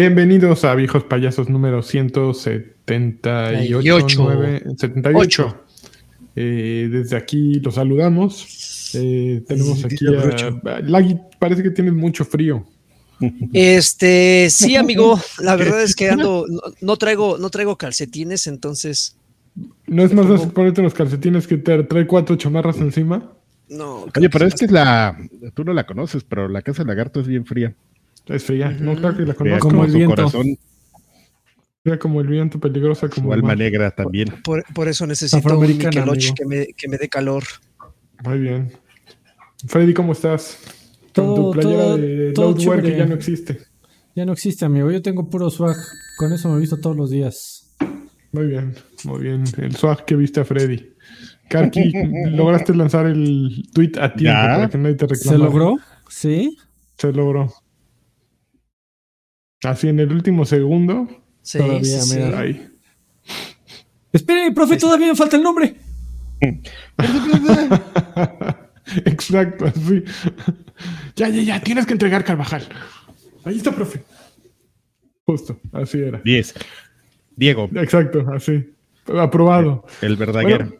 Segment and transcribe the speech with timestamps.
[0.00, 4.72] Bienvenidos a Viejos Payasos número 178.
[4.76, 5.64] 78.
[6.36, 8.92] Eh, desde aquí los saludamos.
[8.94, 12.64] Eh, tenemos aquí a, Lagui, parece que tienes mucho frío.
[13.52, 15.20] Este, sí, amigo.
[15.40, 16.46] La verdad es que ando,
[16.80, 19.16] no, traigo, no traigo calcetines, entonces.
[19.88, 23.32] ¿No es más fácil ponerte los calcetines que te trae cuatro chamarras encima?
[23.68, 24.06] No.
[24.16, 25.18] Oye, pero es que es la.
[25.54, 27.74] Tú no la conoces, pero la casa de lagarto es bien fría.
[28.28, 29.68] Es fría, no claro que la conozco.
[29.68, 30.16] Como el viento.
[30.16, 30.58] Corazón.
[31.82, 34.28] Fría como el viento, peligrosa como Su alma negra también.
[34.44, 37.44] Por, eso necesito un Mikeloch que me, que me dé calor.
[38.24, 38.72] Muy bien.
[39.66, 40.58] Freddy, ¿cómo estás?
[41.14, 43.58] Con tu playera de Loadware que ya no existe.
[44.14, 44.90] Ya no existe, amigo.
[44.90, 45.76] Yo tengo puro swag.
[46.16, 47.74] Con eso me he visto todos los días.
[48.32, 49.44] Muy bien, muy bien.
[49.56, 50.94] El swag que viste a Freddy.
[51.48, 51.92] Karki,
[52.30, 55.38] lograste lanzar el tweet a tiempo para que nadie te reclamara.
[55.38, 55.76] ¿Se logró?
[56.08, 56.58] ¿Sí?
[56.98, 57.52] Se logró.
[59.64, 61.08] Así en el último segundo.
[61.42, 62.68] Sí, todavía sí, Ahí.
[64.12, 65.74] Espere, profe, todavía me falta el nombre.
[69.04, 70.04] Exacto, así.
[71.16, 72.62] Ya, ya, ya, tienes que entregar Carvajal.
[73.44, 74.02] Ahí está, profe.
[75.24, 76.20] Justo, así era.
[76.24, 76.54] 10.
[77.36, 77.68] Diego.
[77.74, 78.72] Exacto, así.
[79.06, 79.84] Aprobado.
[80.00, 80.77] El verdadero.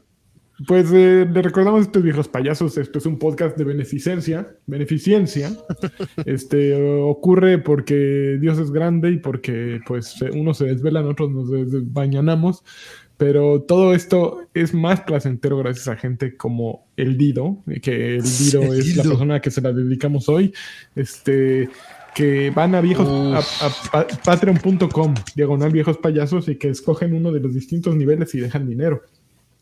[0.67, 5.53] Pues eh, le recordamos a estos viejos payasos, esto es un podcast de beneficencia, beneficencia.
[6.27, 12.65] este ocurre porque Dios es grande y porque pues uno se desvela, nosotros nos bañanamos,
[13.17, 18.63] pero todo esto es más placentero gracias a gente como el Dido, que el Dido
[18.75, 20.53] es la persona a que se la dedicamos hoy.
[20.97, 21.69] Este
[22.15, 23.07] que van a viejos
[23.93, 28.67] a patreon.com, diagonal viejos payasos y que escogen uno de los distintos niveles y dejan
[28.67, 29.03] dinero.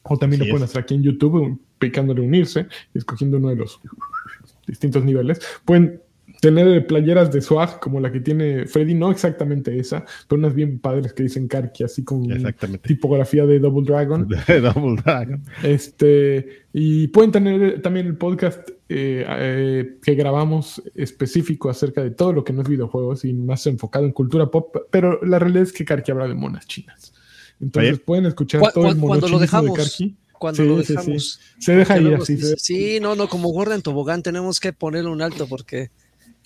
[0.08, 3.80] O también lo pueden hacer aquí en YouTube, picándole unirse y escogiendo uno de los
[4.66, 5.40] distintos niveles.
[5.64, 6.00] Pueden
[6.40, 10.78] tener playeras de swag como la que tiene Freddy, no exactamente esa, pero unas bien
[10.78, 12.26] padres que dicen Karki, así con
[12.82, 14.28] tipografía de Double Dragon.
[14.48, 15.42] Double Dragon.
[15.62, 22.32] Este, y pueden tener también el podcast eh, eh, que grabamos específico acerca de todo
[22.32, 25.72] lo que no es videojuegos y más enfocado en cultura pop, pero la realidad es
[25.72, 27.15] que Karki habla de monas chinas.
[27.60, 29.98] Entonces pueden escuchar todo el Cuando lo dejamos.
[30.32, 31.40] Cuando lo dejamos.
[31.58, 32.38] Se deja ahí así.
[32.58, 35.90] Sí, no, no, como en Tobogán tenemos que ponerle un alto porque.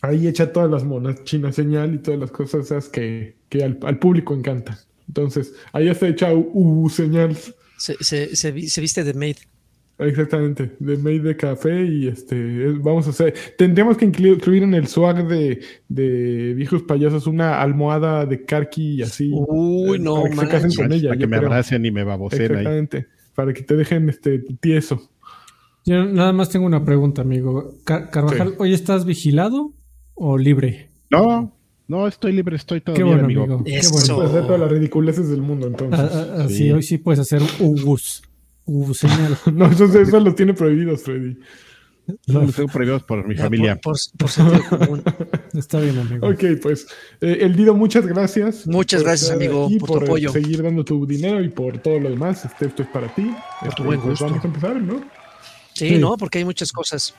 [0.03, 3.99] Ahí echa todas las monas, China señal y todas las cosas esas que, que al,
[3.99, 4.79] público encanta.
[5.07, 7.37] Entonces, ahí ya se echa U, señal.
[7.77, 9.37] Se, se, se, viste de Maid.
[10.01, 14.87] Exactamente, de Made de café y este, vamos a hacer, tendríamos que incluir en el
[14.87, 19.31] swag de, de viejos payasos una almohada de Karki y así.
[19.33, 21.11] Uy, eh, no, para que con ella.
[21.11, 25.11] Para que me abracen y me babocen Exactamente, para que te dejen este tieso.
[25.85, 27.75] Yo nada más tengo una pregunta, amigo.
[27.85, 29.73] Carvajal, ¿hoy estás vigilado
[30.15, 30.91] o libre?
[31.11, 31.55] No,
[31.89, 33.43] no, estoy libre, estoy todo Qué bien, bueno, amigo.
[33.43, 33.65] amigo.
[33.65, 34.15] Qué bueno.
[34.15, 35.99] Puedes hacer todas las ridiculeces del mundo, entonces.
[35.99, 36.71] Ah, ah, ah, sí.
[36.71, 38.23] hoy sí puedes hacer un bus.
[38.73, 39.37] Uh, señal.
[39.53, 41.37] no, eso, eso lo tiene prohibidos, Freddy.
[42.29, 43.77] No, los tengo prohibidos por mi familia.
[43.81, 45.03] Por, sentido común.
[45.55, 46.29] Está bien, amigo.
[46.29, 46.87] Ok, pues,
[47.21, 48.69] eh, El Dido, muchas gracias.
[48.69, 50.31] Muchas gracias, amigo, por, tu apoyo.
[50.31, 52.45] seguir dando tu dinero y por todo lo demás.
[52.45, 53.29] Este, esto es para ti.
[53.61, 54.27] Por tu buen pues, gusto.
[54.27, 55.01] Vamos a empezar, ¿no?
[55.75, 56.17] Sí, ¿no?
[56.17, 57.13] Porque hay muchas cosas.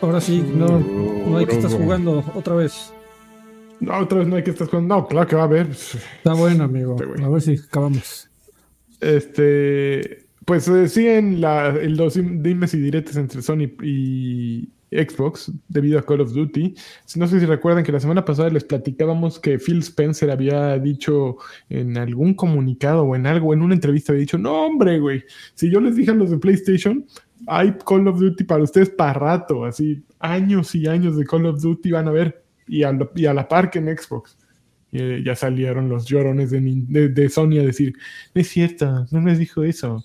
[0.00, 2.92] Ahora sí, no, no hay que estar jugando otra vez.
[3.80, 4.96] No, otra vez no hay que estar jugando.
[4.96, 5.70] No, claro que va a haber.
[5.70, 6.96] Está bueno, amigo.
[7.22, 8.28] A ver si acabamos.
[9.00, 10.26] Este.
[10.44, 16.22] Pues eh, siguen la, los dimes y diretes entre Sony y Xbox debido a Call
[16.22, 16.74] of Duty.
[17.16, 21.36] No sé si recuerdan que la semana pasada les platicábamos que Phil Spencer había dicho
[21.68, 25.24] en algún comunicado o en algo, en una entrevista, había dicho: No, hombre, güey,
[25.54, 27.04] si yo les dije a los de PlayStation,
[27.46, 31.60] hay Call of Duty para ustedes para rato, así años y años de Call of
[31.60, 34.36] Duty van a ver y a, y a la par que en Xbox.
[34.90, 36.60] Y, ya salieron los llorones de,
[37.08, 37.94] de, Sony a decir,
[38.34, 40.04] no es cierto, no les dijo eso.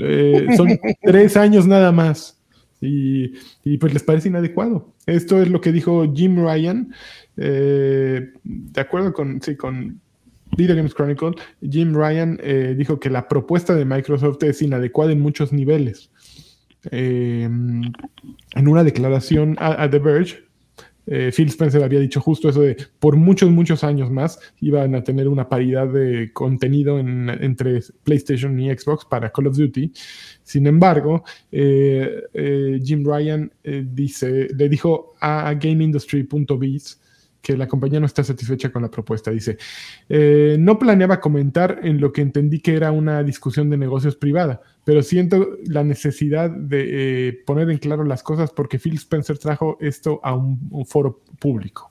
[0.00, 0.68] Eh, son
[1.02, 2.38] tres años nada más.
[2.80, 3.32] Y,
[3.64, 4.92] y, pues les parece inadecuado.
[5.06, 6.92] Esto es lo que dijo Jim Ryan,
[7.36, 10.00] eh, de acuerdo con, sí, con
[10.56, 15.20] Video Games Chronicle, Jim Ryan eh, dijo que la propuesta de Microsoft es inadecuada en
[15.20, 16.10] muchos niveles.
[16.90, 17.92] en
[18.56, 20.44] una declaración a, a The Verge,
[21.06, 25.02] eh, Phil Spencer había dicho justo eso de por muchos, muchos años más iban a
[25.02, 29.92] tener una paridad de contenido entre PlayStation y Xbox para Call of Duty.
[30.42, 37.01] Sin embargo, eh, eh, Jim Ryan dice, le dijo a GameIndustry.biz
[37.42, 39.30] que la compañía no está satisfecha con la propuesta.
[39.30, 39.58] Dice,
[40.08, 44.62] eh, no planeaba comentar en lo que entendí que era una discusión de negocios privada,
[44.84, 49.76] pero siento la necesidad de eh, poner en claro las cosas porque Phil Spencer trajo
[49.80, 51.90] esto a un, foro público.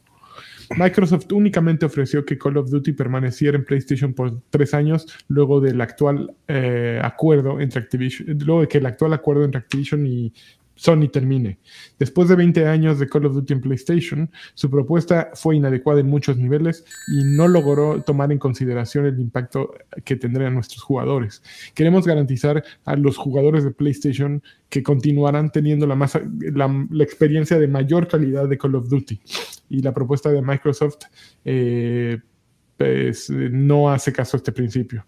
[0.77, 5.81] Microsoft únicamente ofreció que Call of Duty permaneciera en PlayStation por tres años luego del
[5.81, 10.33] actual eh, acuerdo entre Activision, luego de que el actual acuerdo entre Activision y
[10.81, 11.59] Sony termine.
[11.99, 16.07] Después de 20 años de Call of Duty en PlayStation, su propuesta fue inadecuada en
[16.07, 21.43] muchos niveles y no logró tomar en consideración el impacto que tendrían nuestros jugadores.
[21.75, 27.59] Queremos garantizar a los jugadores de PlayStation que continuarán teniendo la, más, la, la experiencia
[27.59, 29.21] de mayor calidad de Call of Duty.
[29.69, 31.03] Y la propuesta de Microsoft
[31.45, 32.17] eh,
[32.75, 35.05] pues, no hace caso a este principio.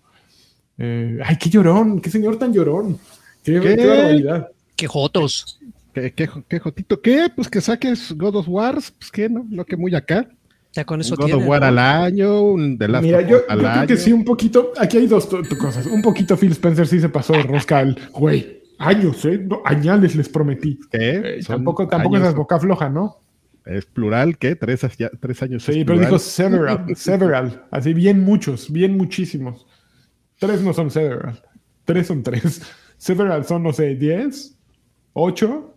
[0.77, 1.99] Eh, ¡Ay, qué llorón!
[1.99, 2.99] ¡Qué señor tan llorón!
[3.43, 3.75] ¡Qué, ¿Qué?
[3.75, 4.49] qué barbaridad!
[4.75, 5.59] ¡Qué jotos!
[5.93, 7.01] ¿Qué, qué, qué jotito?
[7.01, 7.27] ¿Qué?
[7.35, 9.45] Pues que saques God of War, pues qué, ¿no?
[9.49, 10.27] No que muy acá.
[10.75, 11.43] Ya con Un eso God tiene.
[11.43, 11.67] of War ¿no?
[11.67, 14.71] al año, un The Last Mira, of yo, al creo que sí, un poquito.
[14.79, 15.27] Aquí hay dos
[15.59, 15.85] cosas.
[15.85, 17.95] Un poquito Phil Spencer sí se pasó de rosca al.
[18.11, 19.37] Güey, años, ¿eh?
[19.37, 20.79] No, añales les prometí.
[20.91, 21.37] ¿Qué?
[21.37, 22.29] Eh, tampoco tampoco años.
[22.29, 23.17] es boca floja, ¿no?
[23.65, 24.55] Es plural, ¿qué?
[24.55, 25.63] Tres, ya- tres años.
[25.63, 26.05] Sí, es pero plural.
[26.05, 27.65] dijo several, several.
[27.69, 29.67] Así bien muchos, bien muchísimos.
[30.39, 31.39] Tres no son several.
[31.85, 32.61] Tres son tres.
[32.97, 34.52] Several son, no sé, diez,
[35.13, 35.75] ocho,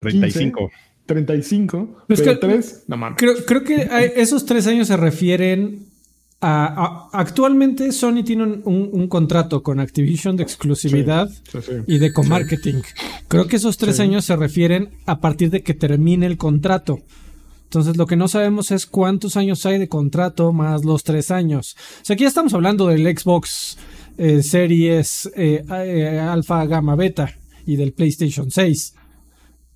[0.00, 0.70] 35.
[1.06, 2.04] 35.
[2.08, 3.18] Es pero que- tres, no mames.
[3.18, 5.86] Creo, creo que a- esos tres años se refieren
[6.40, 11.72] a, a- actualmente Sony tiene un, un- un contrato con Activision de exclusividad Sí, sí.
[11.86, 12.82] y de co-marketing.
[13.28, 14.02] Creo que esos tres Sí.
[14.02, 16.98] años se refieren a partir de que termine el contrato.
[17.64, 21.76] Entonces lo que no sabemos es cuántos años hay de contrato más los tres años.
[22.02, 23.78] O sea, aquí ya estamos hablando del Xbox
[24.18, 27.34] eh, Series eh, eh, Alpha, Gamma, Beta
[27.66, 28.94] y del PlayStation 6.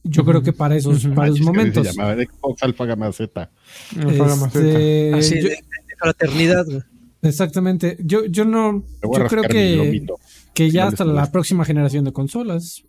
[0.05, 1.87] Yo creo que para esos, para esos momentos.
[1.87, 3.51] Se llamaba Xbox Alpha Gamma Z.
[3.97, 6.65] Este, Así yo- de, de fraternidad.
[7.21, 7.99] exactamente.
[8.03, 8.83] Yo, yo no.
[9.03, 10.07] Yo creo que,
[10.55, 12.83] que ya hasta la próxima generación de consolas.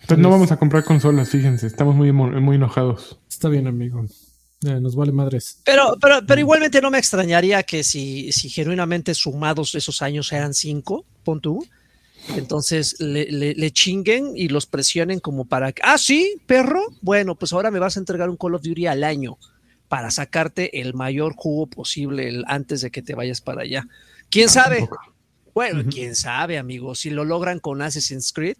[0.00, 1.66] Entonces no vamos a comprar consolas, fíjense.
[1.66, 3.18] Estamos muy, muy enojados.
[3.28, 4.04] Está bien, amigo.
[4.66, 5.60] Eh, nos vale madres.
[5.64, 10.54] Pero, pero, pero igualmente no me extrañaría que si, si genuinamente sumados esos años eran
[10.54, 11.64] cinco, pon tú,
[12.36, 17.34] entonces le, le- le chinguen y los presionen como para que, ah, sí, perro, bueno,
[17.34, 19.38] pues ahora me vas a entregar un Call of Duty al año
[19.88, 23.86] para sacarte el mayor jugo posible el- antes de que te vayas para allá.
[24.30, 24.80] ¿Quién sabe?
[24.80, 25.14] tampoco.
[25.54, 28.56] Bueno, quién sabe, amigo, si lo logran con Assassin's Creed.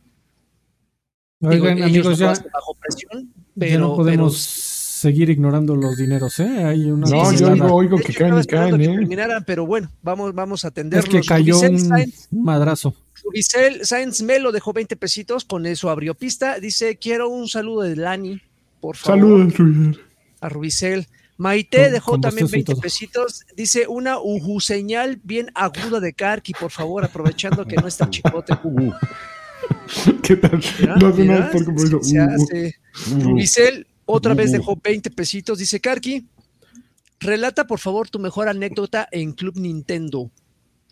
[1.40, 6.40] Oigan, digo, amigos, ya, bajo presión, ya pero, no podemos pero- seguir ignorando los dineros,
[6.40, 6.64] ¿eh?
[6.64, 8.86] Hay una No, yo oigo, que caen y caen, ¿eh?
[8.88, 11.14] terminaran, pero bueno, vamos, vamos a atenderlos.
[11.14, 12.96] Es que cayó un madrazo.
[13.24, 16.58] Rubicel Sainz Melo dejó 20 pesitos, con eso abrió pista.
[16.60, 18.40] Dice, quiero un saludo de Lani,
[18.80, 19.98] por favor, Saludos, Ruiz.
[20.40, 21.06] a Rubicel.
[21.36, 22.80] Maite Con- dejó con también bostezo y 20 todo.
[22.82, 23.44] pesitos.
[23.56, 28.54] Dice, una uju señal bien aguda de Karki, por favor, aprovechando que no está chicote.
[28.64, 28.92] Uh,
[30.22, 30.60] ¿Qué tal?
[31.00, 32.02] No hace nada por compromiso.
[32.02, 32.74] se hace.
[33.20, 35.58] Rubicel otra vez dejó 20 pesitos.
[35.58, 36.26] Dice, Karki,
[37.20, 40.30] relata por favor tu mejor anécdota en Club Nintendo.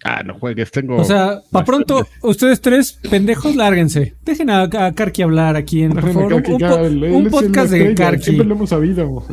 [0.05, 0.97] Ah, no juegues, tengo.
[0.97, 4.15] O sea, para pronto, ustedes tres, pendejos, lárguense.
[4.25, 7.03] Dejen a, a Karki hablar aquí en, por favor, un, Karki, un ya, po- él-
[7.05, 8.23] él un es podcast de Karki.
[8.25, 9.25] Siempre lo hemos sabido.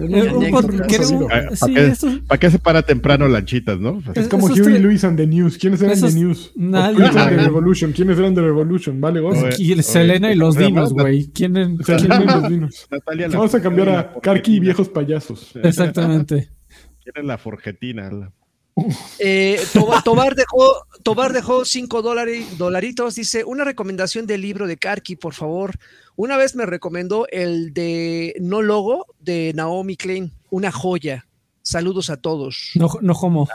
[2.27, 4.01] ¿Para qué, se para temprano lanchitas, no?
[4.15, 5.57] Es como esos Huey tres- Lewis and the News.
[5.57, 6.51] ¿Quiénes eran Esos- de News?
[6.55, 7.45] nadie, ¿Quiénes eran de güey.
[7.45, 7.91] Revolution?
[7.91, 9.01] ¿Quiénes eran Revolution?
[9.01, 9.37] Vale, vos.
[9.59, 11.27] Y Selena y los ¿cómo se dinos, güey.
[11.33, 12.87] ¿Quién es- O sea, ¿quién eran los dinos?
[13.33, 15.51] Vamos a cambiar a Karki y viejos payasos.
[15.61, 16.49] Exactamente.
[17.03, 18.09] ¿Quién es la forjetina?
[19.19, 23.15] Eh, Toba- Tobar dejó Tobar dejó 5 dolaritos.
[23.15, 25.75] Dice una recomendación del libro de Karki, por favor.
[26.15, 31.25] Una vez me recomendó el de No Logo de Naomi Klein, una joya.
[31.61, 32.71] Saludos a todos.
[32.75, 33.47] No, no homo.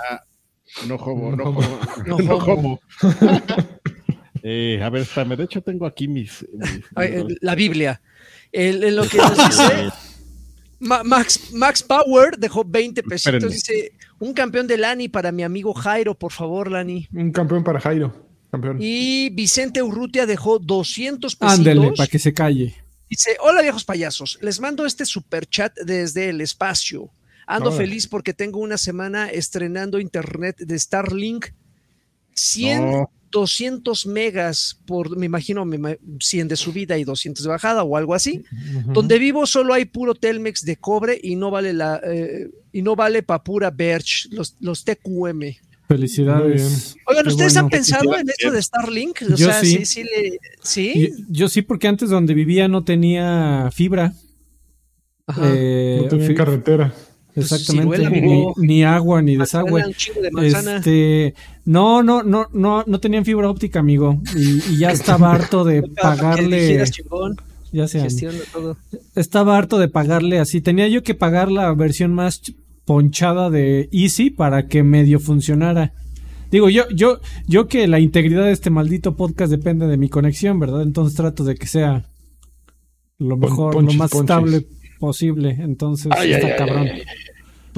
[0.86, 1.60] No homo, no No homo.
[2.06, 2.52] No No homo.
[2.52, 2.80] homo.
[4.44, 5.36] Eh, a ver, espérame.
[5.36, 6.46] De hecho, tengo aquí mis.
[6.52, 8.00] mis- Ay, la Biblia.
[8.52, 9.90] El- en lo que nos dice
[10.80, 13.34] Max, Max Power dejó 20 pesitos.
[13.34, 13.54] Espérenme.
[13.54, 17.08] Dice un campeón de Lani para mi amigo Jairo, por favor, Lani.
[17.12, 18.14] Un campeón para Jairo.
[18.50, 18.78] Campeón.
[18.80, 21.58] Y Vicente Urrutia dejó 200 pesitos.
[21.58, 22.74] Ándele, para que se calle.
[23.10, 27.10] Dice, hola viejos payasos, les mando este super chat desde el espacio.
[27.46, 31.46] Ando feliz porque tengo una semana estrenando internet de Starlink.
[32.34, 33.10] 100, No.
[33.30, 37.96] 200 megas por, me imagino, me ima- 100 de subida y 200 de bajada o
[37.96, 38.42] algo así.
[38.92, 42.96] Donde vivo solo hay puro Telmex de cobre y no vale la eh, y no
[42.96, 45.42] vale pa' pura Birch, los, los TQM.
[45.88, 46.96] Felicidades.
[47.06, 47.66] Oigan, Qué ¿ustedes bueno.
[47.66, 49.22] han pensado en esto de Starlink?
[49.22, 49.78] O Yo sea, sí.
[49.78, 51.12] sí, sí, le- ¿sí?
[51.28, 54.12] Yo sí, porque antes donde vivía no tenía fibra.
[55.26, 55.42] Ajá.
[55.54, 56.94] Eh, No tenía fi- carretera.
[57.40, 57.96] Exactamente.
[57.98, 59.82] Ciruela, Ni, agua, ni desagüe.
[60.42, 64.20] Este, no, no, no, no, no tenían fibra óptica, amigo.
[64.36, 66.84] Y, y ya estaba harto de pagarle.
[67.70, 68.76] Ya sea, gestión de todo.
[69.14, 70.60] estaba harto de pagarle así.
[70.62, 72.54] Tenía yo que pagar la versión más ch-
[72.86, 75.92] ponchada de Easy para que medio funcionara.
[76.50, 80.58] Digo, yo, yo, yo que la integridad de este maldito podcast depende de mi conexión,
[80.58, 80.80] ¿verdad?
[80.80, 82.06] Entonces trato de que sea
[83.18, 84.30] lo mejor, ponches, lo más ponches.
[84.30, 84.66] estable
[84.98, 85.50] posible.
[85.60, 86.78] Entonces, Ay, está ay, ay, cabrón.
[86.84, 87.02] ay, ay.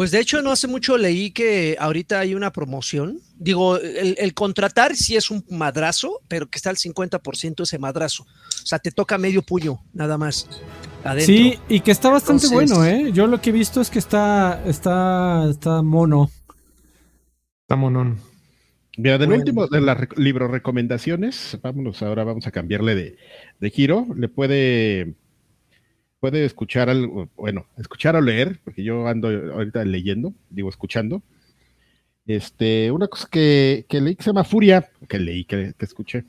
[0.00, 3.18] Pues de hecho no hace mucho leí que ahorita hay una promoción.
[3.36, 8.22] Digo, el, el contratar sí es un madrazo, pero que está al 50% ese madrazo.
[8.22, 10.48] O sea, te toca medio puño, nada más.
[11.04, 11.26] Adentro.
[11.26, 13.12] Sí, y que está bastante Entonces- bueno, ¿eh?
[13.12, 16.30] Yo lo que he visto es que está, está, está mono.
[17.64, 18.20] Está monón.
[18.96, 19.42] Mira, del Bueno.
[19.42, 23.18] último de las libro recomendaciones, vámonos ahora, vamos a cambiarle de,
[23.60, 24.06] de giro.
[24.16, 25.14] Le puede,
[26.20, 31.22] puede escuchar algo, bueno, escuchar o leer, porque yo ando ahorita leyendo, digo escuchando.
[32.26, 36.24] Este, una cosa que, que leí que se llama Furia, que leí, que, que escuché.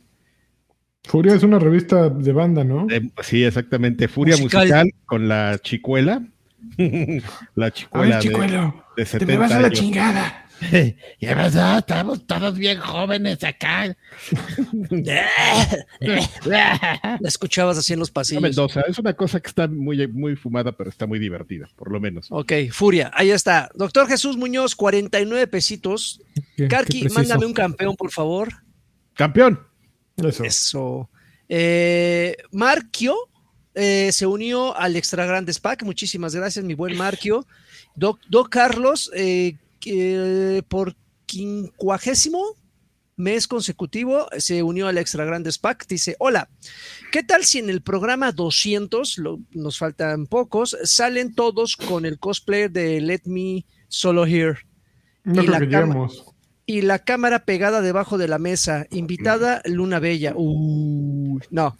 [1.04, 2.88] Furia es una revista de banda, ¿no?
[2.90, 4.62] Eh, sí, exactamente, Furia Musical.
[4.62, 6.24] musical, con la chicuela.
[7.56, 9.72] la chicuela de, de 70 años.
[9.72, 10.46] chingada.
[11.20, 13.96] Ya pasó, estamos todos bien jóvenes acá.
[16.46, 18.41] La escuchabas así en los pasillos.
[18.41, 22.00] Mendoza, es una cosa que está muy, muy fumada, pero está muy divertida, por lo
[22.00, 22.27] menos.
[22.30, 23.70] Ok, Furia, ahí está.
[23.75, 26.22] Doctor Jesús Muñoz, 49 pesitos.
[26.56, 28.50] Qué- Karki, mándame un campeón, por favor.
[29.15, 29.60] ¡Campeón!
[30.18, 30.44] Eso.
[30.44, 31.10] Eso.
[31.50, 33.15] Eh, Marquio
[33.74, 35.84] eh, se unió al Extra Grandes Pack.
[35.84, 37.46] Muchísimas gracias, mi buen Marquio.
[37.96, 40.96] Doc, Doc Carlos, eh, que por
[41.26, 42.42] quincuagésimo
[43.18, 45.86] mes consecutivo se unió al Extra Grandes Pack.
[45.88, 46.50] Dice: Hola,
[47.12, 52.18] ¿qué tal si en el programa 200, lo- nos faltan pocos, salen todos con el
[52.20, 54.60] cosplay de Let Me Solo Here?
[55.24, 55.66] No y creo la que.
[56.66, 58.86] Y la cámara pegada debajo de la mesa.
[58.92, 60.34] Invitada Luna Bella.
[60.36, 61.76] Uy, no.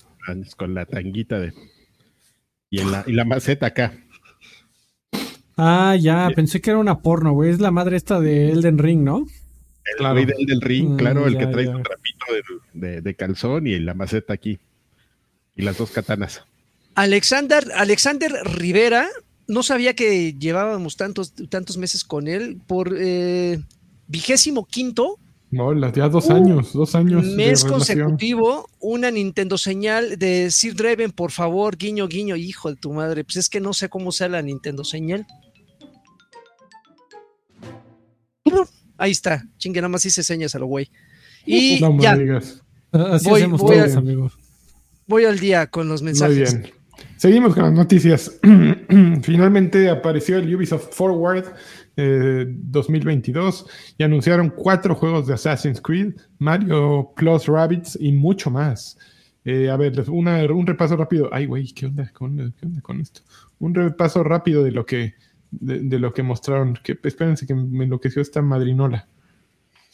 [0.58, 1.54] Con la tanguita de.
[2.70, 3.94] Y, en la, y la maceta acá.
[5.58, 6.36] Ah, ya, Bien.
[6.36, 7.52] pensé que era una porno, güey.
[7.52, 9.26] Es la madre esta de Elden Ring, ¿no?
[9.84, 10.14] El Claro.
[10.16, 11.72] güey del, del ring, Mm, claro, el que trae ya.
[11.74, 12.26] su trapito
[12.74, 14.60] de, de- de calzón y la maceta aquí.
[15.56, 16.44] Y las dos katanas.
[16.96, 19.08] Alexander, Alexander Rivera,
[19.48, 22.62] no sabía que llevábamos tantos, tantos meses con él.
[22.68, 23.60] Por eh,
[24.08, 25.18] vigésimo quinto
[25.52, 27.26] No, las- ya dos Uh, años, dos años.
[27.26, 32.94] mes consecutivo, una Nintendo señal de Sir Dreven, por favor, guiño, guiño, hijo de tu
[32.94, 33.24] madre.
[33.26, 35.26] Pues es que no sé cómo sea la Nintendo señal.
[38.98, 40.90] Ahí está, chingue, nada más hice señas a lo güey.
[41.46, 42.62] Y No me ya, digas.
[42.92, 44.34] Así Voy- hacemos voy a- todos, amigos.
[45.08, 46.54] voy al día con los Muy mensajes.
[46.62, 46.72] bien.
[47.18, 48.32] Seguimos con las noticias.
[49.24, 51.46] Finalmente apareció el Ubisoft Forward
[51.98, 53.66] eh, 2022
[53.98, 58.98] y anunciaron cuatro juegos de Assassin's Creed, Mario Plus Rabbids y mucho más.
[59.44, 61.30] Eh, a ver, un repaso rápido.
[61.32, 63.22] Ay, güey, ¿qué onda, ¿qué onda con esto?
[63.60, 65.16] Un repaso rápido de lo que,
[65.52, 66.78] de, de lo que mostraron.
[66.84, 69.08] Que, espérense que me enloqueció esta madrinola.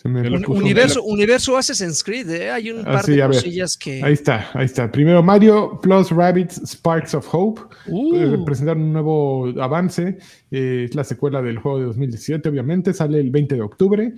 [0.07, 2.49] Se me Un- Un- puso- universo, universo Assassin's Creed, ¿eh?
[2.51, 4.01] hay un Ah, par sí, de cosillas que.
[4.03, 4.91] Ahí está, ahí está.
[4.91, 7.61] Primero Mario Plus Rabbids Sparks of Hope.
[7.87, 8.15] Uh.
[8.15, 10.17] Eh, presentaron un nuevo avance.
[10.51, 12.93] eh, es la secuela del juego de 2017, obviamente.
[12.93, 14.13] Sale el 20 de octubre.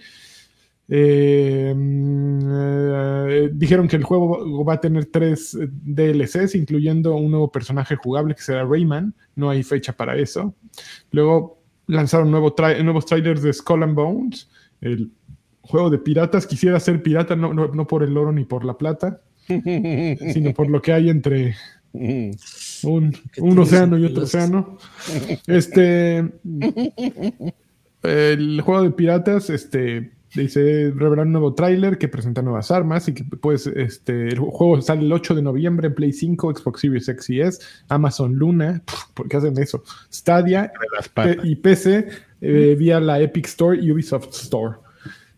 [0.91, 7.51] Eh, mm, eh, dijeron que el juego va a tener tres DLCs, incluyendo un nuevo
[7.51, 9.13] personaje jugable que será Rayman.
[9.36, 10.55] No hay fecha para eso.
[11.12, 14.50] Luego lanzaron nuevo tra- nuevos trailers de Skull and Bones,
[14.81, 15.12] el
[15.69, 16.45] juego de piratas.
[16.47, 20.69] Quisiera ser pirata, no, no, no por el oro ni por la plata, sino por
[20.69, 21.55] lo que hay entre
[21.91, 22.29] Mm.
[22.83, 24.77] un, océano y otro los- océano.
[25.47, 26.23] Este.
[28.03, 30.11] El juego de piratas, este.
[30.35, 34.79] Dice, revelar un nuevo tráiler que presenta nuevas armas y que pues este el juego
[34.79, 38.83] sale el 8 de noviembre en Play 5, Xbox Series X y S, Amazon Luna,
[39.15, 39.83] ¿por qué hacen eso?
[40.13, 40.71] Stadia
[41.43, 42.09] y PC
[42.41, 44.75] eh, vía la Epic Store y Ubisoft Store.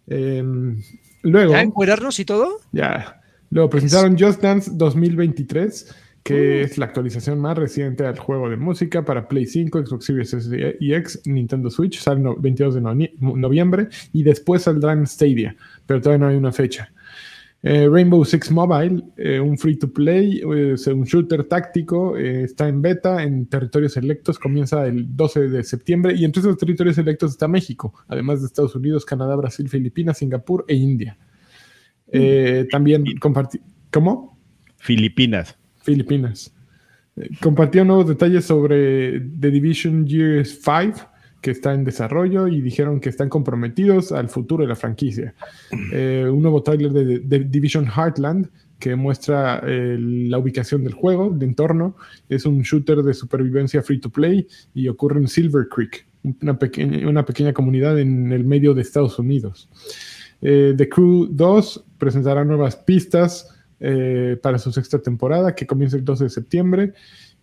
[0.07, 0.81] Em,
[1.23, 2.59] luego, ¿Ya encuerarnos y todo?
[2.71, 3.17] ya.
[3.49, 5.93] Luego presentaron Just Dance 2023,
[6.23, 10.33] que es la actualización más reciente al juego de música para Play 5, Xbox Series
[10.33, 15.55] S y X, Nintendo Switch, sale el 22 de noviembre y después saldrá en Stadia,
[15.85, 16.93] pero todavía no hay una fecha.
[17.63, 22.67] Eh, Rainbow Six Mobile, eh, un free to play, eh, es un shooter táctico, está
[22.67, 27.31] en beta en territorios selectos, comienza el 12 de septiembre y entre esos territorios selectos
[27.31, 31.17] está México, además de Estados Unidos, Canadá, Brasil, Filipinas, Singapur e India.
[32.71, 33.61] También compartir.
[33.91, 34.39] ¿Cómo?
[34.77, 35.55] Filipinas.
[35.83, 36.53] Filipinas.
[37.41, 41.10] compartió nuevos detalles sobre The Division Years 5,
[41.41, 45.33] que está en desarrollo, y dijeron que están comprometidos al futuro de la franquicia.
[45.93, 51.29] Eh, un nuevo tráiler de, The Division Heartland que muestra eh, la ubicación del juego,
[51.29, 51.95] de entorno.
[52.29, 56.07] Es un shooter de supervivencia free to play y ocurre en Silver Creek,
[56.41, 59.69] una pequeña, una pequeña comunidad en el medio de Estados Unidos.
[60.39, 66.25] The Crew 2 presentará nuevas pistas eh, para su sexta temporada que comienza el 12
[66.25, 66.93] de septiembre.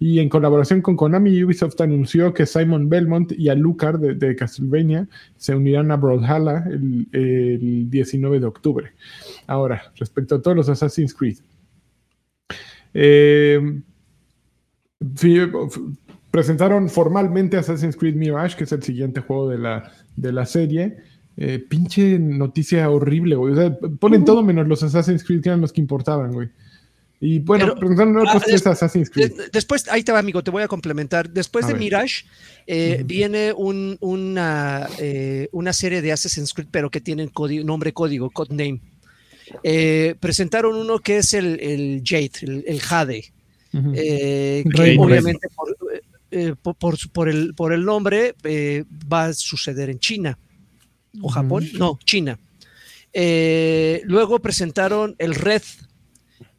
[0.01, 5.09] Y en colaboración con Konami, Ubisoft anunció que Simon Belmont y Alucard de, de Castlevania
[5.37, 8.93] se unirán a Brawlhalla el, el 19 de octubre.
[9.47, 11.39] Ahora, respecto a todos los Assassin's Creed.
[12.95, 13.81] Eh,
[16.31, 20.97] presentaron formalmente Assassin's Creed Mirage, que es el siguiente juego de la, de la serie.
[21.37, 23.53] Eh, pinche noticia horrible, güey.
[23.53, 26.49] O sea, ponen todo menos los Assassin's Creed, que eran los que importaban, güey.
[27.21, 29.33] Y bueno, preguntaron ah, otras Assassin's Creed.
[29.53, 31.29] Después, ahí te va, amigo, te voy a complementar.
[31.29, 32.25] Después de Mirage,
[32.67, 37.93] eh, viene un, una, eh, una serie de Assassin's Creed, pero que tienen código, nombre
[37.93, 38.81] código, codename.
[39.65, 43.33] Eh, presentaron uno que es el, el Jade, el, Jade.
[43.73, 45.77] Que obviamente por,
[46.63, 48.37] por, por, por, el, por el nombre
[49.13, 50.39] va a suceder en China
[51.21, 52.39] o Japón, no, China.
[53.13, 55.63] Luego presentaron el Red,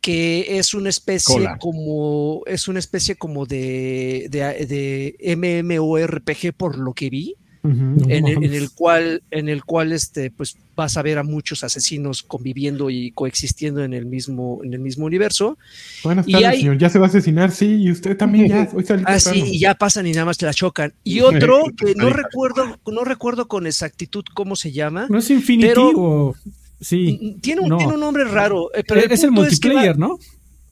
[0.01, 6.93] que es una especie como es una especie como de, de, de MMORPG por lo
[6.93, 11.63] que vi en, el, cual, en el cual este, pues, vas a ver a muchos
[11.63, 15.57] asesinos conviviendo y coexistiendo en el mismo, en el mismo universo.
[16.03, 16.77] Buenas tardes, señor.
[16.77, 18.69] Ya se va a asesinar, sí, y usted también ya.
[19.05, 20.93] ah, sí, y ya pasan y nada más te la chocan.
[21.03, 25.07] Y otro que no recuerdo, no recuerdo con exactitud cómo se llama.
[25.09, 26.35] No es infinitivo.
[26.79, 27.37] Sí.
[27.41, 28.73] Tiene un, tiene un nombre raro.
[28.73, 30.17] Eh, pero es el, multiplayer, ¿no?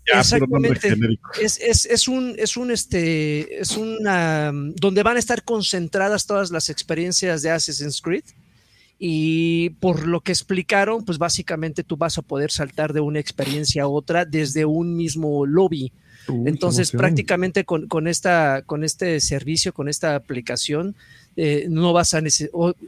[0.05, 0.95] Exactamente.
[1.41, 6.51] Es, es, es, un, es un, este, es una, donde van a estar concentradas todas
[6.51, 8.23] las experiencias de Assassin's Creed.
[8.99, 13.83] Y por lo que explicaron, pues básicamente tú vas a poder saltar de una experiencia
[13.83, 15.91] a otra desde un mismo lobby.
[16.45, 20.95] Entonces, prácticamente con, con, esta, con este servicio, con esta aplicación,
[21.39, 22.21] eh, no vas a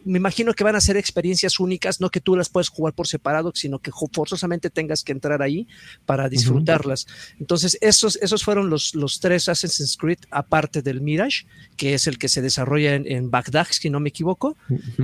[0.06, 3.08] me imagino que van a ser experiencias únicas, no que tú las puedes jugar por
[3.08, 5.68] separado, sino que forzosamente tengas que entrar ahí
[6.08, 7.06] para disfrutarlas.
[7.40, 11.46] Entonces, esos, esos fueron los, los tres Assassin's Creed, aparte del Mirage,
[11.78, 14.58] que es el que se desarrolla en, Bagdad, si no me equivoco.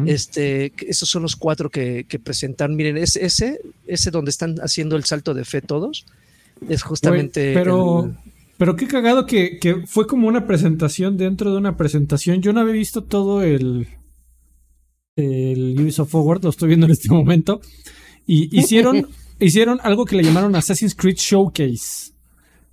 [0.07, 2.75] este, esos son los cuatro que, que presentan.
[2.75, 6.07] Miren, es, ese, ese donde están haciendo el salto de fe todos,
[6.67, 7.53] es justamente...
[7.53, 8.11] pero...
[8.57, 12.41] Pero qué cagado que, que, fue como una presentación dentro de una presentación.
[12.41, 13.87] Yo no había visto todo el,
[15.15, 17.59] el Ubisoft Forward, lo estoy viendo en este momento.
[18.25, 19.07] Y hicieron,
[19.39, 22.13] hicieron algo que le llamaron Assassin's Creed Showcase.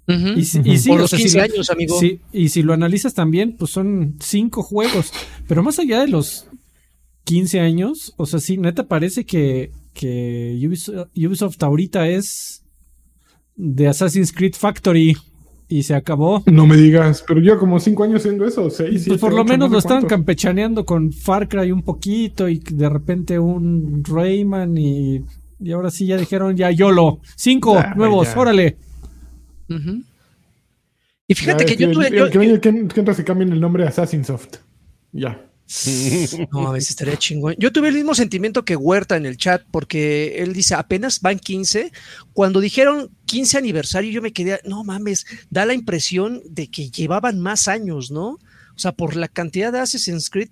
[0.06, 2.00] y, Por los 15 años, amigo.
[2.32, 5.12] Y si lo analizas también, pues son cinco juegos.
[5.48, 6.46] Pero más allá de los
[7.24, 12.62] 15 años, o sea, sí, neta parece que, que Ubisoft, Ubisoft ahorita es
[13.56, 15.16] de Assassin's Creed Factory
[15.72, 16.42] y se acabó.
[16.46, 19.70] No me digas, pero yo como cinco años haciendo eso, seis, Pues por lo menos
[19.70, 25.22] lo estaban campechaneando con Far Cry un poquito y de repente un Rayman y,
[25.60, 27.20] y ahora sí ya dijeron ya YOLO.
[27.36, 28.76] Cinco nuevos, órale.
[31.26, 32.10] Y fíjate que, yo tuve...
[32.60, 34.56] que, se cambien el nombre a Assassin's Soft.
[35.12, 35.40] Ya.
[36.52, 37.54] No, a veces estaría chingón.
[37.58, 41.38] Yo tuve el mismo sentimiento que Huerta en el chat, porque él dice, apenas van
[41.38, 41.92] 15.
[42.32, 47.40] Cuando dijeron 15 aniversario, yo me quedé, no mames, da la impresión de que llevaban
[47.40, 48.38] más años, ¿no?
[48.74, 50.50] O sea, por la cantidad de Assassin's Creed,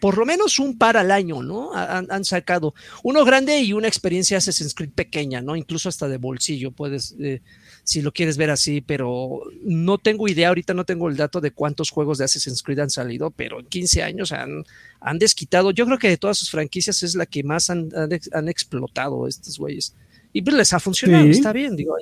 [0.00, 1.72] por lo menos un par al año, ¿no?
[1.74, 5.56] Han, sacado uno grande y una experiencia Assassin's Creed pequeña, ¿no?
[5.56, 7.14] Incluso hasta de bolsillo, puedes...
[7.20, 7.42] Eh,
[7.84, 11.50] si lo quieres ver así, pero no tengo idea, ahorita no tengo el dato de
[11.50, 14.64] cuántos juegos de Assassin's Creed han salido, pero en 15 años han,
[15.00, 17.90] han desquitado, yo creo que de todas sus franquicias es la que más han,
[18.32, 19.94] han, explotado estos güeyes.
[20.32, 21.96] Y pues les ha funcionado, está bien, digo,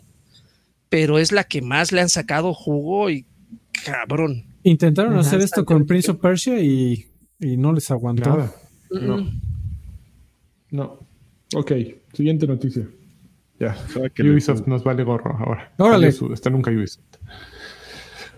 [0.89, 3.25] pero es la que más le han sacado jugo y
[3.85, 4.45] cabrón.
[4.63, 7.07] Intentaron hacer esto con Prince of Persia y,
[7.39, 8.51] y no les aguantó.
[8.91, 9.31] No.
[10.71, 10.99] No.
[11.55, 11.73] Ok,
[12.13, 12.87] siguiente noticia.
[13.61, 13.77] Ya,
[14.19, 15.71] Ubisoft nos vale gorro ahora.
[15.77, 16.09] Órale.
[16.09, 17.05] Está nunca Ubisoft.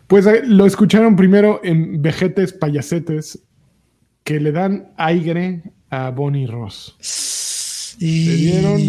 [0.08, 3.38] Pues eh, lo escucharon primero en Vejetes Payasetes
[4.24, 7.96] que le dan aire a Bonnie Ross.
[8.00, 8.80] Le, dieron,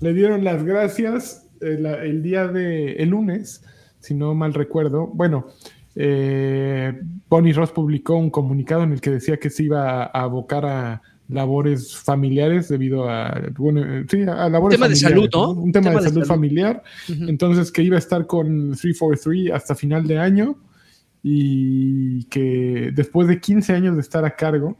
[0.00, 3.62] le dieron las gracias el, día de el lunes,
[4.00, 5.08] si no mal recuerdo.
[5.08, 5.48] Bueno,
[5.94, 10.64] eh, Bonnie Ross publicó un comunicado en el que decía que se iba a abocar
[10.64, 15.50] a labores familiares debido a, bueno, sí, a labores un tema de salud, ¿no?
[15.52, 16.82] Un tema, de, salud, familiar.
[17.08, 20.56] Entonces que iba a estar con 343 hasta final de año
[21.22, 24.76] y que después de 15 años de estar a cargo,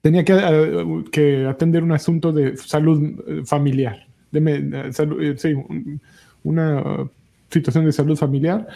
[0.00, 5.34] tenía que, eh, que atender un asunto de salud eh, familiar, de, eh, salud, eh,
[5.36, 6.00] sí, un-
[6.42, 7.10] una uh,
[7.50, 8.66] situación de salud familiar.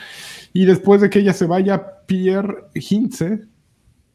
[0.52, 3.40] Y después de que ella se vaya, Pierre Hintze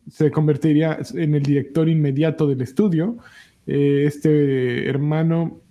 [0.10, 3.17] se convertiría en el director inmediato del estudio.
[3.67, 5.62] Eh, este hermano,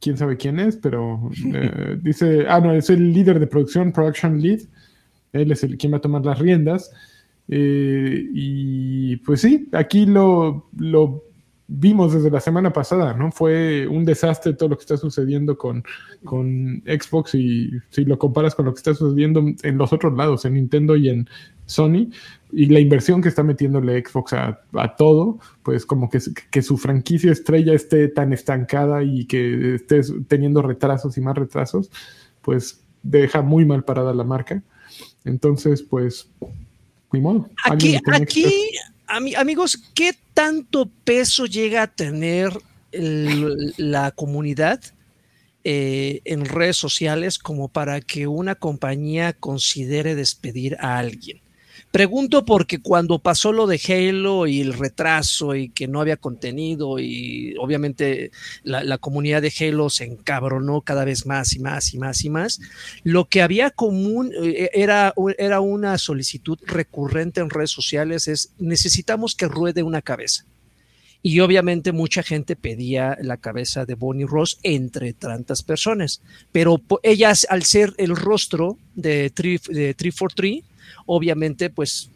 [0.00, 4.40] quién sabe quién es, pero eh, dice, ah, no, es el líder de producción, production
[4.40, 4.60] lead.
[5.32, 6.90] Él es el quien va a tomar las riendas.
[7.48, 11.24] Eh, y pues sí, aquí lo, lo
[11.66, 13.30] vimos desde la semana pasada, ¿no?
[13.30, 15.84] Fue un desastre todo lo que está sucediendo con,
[16.24, 20.46] con Xbox y si lo comparas con lo que está sucediendo en los otros lados,
[20.46, 21.28] en Nintendo y en
[21.68, 22.10] Sony,
[22.50, 26.18] y la inversión que está metiéndole Xbox a, a todo, pues como que,
[26.50, 31.90] que su franquicia estrella esté tan estancada y que esté teniendo retrasos y más retrasos,
[32.42, 34.62] pues deja muy mal parada la marca.
[35.24, 36.30] Entonces, pues,
[37.12, 37.50] ni modo.
[37.64, 38.44] Aquí, aquí,
[39.06, 42.50] ami- amigos, ¿qué tanto peso llega a tener
[42.92, 44.80] el- la comunidad
[45.64, 51.40] eh, en redes sociales como para que una compañía considere despedir a alguien?
[51.90, 56.98] Pregunto porque cuando pasó lo de Halo y el retraso y que no había contenido
[56.98, 58.30] y obviamente
[58.62, 62.60] la, comunidad de Halo se encabronó cada vez más y más y más y más,
[63.04, 69.34] lo que había común eh, era, era una solicitud recurrente en redes sociales es necesitamos
[69.34, 70.44] que ruede una cabeza.
[71.22, 76.20] Y obviamente mucha gente pedía la cabeza de Bonnie Ross entre tantas personas.
[76.52, 80.64] Pero ellas, al ser el rostro de 3 de 343,
[81.08, 82.10] obviamente, pues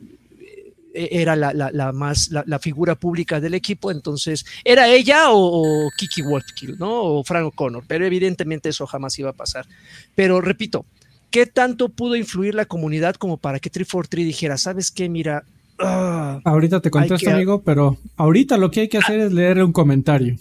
[0.94, 5.30] eh, era la, la- la más la, la figura pública del equipo, entonces era ella
[5.32, 7.02] o, o Kiki Wolfkill, ¿no?
[7.02, 9.66] O Frank O'Connor, pero evidentemente eso jamás iba a pasar.
[10.14, 10.84] Pero repito,
[11.30, 15.44] ¿qué tanto pudo influir la comunidad como para que 343 dijera, sabes qué, mira,
[15.78, 19.64] ah, Ahorita te contesto, que- amigo, pero ahorita lo que hay que hacer es leerle
[19.64, 20.36] un comentario.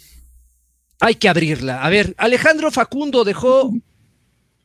[1.00, 1.82] hay que abrirla?
[1.84, 3.74] A ver, Alejandro Facundo dejó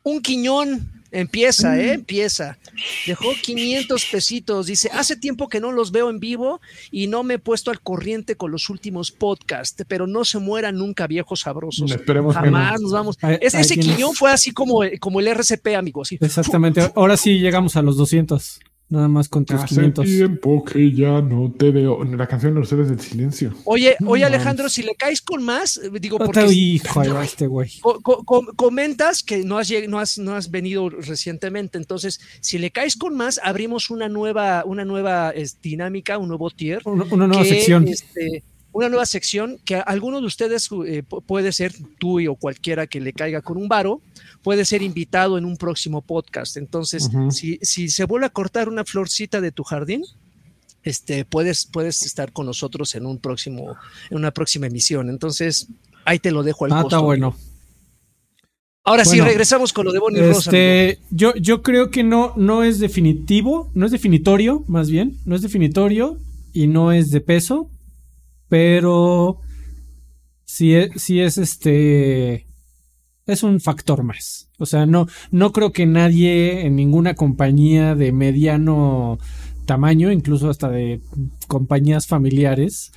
[0.03, 0.90] un quiñón.
[1.12, 1.92] Empieza, ¿eh?
[1.94, 2.58] Empieza.
[3.06, 4.66] Dejó 500 pesitos.
[4.66, 7.80] Dice, hace tiempo que no los veo en vivo y no me he puesto al
[7.80, 11.90] corriente con los últimos podcasts, pero no se mueran nunca viejos sabrosos.
[11.90, 12.82] Esperemos que Jamás no.
[12.82, 13.18] nos vamos.
[13.40, 16.02] Es- ese quiñón fue así como, como el RCP, amigo.
[16.02, 16.18] Así.
[16.20, 16.92] Exactamente.
[16.94, 18.60] Ahora sí llegamos a los 200.
[18.88, 20.05] Nada más con tus Hace 500.
[20.05, 22.05] tiempo que ya no te veo.
[22.05, 23.53] La canción de los héroes del silencio.
[23.64, 24.25] Oye, No oye.
[24.25, 27.68] Alejandro, si le caes con más, eh, digo, No porque te- hijo de este güey.
[27.81, 32.59] Co- co- com- comentas que no has, no, has, no has venido recientemente, entonces si
[32.59, 36.83] le caes con más, abrimos una nueva, una nueva es, dinámica, un nuevo tier.
[36.85, 37.88] Una, una nueva que, sección.
[37.88, 42.29] este, una nueva sección que a alguno de ustedes eh, pu- puede ser tú y
[42.29, 44.01] o cualquiera que le caiga con un varo,
[44.46, 46.56] puede ser invitado en un próximo podcast.
[46.56, 50.04] Entonces, si, si se vuelve a cortar una florcita de tu jardín,
[50.85, 53.74] este, puedes, puedes estar con nosotros en un próximo,
[54.09, 55.11] en una próxima emisión.
[55.11, 55.66] Entonces,
[56.04, 56.94] ahí te lo dejo al Ah, costo.
[56.94, 57.37] está bueno.
[58.85, 60.48] Ahora sí, regresamos con lo de Bonnie Rosa.
[60.52, 65.35] Este, yo, yo creo que no, no es definitivo, no es definitorio, más bien, no
[65.35, 66.18] es definitorio
[66.52, 67.68] y no es de peso,
[68.48, 69.40] pero
[70.44, 72.45] sí es, sí es este,
[73.26, 74.48] es un factor más.
[74.58, 79.18] O sea, no, no creo que nadie en ninguna compañía de mediano
[79.66, 81.00] tamaño, incluso hasta de
[81.48, 82.92] compañías familiares,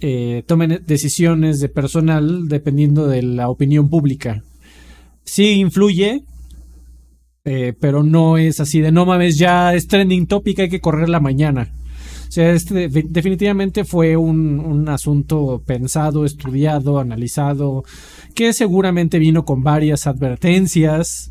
[0.00, 4.42] eh, tomen decisiones de personal dependiendo de la opinión pública.
[5.24, 6.22] Sí influye,
[7.44, 11.20] eh, pero no es así de no mames, ya es trending topic, hay que correrla
[11.20, 11.72] mañana.
[12.28, 17.84] O sea, este de- definitivamente fue un, un asunto pensado, estudiado, analizado,
[18.34, 21.30] que seguramente vino con varias advertencias.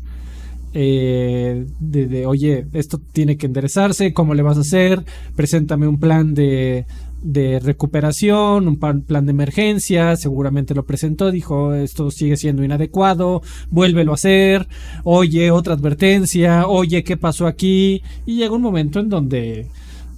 [0.76, 5.04] eh, de, oye, esto tiene que enderezarse, ¿cómo le vas a hacer?
[5.36, 6.84] Preséntame un plan de,
[7.22, 13.40] de recuperación, un plan de emergencia, seguramente lo presentó, dijo, esto sigue siendo inadecuado,
[13.70, 14.66] vuélvelo a hacer,
[15.04, 18.02] oye, otra advertencia, oye, ¿qué pasó aquí?
[18.26, 19.68] Y llega un momento en donde,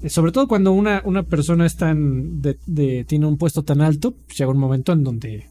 [0.03, 2.41] eh, sobre todo cuando una, una persona es tan
[3.07, 5.47] tiene un puesto tan alto, pues llega un momento en donde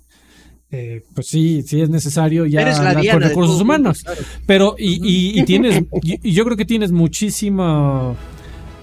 [0.77, 4.03] eh, pues sí, sí es necesario ya hablar con recursos humanos.
[4.03, 4.21] claro.
[4.45, 8.13] Pero, y, y- y tienes, y, y yo creo que tienes muchísima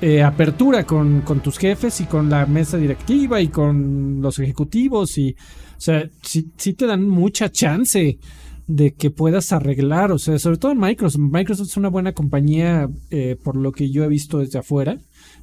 [0.00, 5.16] eh, apertura con, con tus jefes y con la mesa directiva y con los ejecutivos
[5.18, 5.30] y,
[5.76, 8.18] o sea, sí, sí te dan mucha chance
[8.66, 11.20] de que puedas arreglar, o sea, sobre todo en Microsoft.
[11.20, 14.98] Microsoft es una buena compañía eh, por lo que yo he visto desde afuera,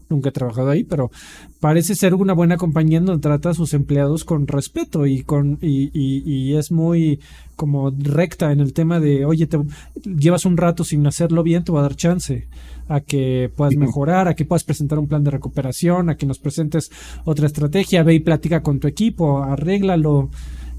[0.09, 1.11] nunca he trabajado ahí, pero
[1.59, 5.89] parece ser una buena compañía donde trata a sus empleados con respeto y con y,
[5.93, 7.19] y, y es muy
[7.55, 9.59] como recta en el tema de, oye, te
[10.03, 12.47] llevas un rato sin hacerlo bien, te voy a dar chance
[12.87, 16.39] a que puedas mejorar, a que puedas presentar un plan de recuperación, a que nos
[16.39, 16.89] presentes
[17.23, 20.29] otra estrategia, ve y platica con tu equipo, arréglalo.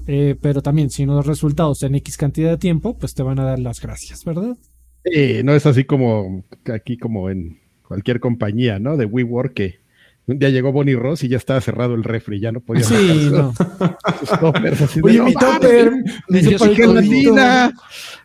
[0.07, 3.39] Eh, pero también, si no das resultados en X cantidad de tiempo, pues te van
[3.39, 4.57] a dar las gracias, ¿verdad?
[5.05, 7.60] Sí, no es así como aquí como en
[7.91, 8.95] cualquier compañía, ¿no?
[8.95, 9.81] De WeWork que
[10.27, 13.27] un día llegó Bonnie Ross y ya estaba cerrado el refri, ya no podía Sí,
[13.31, 13.53] no.
[13.53, 15.91] sus toppers, así de, Oye, "No mi topper.
[16.29, 16.41] mi
[16.75, 17.73] gelatina,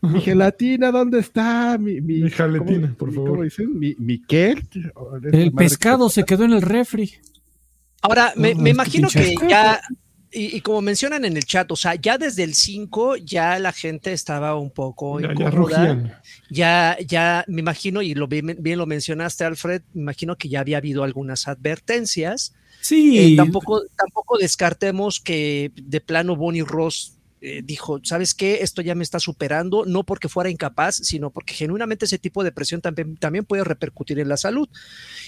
[0.02, 1.76] mi gelatina, ¿dónde está?
[1.79, 3.44] Mi, mi, Mi jaletina, ¿cómo- por ¿Cómo favor.
[3.44, 3.76] dicen?
[3.76, 4.55] Mi, mi qué?
[5.33, 7.11] El pescado se quedó en el refri.
[8.02, 9.81] Ahora, me, me este imagino que ya,
[10.37, 13.72] y, y como mencionan en el chat, o sea, ya desde el 5 ya la
[13.72, 16.22] gente estaba un poco Ya, ya incómoda.
[16.51, 20.61] Ya, ya, me imagino, y lo bien, bien lo mencionaste, Alfred, me imagino que ya
[20.61, 22.55] había habido algunas advertencias.
[22.83, 28.61] Sí, Eh, tampoco, tampoco descartemos que de plano Bonnie Ross eh, dijo, ¿sabes qué?
[28.62, 32.51] Esto ya me está superando, no porque fuera incapaz, sino porque genuinamente ese tipo de
[32.51, 34.68] presión también, también puede repercutir en la salud.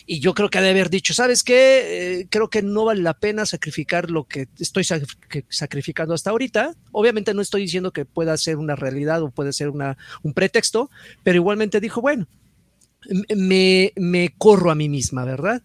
[0.07, 2.21] Y yo creo que ha de haber dicho, ¿sabes qué?
[2.21, 4.85] Eh, creo que no vale la pena sacrificar lo que estoy
[5.51, 6.75] sacrificando hasta ahorita.
[6.93, 10.91] Obviamente no estoy diciendo que pueda ser una realidad o puede ser una, un pretexto,
[11.23, 12.27] pero igualmente dijo, bueno,
[13.35, 15.63] me corro a mí misma, ¿verdad?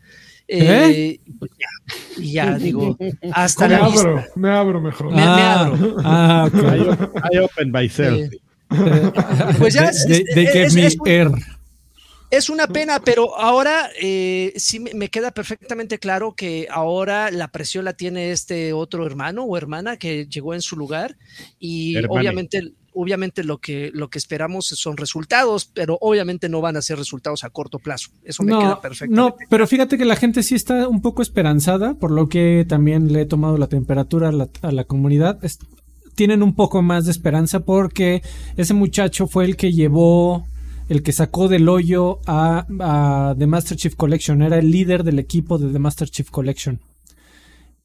[0.47, 1.19] ¿Eh?
[1.39, 2.97] pues ya, y ya digo,
[3.31, 4.01] hasta Me la vista.
[4.01, 5.09] abro, me abro mejor.
[5.11, 5.95] Me- me abro.
[6.03, 6.55] Ah, ok.
[6.63, 8.19] I, op- I open myself.
[8.19, 8.29] Eh,
[9.59, 11.31] Pues ya es- They, es- they gave es- me es un- air.
[12.31, 17.47] Es una pena, pero ahora eh, sí me, me queda perfectamente claro que ahora la
[17.49, 21.15] presión la tiene este otro hermano o hermana que llegó en su lugar
[21.59, 22.19] y Hermane.
[22.19, 26.97] obviamente, obviamente lo que, lo que esperamos son resultados, pero obviamente no van a ser
[26.97, 28.09] resultados a corto plazo.
[28.23, 29.15] Eso me queda No, perfectamente.
[29.43, 33.11] no, pero fíjate que la gente sí está un poco esperanzada, por lo que también
[33.13, 35.43] le he tomado la temperatura a la, a la comunidad.
[35.43, 35.59] Es-
[36.15, 38.21] tienen un poco más de esperanza porque
[38.55, 40.45] ese muchacho fue el que llevó,
[40.87, 44.41] el que sacó del hoyo a, a The Master Chief Collection.
[44.43, 46.79] Era el líder del equipo de The Master Chief Collection.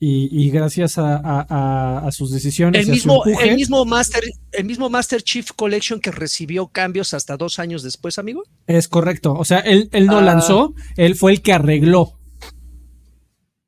[0.00, 4.22] Y, y gracias a, a- a- a sus decisiones, El mismo, empuje- el, mismo Master,
[4.52, 8.44] el mismo Master Chief Collection que recibió cambios hasta dos años después, amigo.
[8.68, 9.34] es correcto.
[9.34, 10.22] O sea, él, él no Ah.
[10.22, 12.16] lanzó, él fue el que arregló.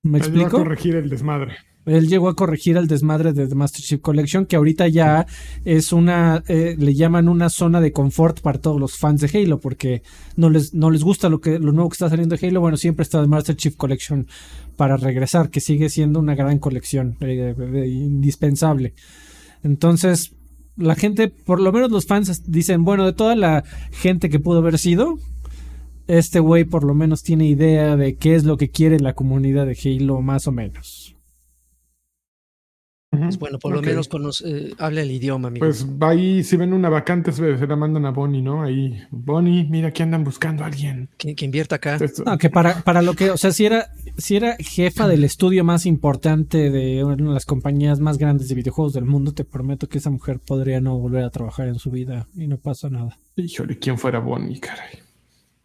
[0.03, 0.51] ¿Me a explico?
[0.59, 1.57] corregir el desmadre.
[1.91, 5.27] Él llegó a corregir el desmadre de The Master Chief Collection, que ahorita ya
[5.65, 9.59] es una, eh, le llaman una zona de confort para todos los fans de Halo,
[9.59, 10.03] porque
[10.37, 12.61] no les, no les gusta lo que, lo nuevo que está saliendo de Halo.
[12.61, 14.29] Bueno, siempre está The Master Chief Collection
[14.77, 18.95] para regresar, que sigue siendo una gran colección, eh, eh, indispensable.
[19.65, 20.33] Entonces,
[20.77, 24.59] la gente, por lo menos los fans dicen, bueno, de toda la gente que pudo
[24.59, 25.19] haber sido,
[26.07, 29.67] este güey por lo menos tiene idea de qué es lo que quiere la comunidad
[29.67, 31.10] de Halo, más o menos.
[33.11, 35.67] Pues bueno, por lo menos conoce- eh, habla el idioma, amigo.
[35.67, 38.63] Pues va ahí, si ven una vacante, se se la mandan a Bonnie, ¿no?
[38.63, 41.09] Ahí, Bonnie, mira que andan buscando a alguien.
[41.19, 41.97] que, que invierta acá.
[41.97, 45.25] Esto- No, que para, para lo que, o sea, si era, si era jefa del
[45.25, 49.45] estudio más importante de una de las compañías más grandes de videojuegos del mundo, te
[49.45, 52.91] prometo que esa mujer podría no volver a trabajar en su vida y no pasa
[52.91, 53.19] nada.
[53.35, 55.01] Híjole, ¿quién fuera Bonnie, caray?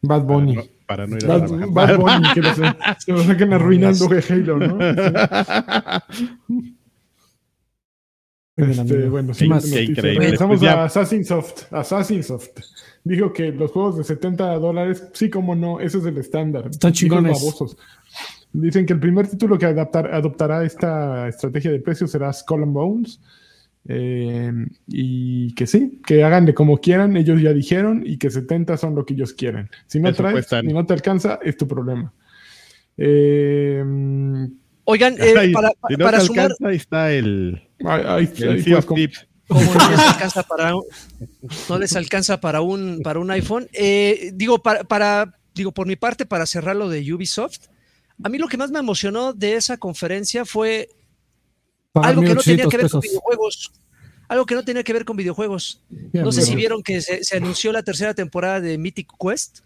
[0.01, 0.55] Bad Bunny.
[0.55, 1.69] Para no, para no ir a Bad, trabajar.
[1.69, 2.63] Bad Bunny, que lo, se,
[2.99, 4.77] se lo saquen arruinando de Halo, ¿no?
[6.47, 6.77] Bien,
[8.57, 9.65] Este, bueno, ¿Qué siguiente más?
[9.89, 10.19] Increíble.
[10.19, 11.63] Regresamos Pues ya- a Assassin's Soft.
[11.73, 12.49] Assassin's Soft.
[13.03, 16.67] Dijo que los juegos de 70 dólares, sí como no, eso es el estándar.
[16.71, 17.33] Están chingones.
[17.33, 17.77] babosos.
[18.53, 22.73] Dicen que el primer título que adaptar- adoptará esta estrategia de precios será Skull and
[22.73, 23.19] Bones.
[23.87, 24.51] Eh,
[24.87, 28.95] y que sí, que hagan de como quieran, ellos ya dijeron, y que 70 son
[28.95, 29.69] lo que ellos quieren.
[29.85, 30.67] Si no Eso traes cuestan.
[30.67, 32.11] y no te alcanza, es tu problema.
[32.97, 33.83] Eh,
[34.85, 39.27] Oigan, eh, para, si no para te sumar, alcanza, ahí está el, ahí- ahí- Tips.
[39.47, 40.83] como no les alcanza para un,
[41.69, 43.67] no les alcanza para un para un iPhone.
[43.73, 47.57] Eh, digo, para, para, digo, por mi parte, para cerrar lo de Ubisoft,
[48.23, 50.89] a mí lo que más me emocionó de esa conferencia fue
[51.91, 53.71] Pagar algo que no tenía 1800 que ver con videojuegos.
[54.27, 55.83] Algo que no tenía que ver con videojuegos.
[56.13, 59.59] No sé si vieron que se, se anunció la tercera temporada de Mythic Quest.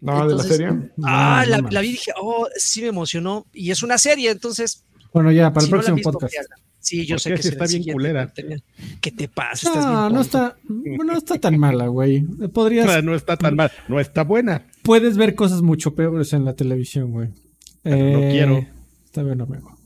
[0.00, 0.68] No, de la serie.
[1.02, 3.46] Ah, No, la, la vi y dije, oh, sí me emocionó.
[3.52, 4.84] Y es una serie, entonces.
[5.12, 6.34] Bueno, ya, para el no próximo visto, podcast.
[6.80, 8.32] Sí, yo ¿Por sé que Si está bien culera.
[9.00, 9.74] ¿Qué te pasa?
[9.74, 12.22] No, no está, no está tan mala, güey.
[12.52, 14.66] Podrías, No está tan mal, no está buena.
[14.82, 17.28] puedes ver cosas mucho peores en la televisión, güey.
[17.82, 18.66] Pero no Eh, quiero.
[19.04, 19.76] Está bien, amigo.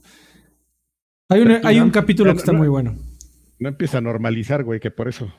[1.29, 2.95] Hay, hay un capítulo que está no- muy bueno.
[3.59, 5.33] No empieza a normalizar, güey, que por eso.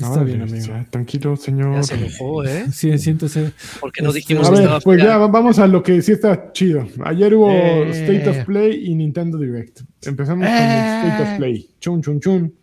[0.00, 0.66] Está bien, Órale, amigo.
[0.74, 1.74] ya, Tranquilo, señor.
[1.74, 2.66] Ya se enojó, ¿eh?
[2.72, 3.52] Sí, siéntese.
[3.80, 6.12] Porque no Este, dijimos A que ver, estaba pues ya vamos a lo que sí
[6.12, 6.86] está chido.
[7.04, 7.90] Ayer hubo Eh.
[7.90, 9.80] State of Play y Nintendo Direct.
[10.06, 11.02] Empezamos con el Eh.
[11.08, 11.68] State of Play.
[11.80, 12.54] Chun, chun, chun.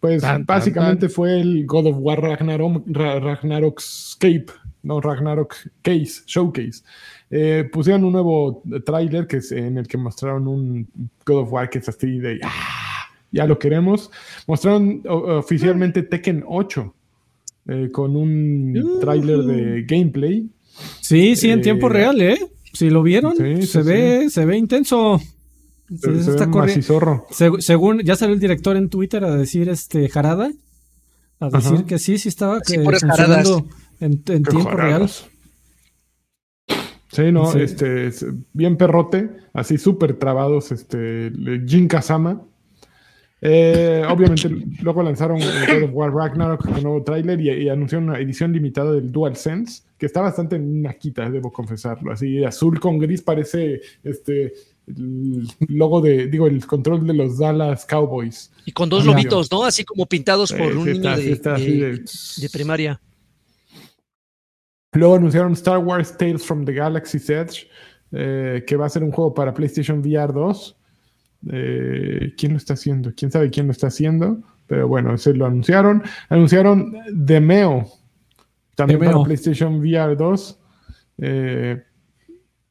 [0.00, 4.46] Pues Tan, tan, básicamente fue el God of War Ragnarok, Ra- Ragnarok Escape,
[4.82, 6.82] no Ragnarok Case, Showcase.
[7.30, 10.88] Eh, pusieron un nuevo tráiler que es en el que mostraron un
[11.24, 12.91] God of War que es así de "Ah,
[13.32, 14.10] ya lo queremos.
[14.46, 16.94] Mostraron oficialmente Tekken 8
[17.68, 20.48] eh, con un tráiler de gameplay.
[21.00, 22.38] Sí, sí, en Eh, tiempo real, ¿eh?
[22.72, 25.18] Si lo vieron, sí, se sí, ve, se ve intenso.
[25.88, 27.26] Sí, Se, se está macizorro.
[27.30, 30.50] Seg- según ya salió el director en Twitter a decir este Jarada,
[31.38, 31.86] a decir Ajá.
[31.86, 33.66] que sí, sí estaba Sí, que funcionando
[34.00, 35.10] en, tiempo real.
[37.10, 37.60] Sí, no, Sí.
[37.60, 41.30] este, es bien perrote, así súper trabados, este,
[41.66, 42.40] Jin Kazama.
[43.44, 44.48] Eh, obviamente,
[44.82, 48.92] luego lanzaron God of War Ragnarok con nuevo tráiler y, y anunciaron una edición limitada
[48.92, 52.12] del DualSense, que está bastante naquita, debo confesarlo.
[52.12, 54.52] Así, azul con gris parece este
[54.86, 58.52] el logo de, digo, el control de los Dallas Cowboys.
[58.64, 59.64] Y con dos Ah, lobitos, ¿no?
[59.64, 62.00] Así como pintados por un niño sí de, está de-
[62.36, 63.00] de primaria.
[64.92, 67.66] Luego anunciaron Star Wars Tales from the Galaxy's Edge,
[68.12, 70.76] eh, que va a ser un juego para PlayStation VR 2.
[71.50, 73.12] Eh, ¿Quién lo está haciendo?
[73.16, 74.42] ¿Quién sabe quién lo está haciendo?
[74.66, 76.02] Pero bueno, ese lo anunciaron.
[76.28, 77.86] Anunciaron Demeo,
[78.74, 79.14] también Demeo.
[79.14, 80.60] para PlayStation VR 2.
[81.18, 81.82] Eh,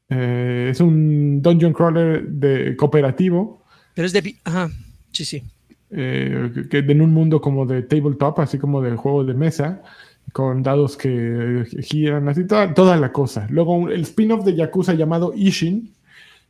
[0.10, 3.64] eh, es un dungeon crawler de cooperativo.
[3.94, 4.36] Pero es de...
[4.44, 4.70] Ajá,
[5.12, 5.44] sí, sí.
[5.90, 9.82] que, que en un mundo como de tabletop, así como de juego de mesa,
[10.34, 13.48] con dados que giran, así toda, toda la cosa.
[13.50, 15.94] Luego el spin-off de Yakuza llamado Ishin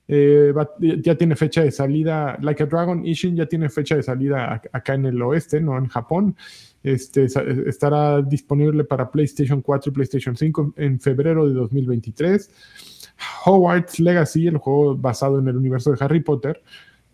[0.08, 0.54] eh,
[1.02, 4.70] ya tiene fecha de salida, Like a Dragon Ishin ya tiene fecha de salida ac-
[4.74, 6.36] acá en el oeste, no en Japón.
[6.84, 7.26] Este,
[7.68, 12.50] estará disponible para PlayStation 4 y PlayStation 5 en febrero de 2023.
[13.46, 16.62] Hogwarts Legacy, el juego basado en el universo de Harry Potter,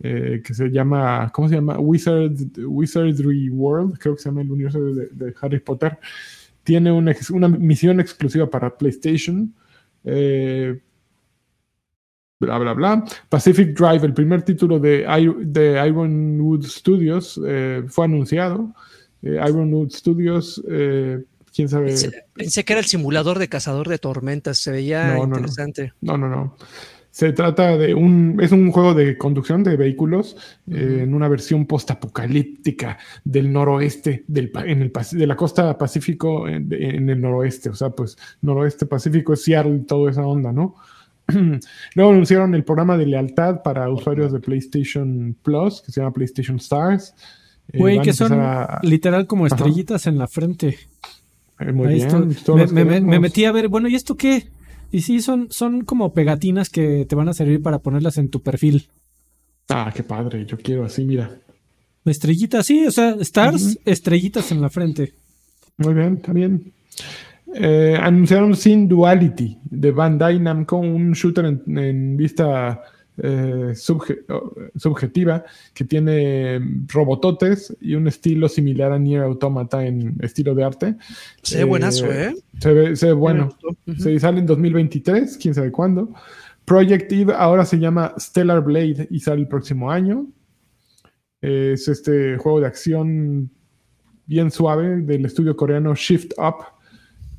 [0.01, 1.77] eh, que se llama, ¿cómo se llama?
[1.79, 2.31] Wizard,
[2.65, 5.97] Wizardry World, creo que se llama el universo de, Harry Potter.
[6.63, 9.53] Tiene una misión exclusiva para PlayStation.
[10.03, 10.79] Eh,
[12.39, 13.05] bla, bla, bla.
[13.29, 18.73] Pacific Drive, el primer título de, I- de Ironwood Studios, eh, fue anunciado.
[19.21, 21.23] Eh, Ironwood Studios, eh,
[21.53, 21.87] quién sabe.
[21.87, 24.59] Pensé, pensé que era el simulador de cazador de tormentas.
[24.59, 25.35] Se veía No, no, no.
[25.37, 25.93] interesante.
[26.01, 26.55] No, no, no.
[27.09, 28.37] Se trata de un.
[28.39, 30.37] Es un juego de conducción de vehículos
[30.69, 37.09] eh, en una versión postapocalíptica del noroeste, del, en el, de la costa Pacífico en,
[37.09, 37.69] el noroeste.
[37.69, 40.75] O sea, pues noroeste Pacífico es Seattle, toda esa onda, ¿no?
[41.95, 46.57] Luego anunciaron el programa de lealtad para usuarios de PlayStation Plus, que se llama PlayStation
[46.57, 47.13] Stars.
[47.73, 49.55] Eh, Güey, que son a- literal como Ajá.
[49.55, 50.77] estrellitas en la frente.
[51.59, 53.05] eh, muy Ahí bien.
[53.05, 54.47] me metí a ver, bueno, ¿y esto qué?
[54.91, 58.41] Y sí, son, son como pegatinas que te van a servir para ponerlas en tu
[58.41, 58.87] perfil.
[59.69, 60.45] Ah, qué padre.
[60.45, 61.29] Yo quiero así, mira.
[62.05, 65.13] Estrellitas, sí, o sea, stars, estrellitas en la frente.
[65.77, 66.71] Muy bien, está bien.
[67.53, 72.81] Eh, anunciaron Sin Duality de Bandai Namco, un shooter en, en vista
[73.17, 80.17] eh, subje- oh, subjetiva que tiene robototes y un estilo similar a Nier Automata en
[80.21, 80.95] estilo de arte.
[81.41, 82.35] Se ve buenazo, ¿eh?
[82.59, 83.49] Se ve, se ve bueno.
[83.97, 86.13] Se sale en 2023, quién sabe cuándo.
[86.65, 90.27] Project Eve ahora se llama Stellar Blade y sale el próximo año.
[91.41, 93.49] Eh, Es este juego de acción
[94.25, 96.76] bien suave del estudio coreano Shift Up.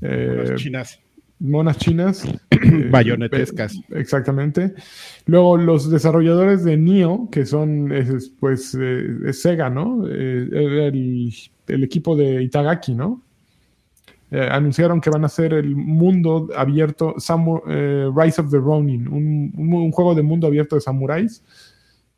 [0.01, 1.01] Eh, Las chinas.
[1.41, 2.25] monas chinas.
[2.51, 3.75] eh, Bayonetescas.
[3.77, 4.75] eh, Exactamente.
[5.27, 10.07] Luego los desarrolladores de Nio, que son es- es, pues eh, es Sega, ¿no?
[10.09, 11.33] Eh, el,
[11.69, 13.23] el equipo de Itagaki, ¿no?
[14.31, 19.09] Eh, anunciaron que van a hacer el mundo abierto, Samu- eh, Rise of the Ronin,
[19.09, 21.43] un, un- un juego de mundo abierto de samuráis.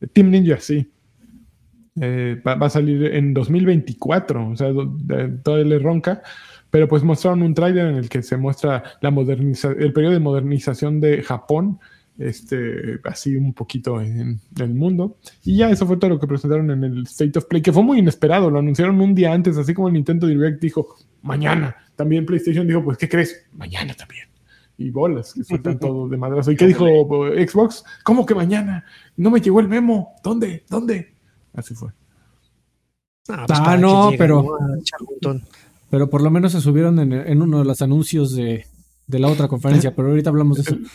[0.01, 0.89] Eh, Team Ninja, sí.
[2.01, 4.69] Eh, va, va a salir en 2024, o sea,
[5.43, 6.23] todavía le ronca,
[6.71, 10.21] pero pues mostraron un tráiler en el que se muestra la moderniza el periodo de
[10.21, 11.81] modernización de Japón,
[12.19, 15.17] este, así un poquito en, el mundo.
[15.45, 17.83] Y ya eso fue todo lo que presentaron en el State of Play, que fue
[17.83, 21.77] muy inesperado, lo anunciaron un día antes, así como el Nintendo Direct dijo, mañana.
[21.97, 23.47] También PlayStation dijo, pues, ¿qué crees?
[23.53, 24.29] Mañana también.
[24.79, 26.53] Y bolas, que sueltan todo de madrazo.
[26.53, 26.87] ¿Y qué dijo
[27.27, 27.85] eh, Xbox?
[28.05, 28.85] ¿Cómo que mañana?
[29.17, 30.15] No me llegó el memo.
[30.23, 30.65] ¿Dónde?
[30.69, 31.15] ¿Dónde?
[31.53, 31.91] Así fue.
[33.29, 34.59] Ah, Ah, para que no, pero-.
[35.91, 38.65] Pero por lo menos se subieron en, en uno de los anuncios de,
[39.07, 40.77] de la otra conferencia, pero ahorita hablamos de eso.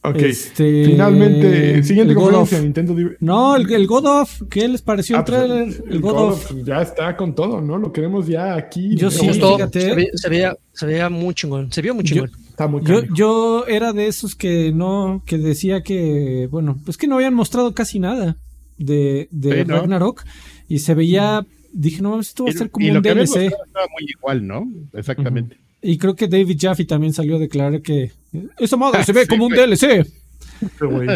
[0.00, 0.14] Ok.
[0.18, 2.62] Este, Finalmente, siguiente el conferencia of.
[2.64, 2.94] Nintendo.
[3.18, 5.84] No, el, el God of, ¿qué les pareció Ah, el pues, trailer?
[5.90, 6.52] El, God, God of.
[6.64, 7.78] ya está con todo, ¿no?
[7.78, 8.94] Lo queremos ya aquí.
[8.94, 9.56] Yo sí, gustó.
[9.56, 9.80] fíjate.
[9.80, 11.72] Se, veía, se, veía, se veía muy chingón.
[11.72, 12.30] Se vio muy Yo- chingón.
[12.48, 17.08] Está muy Yo, yo era de esos que no, que decía que, bueno, pues que
[17.08, 18.36] no habían mostrado casi nada
[18.78, 19.78] de, de Sí, ¿no?
[19.78, 20.22] Ragnarok
[20.68, 23.26] y se veía, dije, no, esto va a ser como y un lo que habían
[23.26, 23.42] DLC.
[23.46, 24.68] estaba muy igual, ¿no?
[24.94, 25.56] Exactamente.
[25.80, 28.10] Y creo que David Jaffe también salió a declarar que
[28.58, 29.52] esa madre se ve Sí, como un.
[29.52, 30.06] DLC.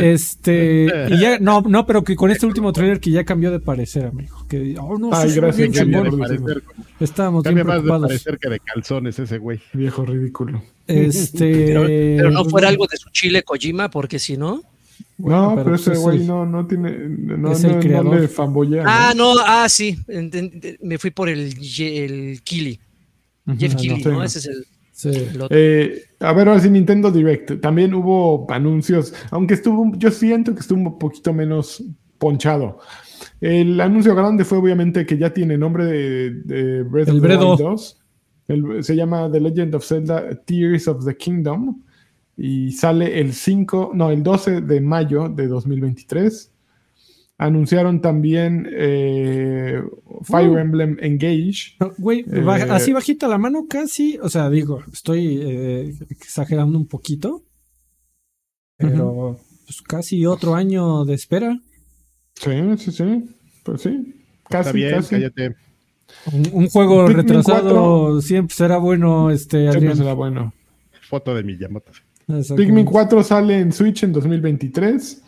[0.03, 3.59] Este y ya, no, no, pero que con este último trailer que ya cambió de
[3.61, 4.47] parecer, amigo.
[4.49, 5.73] Que, oh, no, Ay, gracias, bien.
[5.73, 8.07] Cambia de parecer, como- Estábamos bien cambia más de preocupados.
[8.09, 9.61] parecer que de calzones ese güey.
[9.73, 10.63] Viejo ridículo.
[10.87, 14.63] Este, Pero, pero no fuera algo de su chile Kojima, porque si no.
[15.19, 16.91] Bueno, no, pero pero, ese pues es güey no, no tiene.
[17.09, 18.21] No, es el no- no creador.
[18.21, 18.85] le fanboyea.
[18.87, 19.35] Ah, ¿no?
[19.35, 19.97] no, ah, sí.
[20.81, 22.81] Me fui por el, el Kili.
[23.59, 23.81] Jeff Ah, no.
[23.81, 24.23] Keighley, Sí, ¿no?
[24.25, 25.09] Ese es el, sí.
[25.09, 25.57] el otro.
[25.59, 27.61] Eh, a ver, ahora sí, Nintendo Direct.
[27.61, 31.83] También hubo anuncios, aunque estuvo, yo siento que estuvo un poquito menos
[32.19, 32.79] ponchado.
[33.41, 37.37] El anuncio grande fue obviamente que ya tiene nombre de, de Breath El of the.
[37.37, 37.99] Wild 2.
[38.49, 41.83] El- se llama The Legend of Zelda Tears of the Kingdom
[42.45, 46.51] y sale el 5, no, el 12 de mayo de 2023.
[47.39, 49.81] Anunciaron también eh,
[50.25, 50.59] Fire Uh.
[50.59, 51.77] Emblem Engage.
[51.79, 56.87] No, Güey, Eh, así bajita la mano casi, o sea, digo, estoy eh, exagerando un
[56.87, 57.43] poquito,
[58.77, 61.59] pero pues casi otro año de espera.
[62.35, 63.25] Sí, sí, sí.
[63.65, 64.15] Pues sí.
[64.49, 65.11] Casi, Está bien, casi.
[65.15, 65.57] cállate.
[66.33, 68.21] Un, un juego Pikmin retrasado 4.
[68.23, 69.97] siempre será bueno, este, Siempre Adrián.
[69.97, 70.53] será bueno.
[71.09, 71.93] Foto de Miyamoto.
[72.57, 75.23] Pikmin 4 sale en Switch en 2023.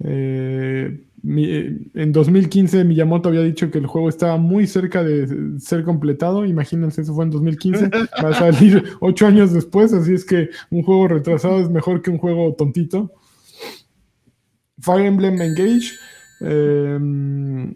[0.00, 5.84] Eh, eh, en 2015 Miyamoto había dicho que el juego estaba muy cerca de ser
[5.84, 6.44] completado.
[6.44, 7.90] Imagínense, eso fue en 2015.
[8.22, 12.10] Va a salir ocho años después, así es que un juego retrasado es mejor que
[12.10, 13.12] un juego tontito.
[14.80, 15.94] Fire Emblem Engage
[16.40, 16.98] eh,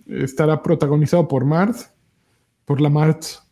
[0.06, 1.90] estará protagonizado por Marth,
[2.64, 3.42] por la Marth.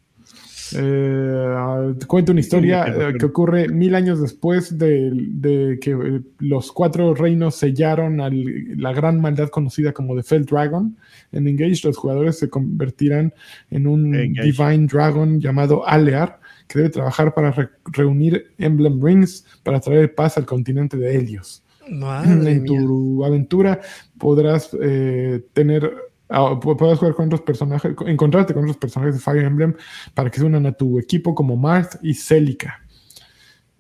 [0.78, 6.20] Eh, cuenta una historia Sí, eh, que ocurre mil años después de, de que eh,
[6.38, 10.96] los cuatro reinos sellaron al- la gran maldad conocida como The Fell Dragon.
[11.32, 13.32] En Engage, los jugadores se convertirán
[13.70, 14.46] en un Engage.
[14.46, 20.36] Divine Dragon llamado Alear, que debe trabajar para re- reunir Emblem Rings para traer paz
[20.38, 22.66] al continente de Helios Madre en mía.
[22.66, 23.80] tu aventura
[24.18, 25.90] podrás eh, tener
[26.30, 29.74] ah, podrás jugar con otros personajes co- encontrarte con otros personajes de Fire Emblem
[30.14, 32.80] para que se unan a tu equipo como Marth y Celica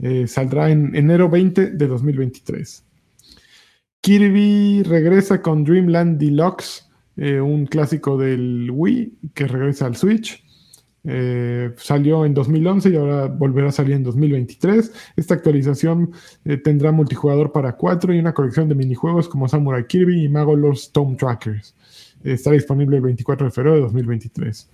[0.02, 2.84] Eh, saldrá en enero 20 de 2023
[4.00, 6.86] Kirby regresa con Dreamland Deluxe
[7.16, 10.42] eh, un clásico del Wii que regresa al Switch
[11.04, 14.92] eh, salió en 2011 y ahora volverá a salir en 2023.
[15.16, 16.12] Esta actualización
[16.62, 20.74] tendrá multijugador para 4 y una colección de minijuegos como Samurai Kirby y Mago Lord
[20.74, 21.74] Stone Trackers.
[22.22, 24.70] Estará disponible el 24 de febrero de 2023.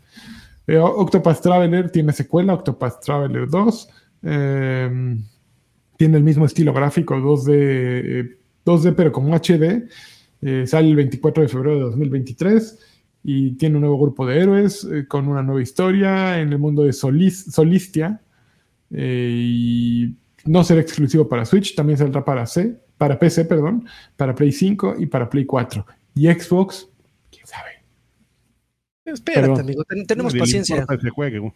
[0.68, 3.88] Eh, Octopath Traveler tiene secuela, Octopath Traveler 2.
[4.22, 5.16] eh,
[5.97, 9.88] tiene el mismo estilo gráfico, 2D, eh, 2D pero con HD.
[10.42, 12.78] Eh, sale el 24 de febrero de 2023
[13.24, 16.82] y tiene un nuevo grupo de héroes eh, con una nueva historia en el mundo
[16.82, 18.20] de Solis- Solistia.
[18.90, 23.84] eh, y no será exclusivo para Switch, también saldrá para, C, para PC, perdón,
[24.16, 25.84] para Play 5 y para Play 4.
[26.14, 26.88] Y Xbox.
[29.07, 30.84] Espérate, Pero- amigo, ten- tenemos paciencia.
[30.88, 31.54] ese juego.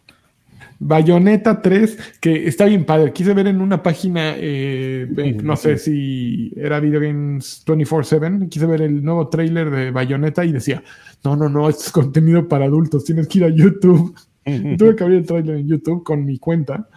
[0.82, 3.12] Bayonetta 3, que está bien padre.
[3.12, 8.64] Quise ver en una página, eh, eh, no sé si era Video Games 24-7, quise
[8.64, 10.82] ver el nuevo trailer de Bayonetta y decía,
[11.22, 14.14] no, no, no, esto es contenido para adultos, tienes que ir a YouTube.
[14.78, 16.88] Tuve que abrir el trailer en YouTube con mi cuenta.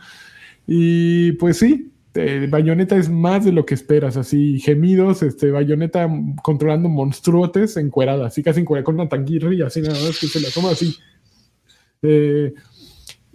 [0.65, 6.07] Y pues sí, eh, Bayonetta es más de lo que esperas, así gemidos, este, Bayonetta
[6.43, 10.39] controlando monstruotes encuerada, así casi encuerada con una tanguirra y así nada más que se
[10.39, 10.95] la toma así.
[12.01, 12.53] Eh,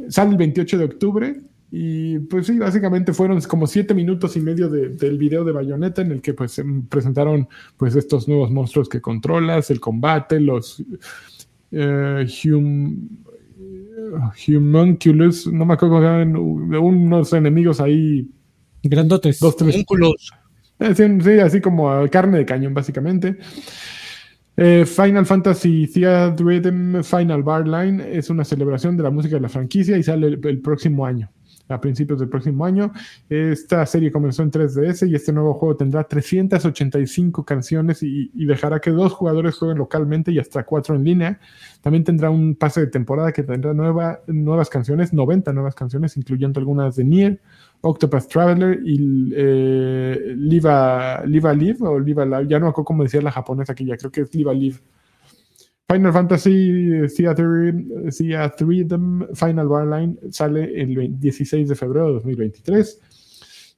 [0.09, 4.69] sale el 28 de octubre y pues sí, básicamente fueron como siete minutos y medio
[4.69, 8.89] de- del video de Bayonetta en el que pues em, presentaron pues estos nuevos monstruos
[8.89, 10.83] que controlas, el combate, los
[11.73, 13.09] eh, hum,
[14.47, 18.29] Humunculus, no me acuerdo cómo unos enemigos ahí,
[18.83, 19.41] Grandotes.
[19.41, 19.85] dos, tres,
[20.81, 23.39] eh, sí, sí, así como carne de cañón, básicamente.
[24.57, 29.41] Eh, Final Fantasy Theater Rhythm Final Bar Line es una celebración de la música de
[29.41, 31.31] la franquicia y sale el, el próximo año,
[31.69, 32.93] a principios del próximo año.
[33.29, 38.81] Esta serie comenzó en 3DS y este nuevo juego tendrá 385 canciones y, y dejará
[38.81, 41.41] que dos jugadores jueguen localmente y hasta cuatro en línea.
[41.83, 46.59] También tendrá un pase de temporada que tendrá nueva- nuevas canciones, 90 nuevas canciones, incluyendo
[46.61, 47.41] algunas de Nier,
[47.81, 52.87] Octopath Traveler y eh, Live, a, Live o Live a Live, ya no me acuerdo
[52.87, 54.77] cómo decía la japonesa aquí, ya creo que es Live a Live.
[55.91, 57.75] Final Fantasy Theater,
[58.17, 58.67] Theater
[59.35, 63.01] Final Barline sale el 16 de febrero de 2023.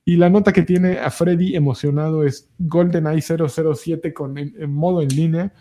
[0.05, 4.35] Y la nota que tiene a Freddy emocionado es GoldenEye 007 con,
[4.69, 5.53] modo en línea,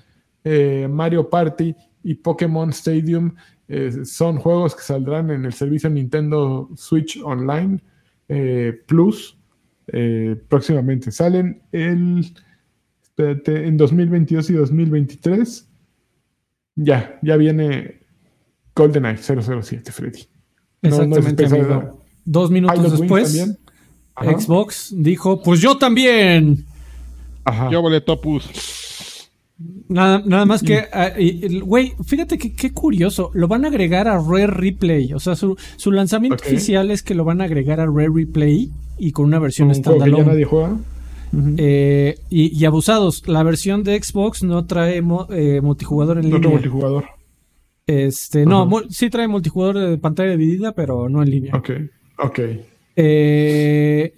[0.44, 3.36] eh, Mario Party y Pokémon Stadium
[3.68, 7.80] eh, son juegos que saldrán en el servicio Nintendo Switch Online
[8.28, 9.38] eh, Plus
[10.48, 11.12] próximamente.
[11.12, 12.26] Salen el,
[13.18, 15.69] en 2022 y 2023.
[16.82, 18.00] Ya, ya viene
[18.74, 20.22] GoldenEye 007, Freddy.
[20.82, 21.48] Exactamente,
[22.24, 23.58] Dos minutos después,
[24.16, 26.66] Xbox dijo, pues yo también.
[27.44, 27.70] Ajá.
[27.70, 29.30] Yo volé Topus.
[29.90, 31.12] Nada, nada más que, ah,
[31.64, 35.58] güey, fíjate que qué curioso, lo van a agregar a Rare Replay, o sea, su,
[35.86, 39.70] lanzamiento oficial es que lo van a agregar a Rare Replay y con una versión
[39.72, 40.10] estándar.
[40.10, 40.78] ya nadie juega.
[41.58, 46.40] Eh, y, abusados, la versión de Xbox no trae eh, multijugador en línea.
[46.40, 47.06] No multijugador.
[47.86, 51.56] Este, no, sí trae multijugador de pantalla dividida, pero no en línea.
[51.56, 51.72] Ok,
[52.20, 52.40] ok.
[52.96, 54.14] Eh,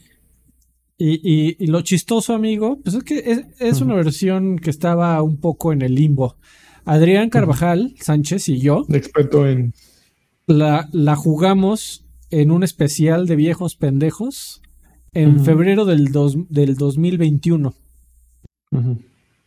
[0.97, 5.81] y, lo chistoso, amigo, pues es que es, una versión que estaba un poco en
[5.81, 6.35] el limbo.
[6.85, 8.85] Adrián Carvajal Sánchez y yo.
[8.89, 9.73] Experto en.
[10.47, 14.61] La, la jugamos en un especial de viejos pendejos
[15.13, 16.09] en febrero del,
[16.49, 17.73] del 2021.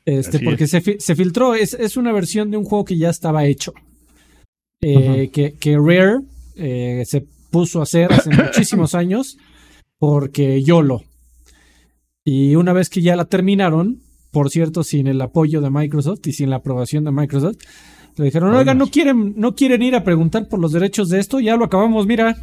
[0.04, 3.72] Este, porque se, filtró, es, es, una versión de un juego que ya estaba hecho.
[4.82, 6.20] Eh, que, que, Rare
[6.56, 9.38] eh, se puso a hacer hace muchísimos años
[9.98, 11.02] porque YOLO.
[12.22, 16.32] Y una vez que ya la terminaron, por cierto, sin el apoyo de Microsoft y
[16.32, 17.56] sin la aprobación de Microsoft,
[18.16, 21.40] le dijeron, oigan, no quieren, no quieren ir a preguntar por los derechos de esto,
[21.40, 22.36] ya lo acabamos, mira.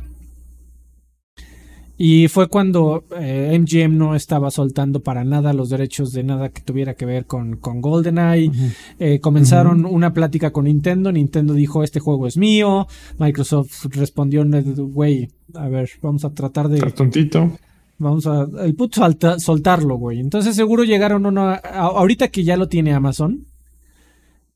[2.04, 6.64] Y fue cuando MGM eh, no estaba soltando para nada los derechos de nada que
[6.64, 8.52] tuviera que ver con, con GoldenEye.
[8.98, 11.12] Eh, comenzaron una plática con Nintendo.
[11.12, 12.88] Nintendo dijo, este juego es mío.
[13.20, 14.44] Microsoft respondió,
[14.76, 16.80] güey, a ver, vamos a tratar de...
[16.92, 17.52] tontito.
[18.00, 18.48] Vamos a...
[18.64, 19.04] El puto
[19.38, 20.20] soltarlo, güey.
[20.22, 21.52] Entonces seguro llegaron uno...
[21.52, 23.46] ahorita que ya lo tiene Amazon.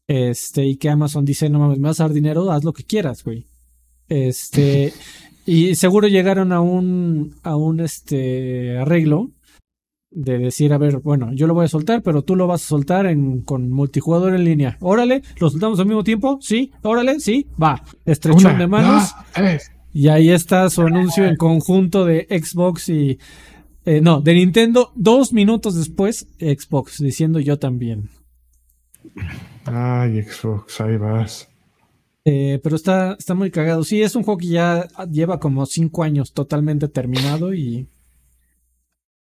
[0.08, 2.86] Este, y que Amazon dice, no mames, me vas a dar dinero, haz lo que
[2.86, 3.46] quieras, güey.
[4.10, 4.92] Este...
[5.46, 9.30] Y seguro llegaron a un, a un este, arreglo
[10.10, 12.68] de decir, a ver, bueno, yo lo voy a soltar, pero tú lo vas a
[12.68, 14.78] soltar en, con multijugador en línea.
[14.80, 16.40] Órale, ¿lo soltamos al mismo tiempo?
[16.42, 17.84] Sí, órale, sí, va.
[18.06, 19.14] Estrechón de manos.
[19.94, 23.20] y ahí está su anuncio en conjunto de Xbox y...
[23.88, 28.10] Eh, no, de Nintendo, dos minutos después, Xbox, diciendo yo también.
[29.66, 31.48] Ay, Xbox, ahí vas.
[32.26, 33.84] Eh, pero está, está muy cagado.
[33.84, 37.88] Sí, es un juego que ya lleva como cinco años totalmente terminado y.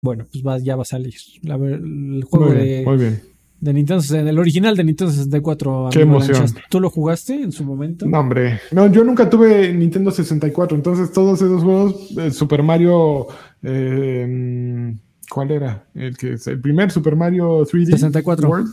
[0.01, 1.15] Bueno, pues va, ya va a salir.
[1.43, 3.21] el juego de,
[3.61, 5.89] de Nintendo el original de Nintendo 64.
[5.91, 6.47] Qué emoción.
[6.69, 8.07] ¿Tú lo jugaste en su momento?
[8.07, 8.61] No, hombre.
[8.71, 10.77] No, yo nunca tuve Nintendo 64.
[10.77, 13.27] Entonces, todos esos juegos, eh, Super Mario.
[13.63, 14.95] Eh,
[15.31, 15.87] ¿Cuál era?
[15.95, 18.49] El que el primer Super Mario 3D 64.
[18.49, 18.69] World.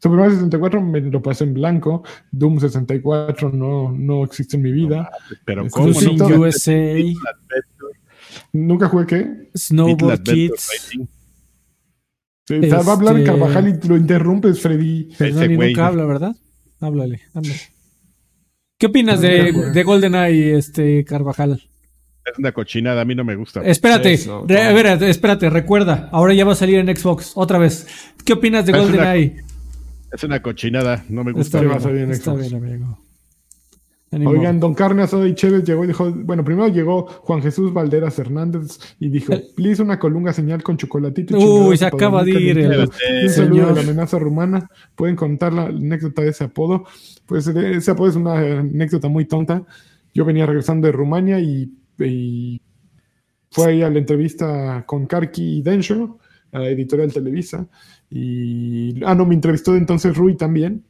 [0.00, 2.04] Super Mario 64 me lo pasé en blanco.
[2.30, 5.10] Doom 64 no, no existe en mi vida.
[5.44, 6.26] pero ¿cómo no?
[6.38, 6.94] USA.
[8.52, 9.50] ¿Nunca jugué qué?
[9.56, 10.70] Snowboard Kids.
[12.46, 15.10] Sí, Va a hablar este, Carvajal y lo interrumpes, Freddy.
[15.18, 16.36] Perdón, y nunca habla, ¿verdad?
[16.80, 17.60] Háblale, háblale.
[18.78, 21.60] ¿Qué opinas de, de GoldenEye, este, Carvajal?
[22.24, 23.60] Es una cochinada, a mí no me gusta.
[23.62, 27.86] Espérate, espérate, recuerda, ahora ya va a salir en Xbox, otra vez.
[28.24, 29.44] ¿Qué opinas de GoldenEye?
[30.12, 31.60] Es una cochinada, no me gusta.
[31.60, 32.98] Está bien, está bien amigo.
[34.10, 38.18] Oigan, Don Carne Asado y Chévez llegó y dijo, bueno, primero llegó Juan Jesús Valderas
[38.18, 41.36] Hernández y dijo, please una colunga señal con chocolatito.
[41.36, 42.58] Uy, se acaba de ir.
[42.58, 44.70] El, un saludo de la amenaza rumana.
[44.94, 46.86] Pueden contar la anécdota de ese apodo.
[47.26, 49.62] Pues ese apodo es una anécdota muy tonta.
[50.14, 52.62] Yo venía regresando de Rumania y, y
[53.50, 56.18] fue ahí a la entrevista con Karki Densho,
[56.52, 57.66] a la editorial Televisa.
[58.10, 60.84] Y, ah, no, me entrevistó entonces Rui también.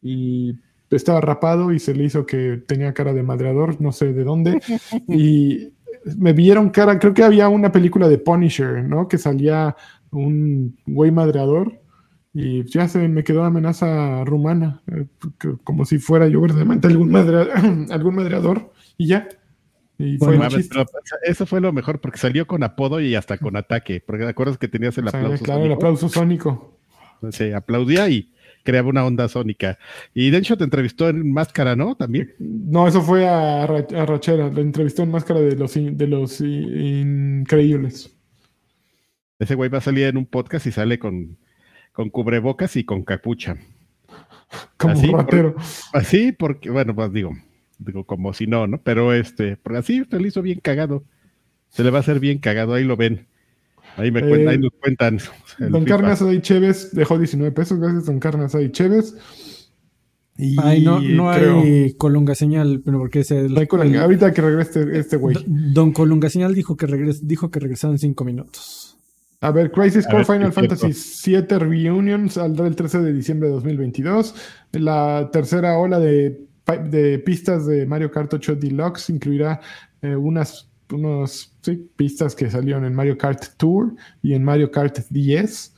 [0.00, 0.54] Y
[0.90, 4.60] estaba rapado y se le hizo que tenía cara de madreador, no sé de dónde.
[5.08, 5.72] y
[6.16, 9.08] me vieron cara, creo que había una película de Punisher, ¿no?
[9.08, 9.76] Que salía
[10.10, 11.80] un güey madreador.
[12.34, 15.06] Y ya se me quedó amenaza rumana, eh,
[15.64, 17.14] como si fuera yo verdaderamente algún,
[17.90, 18.72] algún madreador.
[18.96, 19.28] Y ya.
[21.22, 24.02] Eso fue lo mejor, porque salió con apodo y hasta con ataque.
[24.04, 26.78] Porque te acuerdas que tenías el aplauso Claro, el aplauso sónico.
[27.30, 28.32] Sí, aplaudía y,
[28.62, 29.78] creaba una onda sónica.
[30.14, 31.94] Y de hecho te entrevistó en Máscara, ¿no?
[31.94, 32.32] También.
[32.38, 38.14] No, eso fue a, Rachera, la entrevistó en Máscara de los, de los Increíbles.
[39.38, 41.36] Ese güey va a salir en un podcast y sale con,
[41.92, 43.56] con cubrebocas y con capucha.
[44.76, 45.56] Como así, ratero.
[45.92, 47.32] así, porque, bueno, pues digo,
[47.84, 48.80] digo, como si no, ¿no?
[48.82, 51.04] Pero este, porque así se le hizo bien cagado.
[51.68, 53.26] Se le va a hacer bien cagado, ahí lo ven.
[53.96, 55.18] Ahí me cuentan, ahí eh, nos cuentan.
[55.58, 59.14] Don Carnes Adi Chévez dejó 19 pesos, gracias Don Carnes Adi Chévez.
[60.38, 65.36] Y no, no hay Colunga señal, pero porque es el, ahorita que regrese este güey.
[65.46, 68.96] Don Colunga señal dijo que regres, dijo que regresaron en 5 minutos.
[69.42, 70.92] A ver, Crisis Core Final Fantasy
[71.30, 74.34] VII Reunion saldrá el 13 de diciembre de 2022.
[74.72, 79.60] La tercera ola de, de pistas de Mario Kart 8 Deluxe incluirá
[80.00, 81.52] eh, unas unos
[81.96, 85.74] pistas que salieron en Mario Kart Tour y en Mario Kart 10.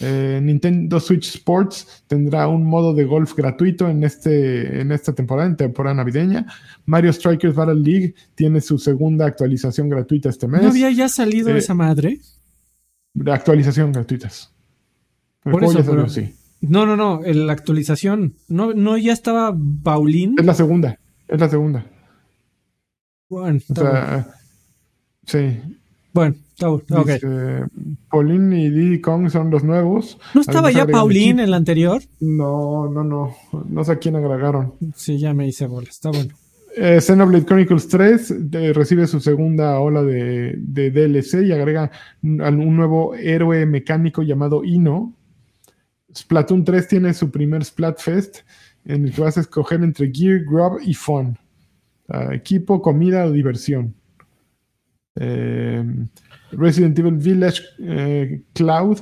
[0.00, 5.48] Eh, Nintendo Switch Sports tendrá un modo de golf gratuito en, este, en esta temporada,
[5.48, 6.46] en temporada navideña.
[6.86, 10.62] Mario Strikers Battle League tiene su segunda actualización gratuita este mes.
[10.62, 12.20] ¿No había ya salido eh, esa madre?
[13.12, 14.52] De actualización gratuitas.
[15.42, 16.34] Por eso, sí.
[16.60, 18.34] No, no, no, la actualización.
[18.48, 20.34] No, no ya estaba Paulín.
[20.38, 20.98] Es la segunda,
[21.28, 21.86] es la segunda.
[23.28, 23.60] Bueno,
[25.24, 25.60] Sí.
[26.14, 27.20] Bueno, está okay.
[28.10, 30.18] Pauline y Diddy Kong son los nuevos.
[30.34, 32.02] ¿No estaba ya Pauline en la anterior?
[32.20, 33.36] No, no, no.
[33.68, 34.74] No sé a quién agregaron.
[34.96, 35.88] Sí, ya me hice bola.
[35.88, 36.34] Está bueno.
[36.76, 38.34] Eh, Xenoblade Chronicles 3
[38.72, 41.90] recibe su segunda ola de, de, DLC y agrega
[42.22, 45.14] un nuevo héroe mecánico llamado Ino.
[46.14, 48.38] Splatoon 3 tiene su primer Splatfest
[48.84, 51.38] en el que vas a escoger entre Gear, Grub y Fun.
[52.32, 53.94] equipo, comida o diversión.
[55.20, 55.84] Eh,
[56.52, 58.98] Resident Evil Village eh, Cloud,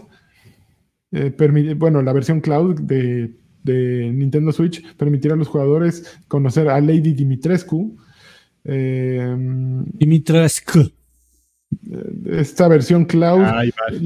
[1.12, 3.32] eh, permite, bueno, la versión Cloud de,
[3.64, 7.96] Nintendo Switch permitirá a los jugadores conocer a Lady Dimitrescu.
[9.98, 10.92] Dimitrescu.
[12.30, 13.44] Esta versión Cloud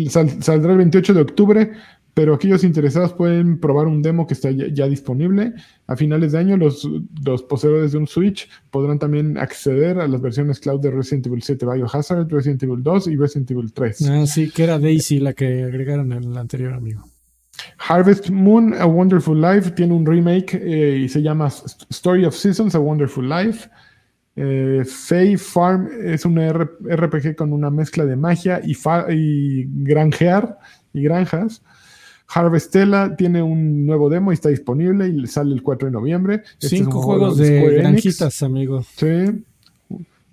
[0.09, 1.73] saldrá el 28 de octubre
[2.15, 5.53] pero aquellos interesados pueden probar un demo que está ya, disponible.
[5.87, 6.89] A finales de año, los,
[7.25, 11.43] los, poseedores de un Switch podrán también acceder a las versiones cloud de Resident Evil
[11.43, 14.11] 7 Biohazard, Resident Evil 2 y Resident Evil 3.
[14.11, 17.05] Ah, sí, que era Daisy la que agregaron en el anterior, amigo.
[17.79, 21.49] Harvest Moon, A Wonderful Life, tiene un remake eh, y se llama
[21.91, 23.69] Story of Seasons, A Wonderful Life.
[24.37, 28.77] Eh, Fae Farm es un RPG con una mezcla de magia y,
[29.11, 30.59] y granjear
[30.93, 31.63] y granjas.
[32.33, 36.43] Harvestella tiene un nuevo demo y está disponible y sale el 4 de noviembre.
[36.61, 38.83] Este Cinco juegos de, granjitas, amigo.
[38.97, 39.43] Sí, eh,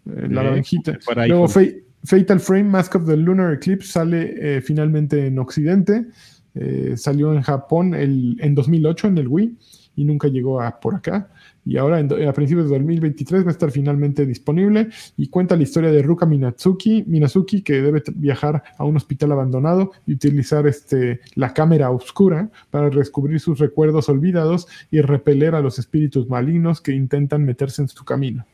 [0.06, 0.98] la granjita.
[1.28, 6.06] Luego Fatal Frame, Mask of the Lunar Eclipse sale eh, finalmente en Occidente.
[6.54, 9.58] Eh, salió en Japón el, en 2008 en el Wii
[9.96, 11.30] y nunca llegó a por acá
[11.68, 14.88] y ahora a principios de 2023 va a estar finalmente disponible
[15.18, 19.92] y cuenta la historia de Ruka Minazuki, Minazuki que debe viajar a un hospital abandonado
[20.06, 25.78] y utilizar este, la cámara oscura para descubrir sus recuerdos olvidados y repeler a los
[25.78, 28.46] espíritus malignos que intentan meterse en su camino.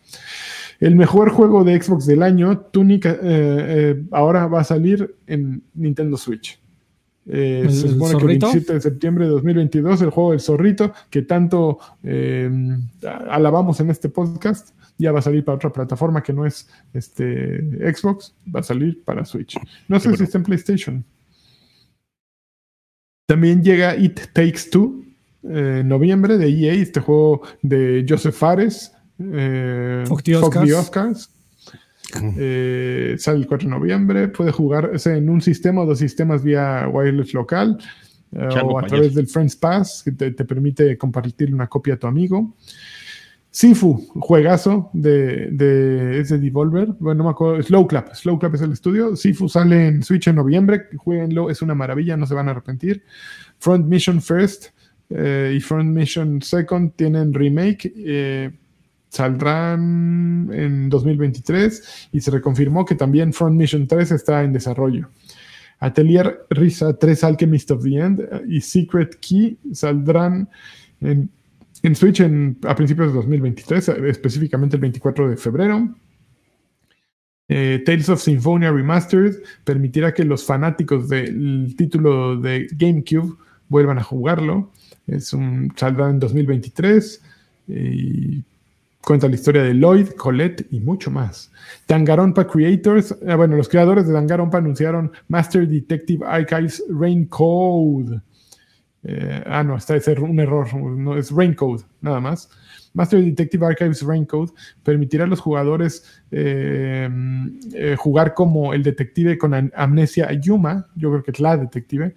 [0.79, 5.61] El mejor juego de Xbox del año, Tunic, eh, eh, ahora va a salir en
[5.75, 6.62] Nintendo Switch.
[7.25, 11.21] Eh, se supone que el 27 de septiembre de 2022, el juego del zorrito, que
[11.21, 12.49] tanto eh,
[13.29, 17.93] alabamos en este podcast, ya va a salir para otra plataforma que no es este,
[17.93, 19.57] Xbox, va a salir para Switch.
[19.87, 21.05] No sé si está en PlayStation.
[23.25, 25.03] También llega It Takes Two
[25.43, 31.29] eh, en noviembre de EA, este juego de Joseph Fares, eh, Oscars
[32.37, 34.27] eh, sale el 4 de noviembre.
[34.27, 37.77] Puede jugarse en un sistema o dos sistemas vía wireless local
[38.31, 42.07] eh, o a través del Friends Pass, que te, permite compartir una copia a tu
[42.07, 42.55] amigo.
[43.49, 46.87] Sifu, juegazo de, de ese Devolver.
[46.99, 47.61] Bueno, no me acuerdo.
[47.61, 48.13] Slow Clap.
[48.15, 49.15] Slow Clap es el estudio.
[49.15, 50.87] Sifu sale en Switch en noviembre.
[50.97, 53.03] Jueguenlo, es una maravilla, no se van a arrepentir.
[53.59, 54.67] Front Mission First
[55.09, 57.93] eh, y Front Mission Second tienen remake
[59.13, 65.07] saldrán en 2023 y se reconfirmó que también Front Mission 3 está en desarrollo.
[65.79, 70.49] Atelier Risa 3 Alchemist of the End y Secret Key saldrán
[70.99, 71.29] en,
[71.95, 75.93] Switch a principios de 2023, específicamente el 24 de febrero.
[77.49, 83.37] Eh, Tales of Symphonia Remastered permitirá que los fanáticos del título de GameCube
[83.67, 84.71] vuelvan a jugarlo.
[85.05, 87.21] Es un, saldrá en 2023
[87.67, 88.43] y
[89.05, 91.51] Cuenta la historia de Lloyd, Colette y mucho más.
[91.87, 98.21] Danganronpa Creators, eh, bueno, los creadores de Danganronpa anunciaron Master Detective Archives Rain Code.
[99.03, 102.49] eh, ah, no, está ese un error, no, es Raincode, nada más.
[102.93, 107.09] Master Detective Archives Raincode permitirá a los jugadores eh,
[107.73, 112.15] eh, jugar como el detective con amnesia Yuma, yo creo que es la detective,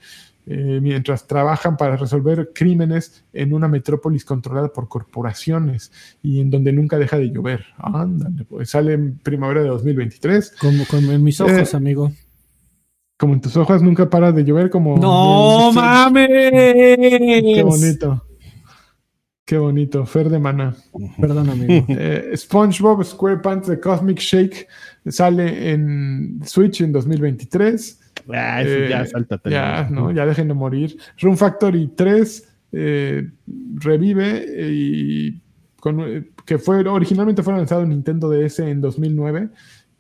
[0.49, 5.91] eh, mientras trabajan para resolver crímenes en una metrópolis controlada por corporaciones
[6.23, 7.65] y en donde nunca deja de llover.
[7.79, 10.55] Ándale, pues sale en primavera de 2023.
[10.61, 12.13] Como, como en mis ojos, amigo.
[13.19, 14.97] Como en tus ojos nunca para de llover, como.
[14.99, 16.29] ¡No mames!
[16.29, 18.26] Qué bonito.
[19.47, 20.75] Qué bonito, Fer de Mana.
[21.21, 21.87] Perdón, amigo.
[21.89, 24.67] Eh, SpongeBob SquarePants The Cosmic Shake
[25.09, 28.01] sale en Switch en 2023.
[28.31, 30.11] Ah, ya eh, salta Ya, ¿no?
[30.11, 30.97] ya dejen de morir.
[31.21, 33.31] Room Factory 3 eh,
[33.77, 35.41] revive y
[36.45, 39.49] que fue originalmente fue lanzado en Nintendo DS en 2009.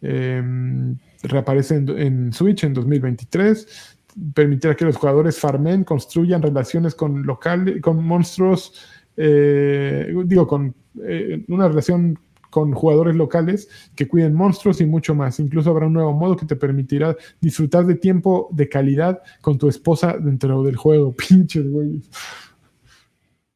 [0.03, 3.97] Em, reaparece en, en, Switch en 2023.
[4.35, 8.73] Permitirá que los jugadores farmen, construyan relaciones con locales, con monstruos
[9.17, 12.19] eh, digo, con eh, una relación
[12.51, 15.41] con jugadores locales que cuiden monstruos y mucho más.
[15.41, 19.69] Incluso habrá un nuevo modo que te permitirá disfrutar de tiempo de calidad con tu
[19.69, 21.15] esposa dentro del juego.
[21.29, 22.03] Pinches, güey.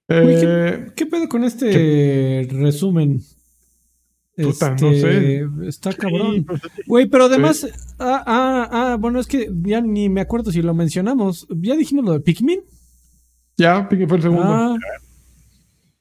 [0.09, 3.23] Eh, ¿qué, pedo con este resumen?
[4.37, 5.49] Puta, no este, sé.
[5.67, 6.45] Está cabrón.
[6.87, 7.67] Güey, pero además.
[7.99, 11.47] Ah, ah, ah, bueno, es que ya ni me acuerdo si lo mencionamos.
[11.49, 12.61] ¿Ya dijimos lo de Pikmin?
[13.57, 14.45] Ya, Pikmin fue el segundo.
[14.47, 14.77] Ah,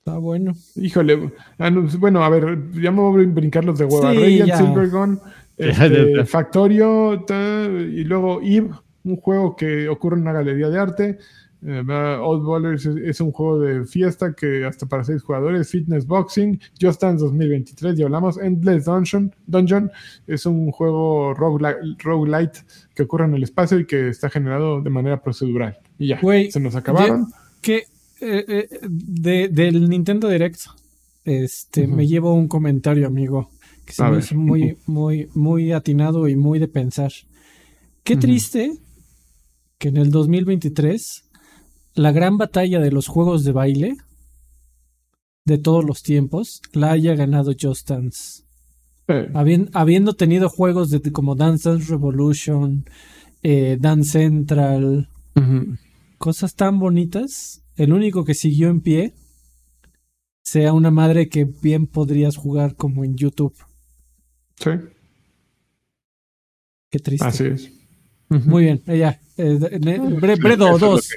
[0.10, 0.53] Está bueno.
[0.76, 1.32] Híjole.
[1.60, 4.12] Ah, bueno, a ver, ya me voy a brincar los de hueva.
[4.12, 5.20] Sí, Silvergun,
[5.57, 7.26] este, Factorio
[7.70, 8.72] y luego Eve,
[9.03, 11.20] un juego que ocurre en una galería de arte.
[11.62, 11.84] Eh,
[12.22, 15.70] Old Ballers es, un juego de fiesta que hasta para seis jugadores.
[15.70, 18.39] Fitness Boxing, Just Dance 2023, ya hablamos.
[18.39, 19.91] Endless Dungeon, Dungeon
[20.26, 22.62] es un juego roguelite
[22.95, 25.78] que ocurre en el espacio y que está generado de manera procedural.
[25.99, 27.28] Y ya, se nos acabaron.
[27.62, 27.84] ¿Qué?
[28.22, 30.61] Eh, eh, de, del Nintendo Direct,
[31.24, 33.49] este, me llevo un comentario, amigo,
[33.86, 37.11] que se me hizo muy, muy, muy atinado y muy de pensar.
[38.03, 38.72] Qué triste
[39.78, 41.24] que en el 2023
[41.95, 43.97] la gran batalla de los juegos de baile
[45.45, 48.43] de todos los tiempos la haya ganado Just Dance.
[49.74, 52.86] habiendo tenido juegos de, como Dance Dance Revolution,
[53.43, 55.09] eh, Dance Central,
[56.17, 59.13] cosas tan bonitas el único que siguió en pie
[60.43, 63.55] sea una madre que bien podrías jugar como en YouTube.
[64.57, 64.71] Sí.
[66.89, 67.25] Qué triste.
[67.25, 67.71] Así es.
[68.27, 69.17] Muy bien, ya.
[69.38, 69.57] Eh,
[70.41, 71.09] Bredo 2.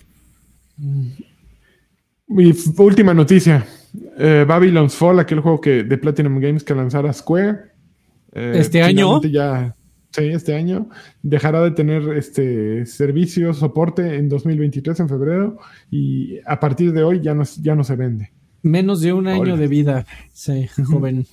[2.29, 3.67] Mi última noticia.
[4.17, 7.73] Eh, Babylon's Fall, aquel juego que, de Platinum Games que lanzara Square.
[8.35, 9.21] Eh, ¿Este año?
[9.23, 9.75] Ya,
[10.13, 10.91] Sí, este año
[11.23, 15.59] dejará de tener este servicio, soporte en 2023, en febrero,
[15.91, 18.31] y a partir de hoy ya no, ya no se vende.
[18.63, 21.27] Menos de un año de vida, sí, joven.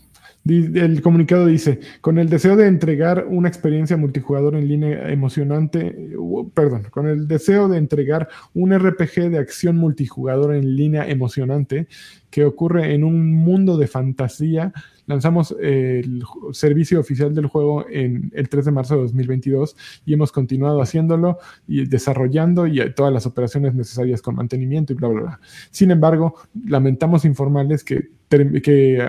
[0.45, 6.15] El comunicado dice, con el deseo de entregar una experiencia multijugador en línea emocionante,
[6.53, 11.87] perdón, con el deseo de entregar un RPG de acción multijugador en línea emocionante
[12.31, 14.73] que ocurre en un mundo de fantasía,
[15.09, 20.31] lanzamos el servicio oficial del juego en el 3 de marzo de 2022 y hemos
[20.31, 25.39] continuado haciéndolo y desarrollando y todas las operaciones necesarias con mantenimiento y bla, bla, bla.
[25.71, 29.03] Sin embargo, lamentamos informarles que, que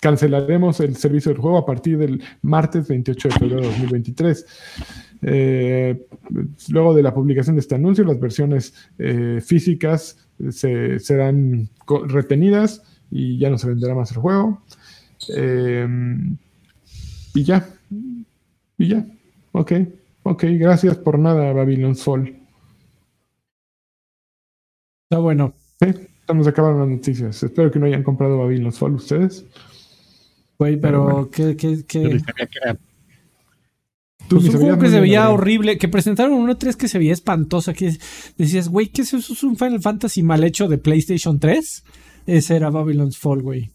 [0.00, 4.46] cancelaremos el servicio del juego a partir del martes 28 de febrero de 2023.
[5.22, 6.06] Eh,
[6.70, 11.68] luego de la publicación de este anuncio, las versiones eh, físicas se, serán
[12.08, 14.62] retenidas y ya no se venderá más el juego.
[15.36, 15.86] Eh,
[17.34, 17.68] y ya,
[18.78, 19.06] y ya,
[19.52, 19.72] ok,
[20.24, 22.36] ok, gracias por nada, Babylon's Fall.
[25.04, 25.54] Está bueno.
[25.80, 27.42] estamos acabando las noticias.
[27.42, 29.44] Espero que no hayan comprado Babylon's Fall ustedes.
[30.58, 32.20] Güey, pero, ¿qué, qué, qué?
[34.28, 37.74] Pues un juego que se veía horrible, que presentaron uno 3 que se veía espantosa,
[37.74, 37.96] que
[38.38, 39.32] decías, güey, ¿qué es eso?
[39.32, 41.84] ¿Es un Final Fantasy mal hecho de PlayStation 3?
[42.26, 43.70] Ese era Babylon's Fall, güey.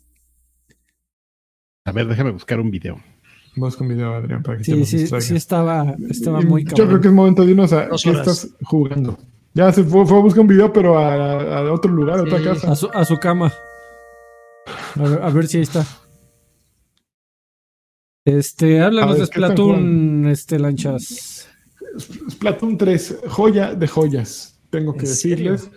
[1.85, 3.01] A ver, déjame buscar un video.
[3.55, 6.77] Busca un video, Adrián, para que sí, sí, sí, estaba, estaba muy cabrón.
[6.77, 9.17] Yo creo que es momento de irnos a qué estás jugando.
[9.53, 12.71] Ya se fue, fue, a buscar un video, pero a, otro lugar, a otra casa.
[12.71, 13.51] A su, a su cama.
[14.95, 15.85] A ver, si ahí está.
[18.25, 21.49] Este, háblanos de Splatoon, este, lanchas.
[22.29, 25.71] Splatoon 3, joya de joyas, tengo que decirles.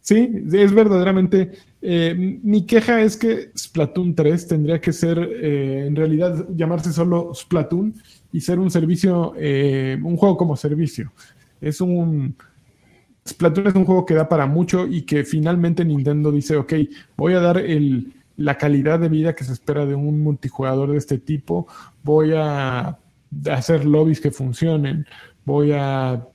[0.00, 1.52] Sí, es verdaderamente.
[1.80, 7.34] Eh, mi queja es que Splatoon 3 tendría que ser, eh, en realidad, llamarse solo
[7.34, 7.94] Splatoon
[8.32, 11.12] y ser un servicio, eh, un juego como servicio.
[11.60, 12.36] Es un
[13.26, 16.72] Splatoon es un juego que da para mucho y que finalmente Nintendo dice, ok,
[17.16, 20.98] voy a dar el, la calidad de vida que se espera de un multijugador de
[20.98, 21.68] este tipo,
[22.02, 22.98] voy a
[23.50, 25.06] hacer lobbies que funcionen,
[25.44, 26.26] voy a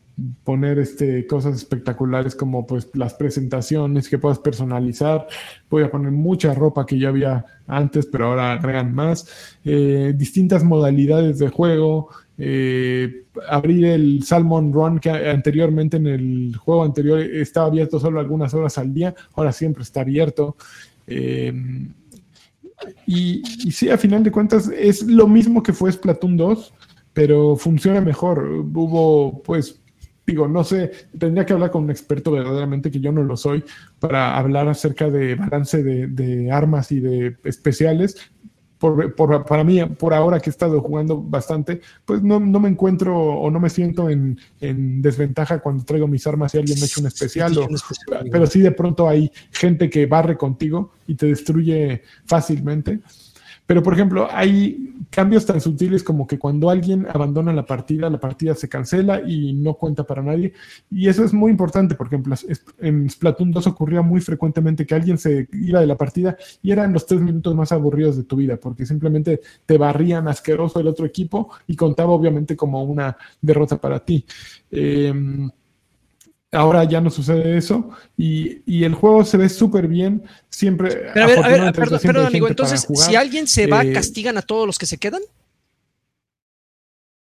[0.43, 5.27] poner este, cosas espectaculares como pues las presentaciones que puedas personalizar.
[5.69, 9.27] Voy a poner mucha ropa que ya había antes, pero ahora agregan más.
[9.63, 12.09] Eh, distintas modalidades de juego.
[12.39, 18.53] Eh, abrir el Salmon Run que anteriormente en el juego anterior estaba abierto solo algunas
[18.53, 20.55] horas al día, ahora siempre está abierto.
[21.07, 21.53] Eh,
[23.07, 26.73] y, y sí, a final de cuentas es lo mismo que fue Splatoon 2,
[27.13, 28.43] pero funciona mejor.
[28.47, 29.79] Hubo pues
[30.27, 33.63] digo, no sé, tendría que hablar con un experto verdaderamente que yo no lo soy
[33.97, 38.17] para hablar acerca de balance de, armas y de especiales.
[38.77, 39.15] Por,
[39.45, 43.49] para mí, por ahora que he estado jugando bastante, pues no, no me encuentro o
[43.49, 47.07] no me siento en, en, desventaja cuando traigo mis armas y alguien me echa un
[47.07, 47.57] especial.
[47.57, 47.67] O,
[48.31, 52.99] pero sí de pronto hay gente que barre contigo y te destruye fácilmente.
[53.67, 58.19] Pero, por ejemplo, hay cambios tan sutiles como que cuando alguien abandona la partida, la
[58.19, 60.53] partida se cancela y no cuenta para nadie.
[60.89, 62.33] Y eso es muy importante, por ejemplo,
[62.79, 66.93] en Splatoon 2 ocurría muy frecuentemente que alguien se iba de la partida y eran
[66.93, 71.05] los tres minutos más aburridos de tu vida, porque simplemente te barrían asqueroso el otro
[71.05, 74.25] equipo y contaba obviamente como una derrota para ti.
[74.71, 75.13] Eh,
[76.51, 80.23] Ahora ya no sucede eso y, el juego se ve súper bien.
[80.49, 81.09] Siempre.
[81.13, 82.47] Pero a ver, a ver perdón, amigo.
[82.47, 85.21] Entonces, si alguien se va, eh, ¿castigan a todos los que se quedan?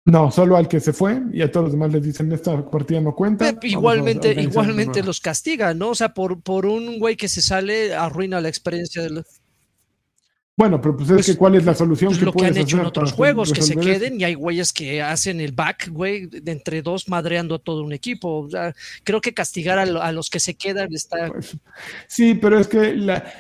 [0.05, 3.01] No, solo al que se fue y a todos los demás les dicen esta partida
[3.01, 3.57] no cuenta.
[3.63, 5.91] igualmente, igualmente los castigan, ¿no?
[5.91, 9.27] O sea, por, por un güey que se sale, arruina la experiencia de los.
[10.55, 12.57] Bueno, pero pues es pues, que cuál es la solución pues que lo que han
[12.59, 16.27] hecho en otros juegos, que se queden y hay güeyes que hacen el back, güey,
[16.27, 18.49] de entre dos madreando a todo un equipo.
[19.03, 21.29] creo que castigar a, los que se quedan está...
[21.29, 21.57] Pues,
[22.07, 22.95] sí, pero es que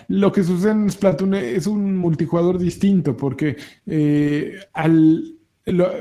[0.08, 3.56] lo que sucede en Splatoon es un multijugador distinto, porque
[3.86, 5.36] eh, al,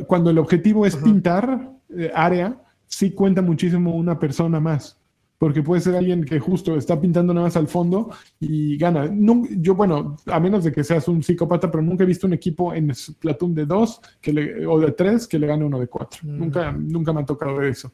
[0.07, 2.55] cuando el objetivo es pintar eh, área,
[2.87, 5.00] sí cuenta muchísimo una persona más
[5.41, 9.11] porque puede ser alguien que justo está pintando nada más al fondo y gana.
[9.57, 12.75] yo, bueno, a menos de que seas un psicópata, pero nunca he visto un equipo
[12.75, 16.19] en Splatoon de dos que o de tres que le gane uno de cuatro.
[16.21, 16.37] Mm.
[16.37, 17.91] Nunca, nunca me ha tocado ver eso.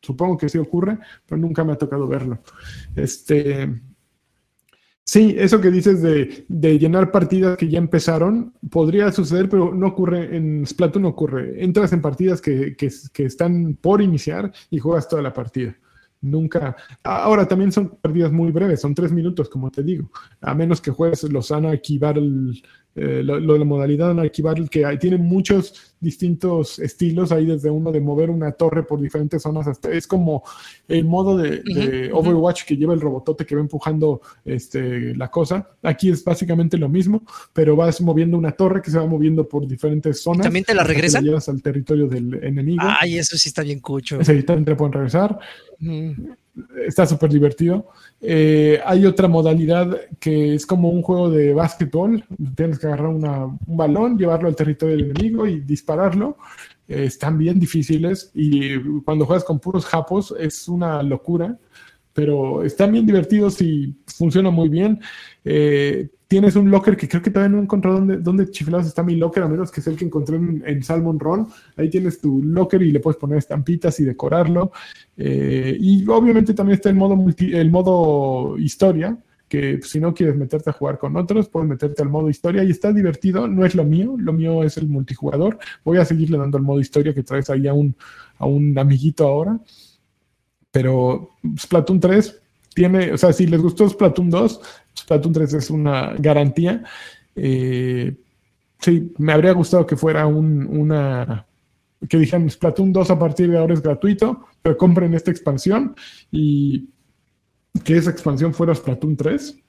[0.00, 0.96] Supongo que sí ocurre,
[1.26, 2.38] pero nunca me ha tocado verlo.
[2.96, 3.68] Este,
[5.04, 10.34] Sí, eso que dices de, llenar partidas que ya empezaron, podría suceder, pero no ocurre
[10.34, 11.62] en Splatoon, no ocurre.
[11.62, 15.76] Entras en partidas que, que, están por iniciar y juegas toda la partida.
[16.22, 16.76] Nunca.
[17.02, 20.10] Ahora también son partidas muy breves, son tres minutos, como te digo.
[20.40, 21.72] A menos que juegues los Ana
[22.16, 22.62] el
[22.94, 27.32] eh, lo, la modalidad el que hay, tiene muchos distintos estilos.
[27.32, 29.90] Hay desde uno de mover una torre por diferentes zonas hasta.
[29.90, 30.42] Es como
[30.88, 35.70] el modo de, Overwatch que lleva el robotote que va empujando este, la cosa.
[35.82, 37.22] Aquí es básicamente lo mismo,
[37.52, 40.42] pero vas moviendo una torre que se va moviendo por diferentes zonas.
[40.42, 41.24] ¿También te la regresan?
[41.24, 42.82] llevas al territorio del enemigo.
[42.82, 44.22] Ay, eso sí está bien cucho.
[44.22, 45.38] Sí, también te pueden regresar.
[46.86, 47.86] Está súper divertido.
[48.20, 52.24] Eh, hay otra modalidad que es como un juego de básquetbol.
[52.54, 56.36] Tienes que agarrar un balón, llevarlo al territorio del enemigo y dispararlo.
[56.88, 61.56] Eh, están bien difíciles y cuando juegas con puros japos es una locura,
[62.12, 65.00] pero están bien divertidos y funcionan muy bien.
[65.44, 69.16] Eh, tienes un locker que creo que todavía no he dónde, dónde chiflados está mi
[69.16, 71.46] locker, a menos que es el que encontré en, Salmon Run.
[71.76, 74.72] Ahí tienes tu locker y le puedes poner estampitas y decorarlo.
[75.16, 80.70] Eh, y obviamente también está el modo, el modo historia, que si no quieres meterte
[80.70, 83.46] a jugar con otros, puedes meterte al modo historia y está divertido.
[83.46, 85.58] No es lo mío, lo mío es el multijugador.
[85.84, 87.94] Voy a seguirle dando el modo historia que traes ahí a un,
[88.38, 89.60] a un amiguito ahora.
[90.72, 92.40] Pero Splatoon 3
[92.74, 94.60] tiene, o sea, si les gustó Splatoon 2,
[94.98, 96.82] Splatoon 3 es una garantía.
[97.36, 98.16] Eh,
[98.80, 101.46] sí, me habría gustado que fuera un, una.
[102.08, 105.94] que dijeran Splatoon 2 a partir de ahora es gratuito, pero compren esta expansión
[106.30, 106.88] y
[107.84, 109.61] que esa expansión fuera Splatoon 3.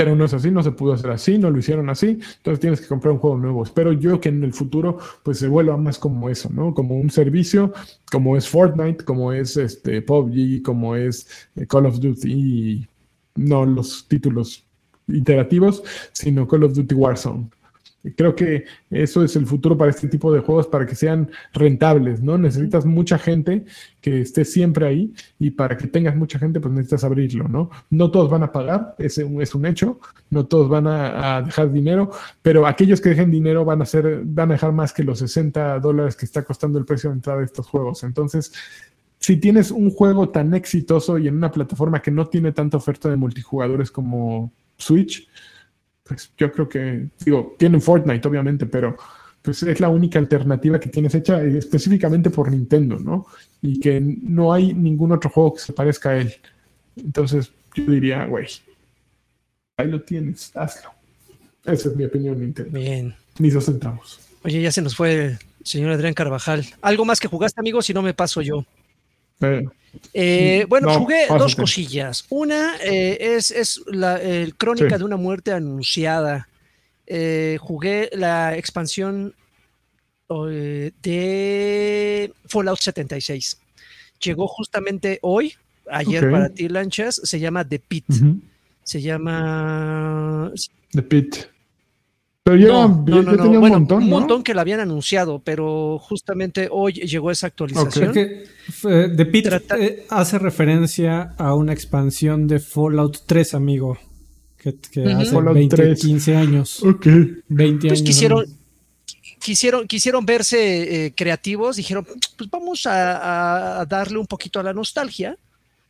[0.00, 2.80] Pero no es así, no se pudo hacer así, no lo hicieron así, entonces tienes
[2.80, 3.62] que comprar un juego nuevo.
[3.62, 6.72] Espero yo que en el futuro pues se vuelva más como eso, ¿no?
[6.72, 7.74] Como un servicio,
[8.10, 12.88] como es Fortnite, como es este PUBG, como es eh, Call of Duty
[13.34, 14.64] no los títulos
[15.06, 15.82] iterativos,
[16.12, 17.50] sino Call of Duty Warzone.
[18.16, 22.22] Creo que eso es el futuro para este tipo de juegos, para que sean rentables,
[22.22, 22.38] ¿no?
[22.38, 23.66] Necesitas mucha gente
[24.00, 27.70] que esté siempre ahí y para que tengas mucha gente, pues necesitas abrirlo, ¿no?
[27.90, 32.10] No todos van a pagar, ese es un hecho, no todos van a, dejar dinero,
[32.40, 35.78] pero aquellos que dejen dinero van a, ser, van a dejar más que los 60
[35.80, 38.02] dólares que está costando el precio de entrada de estos juegos.
[38.02, 38.50] Entonces,
[39.18, 43.10] si tienes un juego tan exitoso y en una plataforma que no tiene tanta oferta
[43.10, 45.28] de multijugadores como Switch,
[46.10, 48.96] pues yo creo que, digo, tienen Fortnite obviamente, pero
[49.42, 53.26] pues es la única alternativa que tienes hecha específicamente por Nintendo, ¿no?
[53.62, 56.34] Y que no hay ningún otro juego que se parezca a él.
[56.96, 58.48] Entonces yo diría, güey,
[59.76, 60.90] ahí lo tienes, hazlo.
[61.64, 62.76] Esa es mi opinión, Nintendo.
[62.76, 63.14] Bien.
[63.38, 64.18] Ni dos centavos.
[64.42, 66.66] Oye, ya se nos fue el señor Adrián Carvajal.
[66.82, 67.82] ¿Algo más que jugaste, amigo?
[67.82, 68.66] Si no me paso yo.
[70.14, 72.24] Eh, bueno, No, jugué dos cosillas.
[72.30, 74.98] Una eh, es, es la el crónica Sí.
[74.98, 76.48] de una muerte anunciada.
[77.06, 79.34] Eh, jugué la expansión
[81.02, 83.58] de Fallout 76.
[84.22, 85.54] Llegó justamente hoy,
[85.90, 87.20] ayer para ti, Lanchas.
[87.24, 88.04] Se llama The Pit.
[88.84, 90.52] Se llama.
[90.92, 91.36] The Pit.
[92.42, 93.42] Pero ya, No, ya- no, ya no, no.
[93.42, 97.48] tenía un Bueno, montón, un montón que la habían anunciado, pero justamente hoy llegó esa
[97.48, 98.08] actualización.
[98.08, 98.44] Es que
[98.88, 103.98] eh, The Pit Trata- eh, hace referencia a una expansión de Fallout 3, amigo.
[104.56, 106.00] Que, hace Fallout 20, 3.
[106.00, 106.82] 15 años.
[106.82, 107.06] Ok.
[107.48, 108.02] 20 pues años.
[108.08, 108.44] quisieron,
[109.38, 114.62] quisieron, quisieron verse eh, creativos, dijeron, pues vamos a, a- a darle un poquito a
[114.62, 115.36] la nostalgia.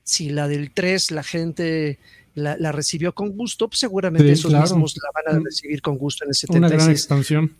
[0.02, 1.98] Si la del 3 la gente
[2.40, 4.64] la, la recibió con gusto, pues seguramente Sí, esos claro.
[4.64, 6.98] mismos la van a recibir con gusto en el Una gran 76.
[6.98, 7.52] expansión.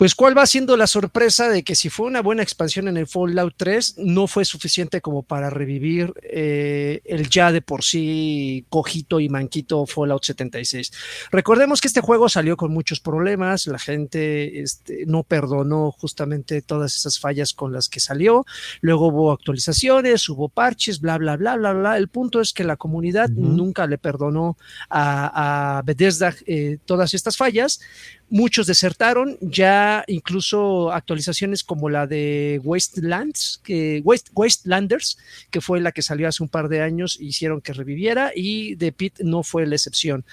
[0.00, 3.06] Pues cuál va siendo la sorpresa de que si fue una buena expansión en el
[3.06, 9.20] Fallout 3, no fue suficiente como para revivir eh, el ya de por sí cojito
[9.20, 10.90] y manquito Fallout 76.
[11.30, 16.96] Recordemos que este juego salió con muchos problemas, la gente este, no perdonó justamente todas
[16.96, 18.46] esas fallas con las que salió,
[18.80, 21.98] luego hubo actualizaciones, hubo parches, bla, bla, bla, bla, bla.
[21.98, 24.56] El punto es que la comunidad nunca le perdonó
[24.88, 27.82] a, a Bethesda eh, todas estas fallas
[28.30, 35.18] muchos desertaron, ya incluso actualizaciones como la de Wastelands, que Waste, Wastelanders,
[35.50, 38.92] que fue la que salió hace un par de años, hicieron que reviviera y The
[38.92, 40.24] Pit no fue la excepción.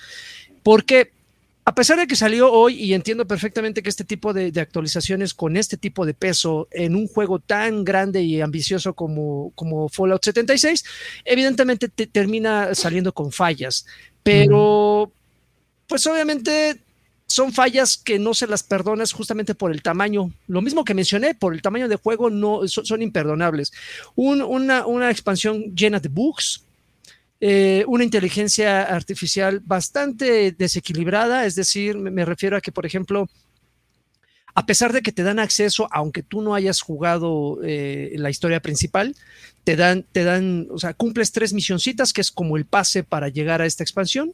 [0.64, 1.12] Porque
[1.66, 5.34] a pesar de que salió hoy y entiendo perfectamente que este tipo de, de actualizaciones
[5.34, 10.24] con este tipo de peso en un juego tan grande y ambicioso como, como Fallout
[10.24, 10.86] 76,
[11.26, 13.86] evidentemente te termina saliendo con fallas,
[14.24, 15.12] pero
[15.88, 16.80] pues obviamente
[17.28, 20.32] son fallas que no se las perdonas justamente por el tamaño.
[20.48, 23.74] Lo mismo que mencioné, por el tamaño de juego no son, imperdonables.
[24.16, 26.64] Un- una, expansión llena de bugs,
[27.42, 33.30] eh, una inteligencia artificial bastante desequilibrada, es decir, me, me refiero a que, por ejemplo,
[34.56, 38.62] a pesar de que te dan acceso, aunque tú no hayas jugado eh, la historia
[38.62, 39.16] principal,
[39.66, 43.28] te dan, te dan, o sea, cumples tres misioncitas, que es como el pase para
[43.28, 44.34] llegar a esta expansión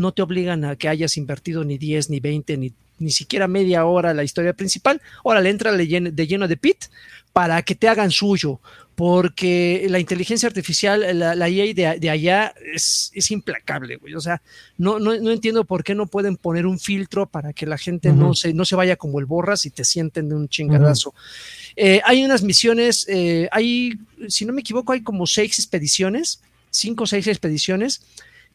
[0.00, 3.84] no te obligan a que hayas invertido ni 10, ni 20, ni, ni siquiera media
[3.84, 5.00] hora la historia principal.
[5.24, 6.86] Ahora le entra de lleno, de pit
[7.32, 8.60] para que te hagan suyo,
[8.96, 14.14] porque la inteligencia artificial, la, la EA de, de allá es, es implacable, güey.
[14.14, 14.42] O sea,
[14.76, 18.10] no, no, no, entiendo por qué no pueden poner un filtro para que la gente
[18.10, 18.18] uh -huh.
[18.18, 21.10] no, se, no se vaya como el borras y te sienten de un chingadazo.
[21.10, 21.72] Uh -huh.
[21.76, 23.98] eh, hay unas misiones, eh, hay,
[24.28, 28.02] si no me equivoco, hay como seis expediciones, cinco o seis expediciones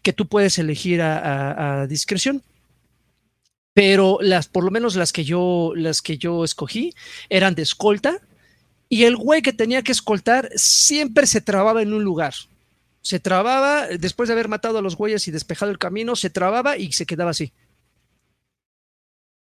[0.06, 2.44] que tú puedes elegir a, discreción.
[3.74, 6.94] Pero las, por lo menos las que yo, las que yo escogí
[7.28, 8.22] eran de escolta.
[8.88, 12.36] Y el güey que tenía que escoltar siempre se trababa en un lugar.
[13.02, 16.78] Se trababa, después de haber matado a los güeyes y despejado el camino, se trababa
[16.78, 17.52] y se quedaba así.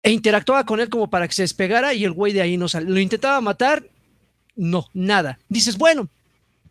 [0.02, 2.68] E interactuaba con él como para que se despegara y el güey de ahí no
[2.68, 2.94] salió.
[2.94, 3.86] Lo intentaba matar,
[4.54, 5.38] no, nada.
[5.50, 6.08] Dices, bueno,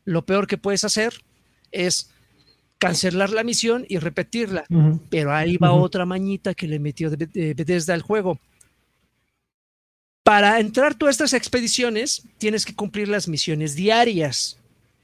[0.05, 1.13] lo peor que puedes hacer
[1.71, 2.09] es
[2.77, 4.65] cancelar la misión y repetirla.
[4.69, 4.99] Uh -huh.
[5.09, 5.83] Pero ahí va uh -huh.
[5.83, 8.39] otra mañita que le metió de, de Bethesda al juego.
[10.23, 14.57] Para entrar tú a estas expediciones, tienes que cumplir las misiones diarias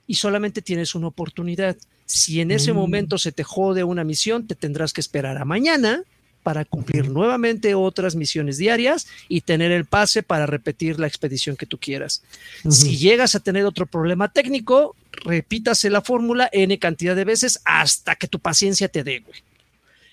[0.07, 1.77] y solamente tienes una oportunidad.
[2.05, 2.75] Si en ese mm.
[2.75, 6.03] momento se te jode una misión, te tendrás que esperar a mañana
[6.43, 11.65] para cumplir nuevamente otras misiones diarias y tener el pase para repetir la expedición que
[11.65, 12.23] tú quieras.
[12.63, 12.71] Uh -huh.
[12.71, 18.15] Si llegas a tener otro problema técnico, repítase la fórmula n cantidad de veces hasta
[18.15, 19.41] que tu paciencia te dé, güey.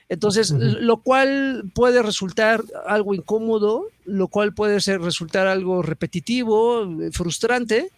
[0.08, 0.78] Entonces, uh -huh.
[0.80, 7.90] lo cual puede resultar algo incómodo, lo cual puede ser, resultar algo repetitivo, frustrante,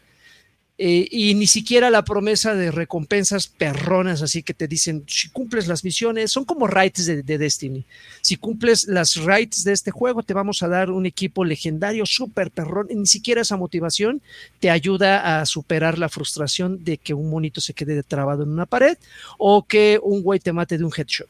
[0.82, 5.68] eh, y ni siquiera la promesa de recompensas perronas, así que te dicen, si cumples
[5.68, 7.84] las misiones, son como raids de, de, Destiny.
[8.22, 12.50] Si cumples las raids de este juego, te vamos a dar un equipo legendario, súper
[12.50, 14.22] perrón, y ni siquiera esa motivación
[14.58, 18.64] te ayuda a superar la frustración de que un monito se quede trabado en una
[18.64, 18.96] pared
[19.36, 21.28] o que un güey te mate de un headshot.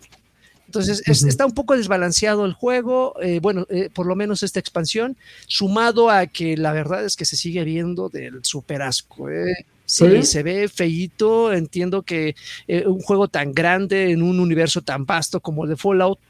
[0.71, 5.17] Entonces está un poco desbalanceado el juego, eh, bueno, eh, por lo menos esta expansión,
[5.49, 9.29] sumado a que la verdad es que se sigue viendo del super asco.
[9.29, 9.67] Eh.
[9.85, 12.37] Sí, se ve feíto, entiendo que
[12.87, 16.21] un juego tan grande en un universo tan vasto como el de Fallout,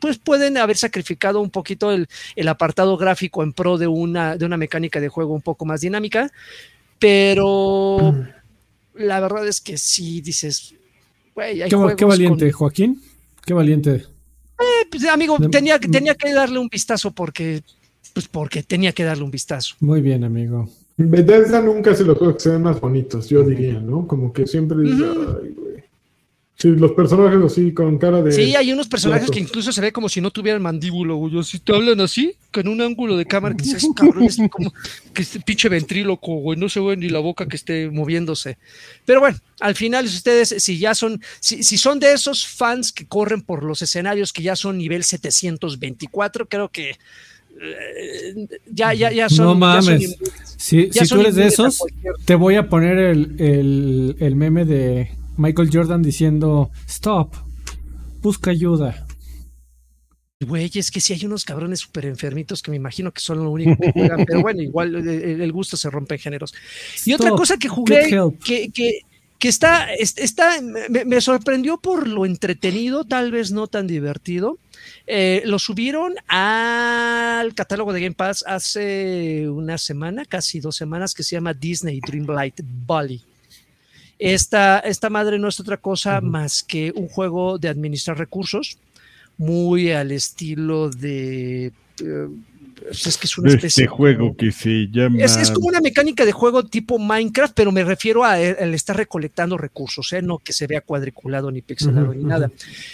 [0.00, 2.08] pues pueden haber sacrificado un poquito el,
[2.48, 6.32] apartado gráfico en pro de una, de una mecánica de juego un poco más dinámica,
[6.98, 8.26] pero
[8.94, 10.74] la verdad es que sí dices,
[11.36, 13.00] hay qué, qué valiente, Joaquín.
[13.44, 14.04] Qué valiente.
[14.58, 17.62] Eh, pues, amigo, tenía, tenía que darle un vistazo porque,
[18.12, 19.74] pues porque tenía que darle un vistazo.
[19.80, 20.68] Muy bien, amigo.
[20.96, 24.06] Bethesda nunca se los juegos que se ven más bonitos, yo diría, ¿no?
[24.06, 24.78] Como que siempre
[26.56, 28.30] Sí, los personajes así con cara de.
[28.30, 31.42] Sí, hay unos personajes que incluso se ve como si no tuvieran mandíbulo, güey.
[31.42, 34.72] Si te hablan así, con un ángulo de cámara que dices, cabrón, es como
[35.12, 36.58] que este pinche ventríloco, güey.
[36.58, 38.56] No se ve ni la boca que esté moviéndose.
[39.04, 43.06] Pero bueno, al final, ustedes, si ya son, si, si son de esos fans que
[43.06, 46.90] corren por los escenarios que ya son nivel 724, creo que
[47.60, 49.46] eh, ya, ya, ya son.
[49.46, 50.16] No mames.
[50.56, 51.82] si, tú eres de esos,
[52.24, 57.34] te voy a poner el, el, el meme de Michael Jordan diciendo, stop,
[58.22, 59.06] busca ayuda.
[60.40, 63.50] Güey, es que si hay unos cabrones súper enfermitos que me imagino que son lo
[63.50, 66.54] único que juegan, pero bueno, igual el, gusto se rompe en géneros.
[67.04, 68.10] Y otra cosa que jugué,
[68.44, 69.00] que, que,
[69.38, 74.58] que, está, está me, sorprendió por lo entretenido, tal vez no tan divertido.
[75.06, 81.22] Eh, lo subieron al catálogo de Game Pass hace una semana, casi dos semanas, que
[81.22, 83.22] se llama Disney Dreamlight Valley.
[84.18, 88.78] Esta, esta madre no es otra cosa más que un juego de administrar recursos,
[89.36, 91.72] muy al estilo de...
[92.02, 92.28] Eh,
[92.86, 95.22] pues es que es una especie este juego que se llama.
[95.22, 99.56] Es, como una mecánica de juego tipo Minecraft, pero me refiero a el, estar recolectando
[99.56, 100.20] recursos, ¿eh?
[100.20, 102.50] no que se vea cuadriculado ni pixelado ni nada.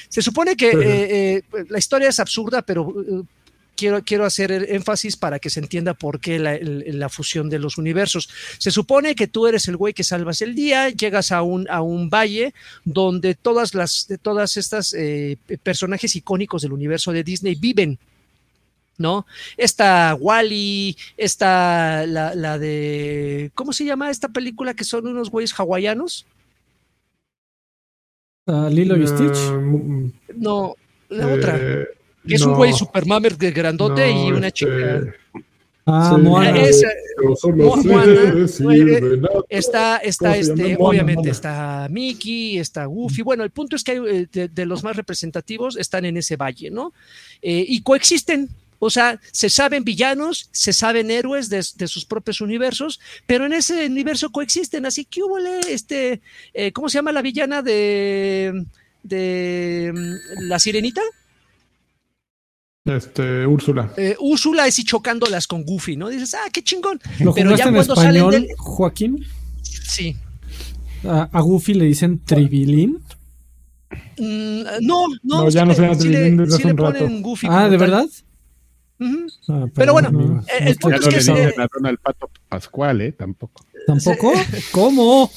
[0.09, 2.95] Se supone que eh, la historia es absurda, pero
[4.05, 8.29] quiero, hacer énfasis para que se entienda por qué la, fusión de los universos.
[8.59, 11.81] Se supone que tú eres el güey que salvas el día, llegas a un, a
[11.81, 12.55] un valle
[12.85, 17.99] donde todas las, todas estas eh, personajes icónicos del universo de Disney viven.
[18.99, 19.27] ¿no?
[19.57, 23.51] Está Wally, está la, de.
[23.55, 26.27] ¿Cómo se llama esta película que son unos güeyes hawaianos?
[28.47, 29.39] Uh, Lilo y Stitch.
[30.37, 30.75] No,
[31.09, 31.57] la otra.
[31.59, 31.89] Eh,
[32.25, 34.99] es un güey super mamer de grandote y una chica.
[34.99, 35.15] Este,
[35.87, 36.61] ah, Moana.
[39.49, 43.23] está, está este, obviamente está Mickey, está Goofy.
[43.23, 46.71] Bueno, el punto es que hay, eh, de, los más representativos están en ese valle,
[46.71, 46.93] ¿no?
[47.43, 48.49] Eh, y coexisten.
[48.83, 53.85] O sea, se saben villanos, se saben héroes de, sus propios universos, pero en ese
[53.87, 54.87] universo coexisten.
[54.87, 55.37] Así que hubo
[55.69, 56.23] este,
[56.55, 58.65] eh, ¿cómo se llama la villana de,
[59.03, 61.03] de mm, la sirenita?
[62.85, 63.93] Este, Úrsula.
[63.97, 66.09] Eh, Úrsula es y chocándolas con Goofy, ¿no?
[66.09, 66.99] Dices, ah, qué chingón.
[67.19, 69.25] Pero ya cuando español, salen Joaquín?
[69.63, 70.17] Sí.
[71.05, 73.03] A, Goofy le dicen Tribilín.
[74.19, 77.07] Mm, no, no, no, ya no se llama Tribilín desde hace un rato.
[77.09, 78.07] Goofy ah, ¿de verdad?
[79.49, 81.33] ah, pero bueno, el punto es que.
[81.33, 83.13] No le dicen a Donald Pato Pascual, ¿eh?
[83.13, 83.65] Tampoco.
[83.87, 84.33] ¿Tampoco?
[84.73, 85.31] ¿Cómo?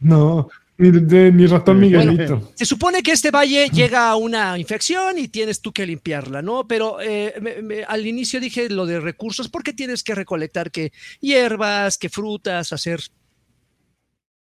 [0.00, 0.48] No,
[0.80, 2.52] ni, ratón Miguelito.
[2.54, 6.66] se supone que este valle llega a una infección y tienes tú que limpiarla, ¿no?
[6.66, 12.08] Pero eh, al inicio dije lo de recursos porque tienes que recolectar que hierbas, que
[12.08, 13.00] frutas, hacer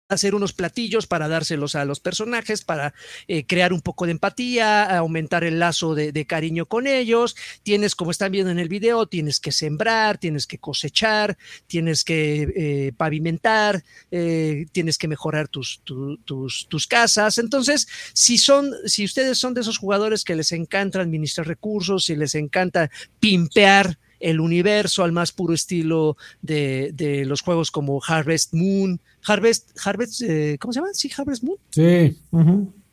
[0.08, 2.94] hacer unos platillos para dárselos a los personajes, para
[3.28, 7.36] eh, crear un poco de empatía, aumentar el lazo de, cariño con ellos.
[7.62, 11.36] Tienes, como están viendo en el video, tienes que sembrar, tienes que cosechar,
[11.66, 17.38] tienes que eh, pavimentar, eh, tienes que mejorar tus, tus, tus, casas.
[17.38, 22.16] Entonces, si son, si ustedes son de esos jugadores que les encanta administrar recursos, si
[22.16, 22.90] les encanta
[23.20, 29.00] pimpear el universo al más puro estilo de, los juegos como Harvest Moon.
[29.24, 30.92] Harvest, Harvest, eh, ¿cómo se llama?
[30.94, 31.58] Sí, Harvest Moon.
[31.70, 32.18] Sí.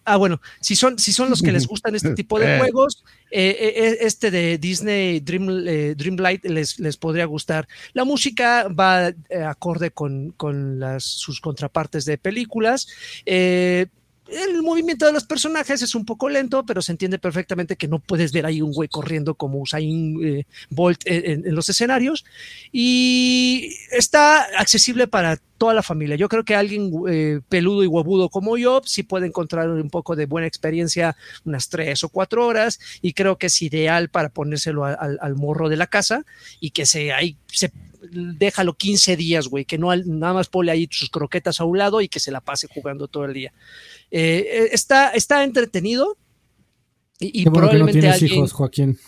[0.07, 3.57] Ah, bueno, si son, si son los que les gustan este tipo de juegos, eh,
[3.59, 5.47] eh, este de Disney Dream,
[5.95, 7.67] Dreamlight les, les podría gustar.
[7.93, 9.13] La música va
[9.47, 12.87] acorde con, con las, sus contrapartes de películas
[14.27, 17.99] el movimiento de los personajes es un poco lento, pero se entiende perfectamente que no
[17.99, 22.25] puedes ver ahí un güey corriendo como Usain eh, Bolt en, los escenarios.
[22.71, 26.15] Y está accesible para toda la familia.
[26.15, 30.15] Yo creo que alguien eh, peludo y huevudo como yo sí puede encontrar un poco
[30.15, 31.15] de buena experiencia
[31.45, 35.77] unas tres o cuatro horas y creo que es ideal para ponérselo al, morro de
[35.77, 36.25] la casa
[36.59, 37.71] y que se, ahí se
[38.11, 42.01] déjalo 15 días, güey, que no nada más pone ahí sus croquetas a un lado
[42.01, 43.53] y que se la pase jugando todo el día.
[44.11, 46.17] Eh, eh, está, está entretenido.
[47.19, 48.99] Y, no probablemente alguien, hijos, Joaquín.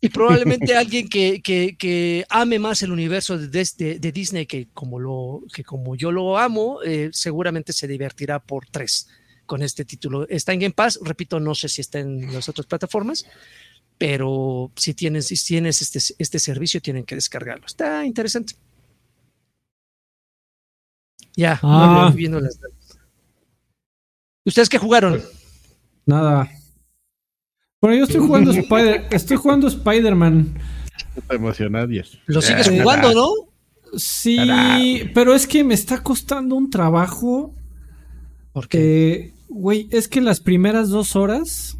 [0.00, 4.68] y probablemente alguien que, que- que ame más el universo de, de- de Disney que
[4.72, 9.08] como, lo, que como yo lo amo, eh, seguramente se divertirá por tres
[9.44, 10.26] con este título.
[10.28, 13.26] Está en Game Pass, repito, no sé si está en las otras plataformas,
[13.98, 17.66] pero si tienes, si tienes este, este servicio, tienen que descargarlo.
[17.66, 18.54] Está interesante.
[21.36, 22.12] Ya, Ah.
[22.14, 22.58] viendo las-
[24.44, 25.20] ¿Ustedes qué jugaron?
[26.06, 26.48] Nada.
[27.80, 30.54] Bueno, yo estoy jugando Spider, estoy jugando Spider-Man.
[31.16, 31.88] No te emocionas.
[32.26, 33.30] Lo sigues jugando, ¿no?
[33.98, 37.54] Sí, pero es que me está costando un trabajo.
[38.52, 41.76] Porque, güey, es que las primeras dos horas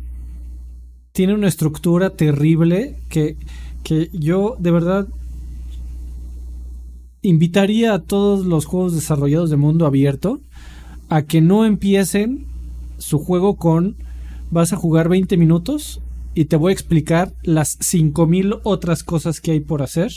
[1.16, 3.38] tiene una estructura terrible que,
[3.82, 5.08] que yo de verdad
[7.22, 10.40] invitaría a todos los juegos desarrollados de mundo abierto
[11.08, 12.44] a que no empiecen
[12.98, 13.96] su juego con
[14.50, 16.02] vas a jugar 20 minutos
[16.34, 20.12] y te voy a explicar las 5000 otras cosas que hay por hacer.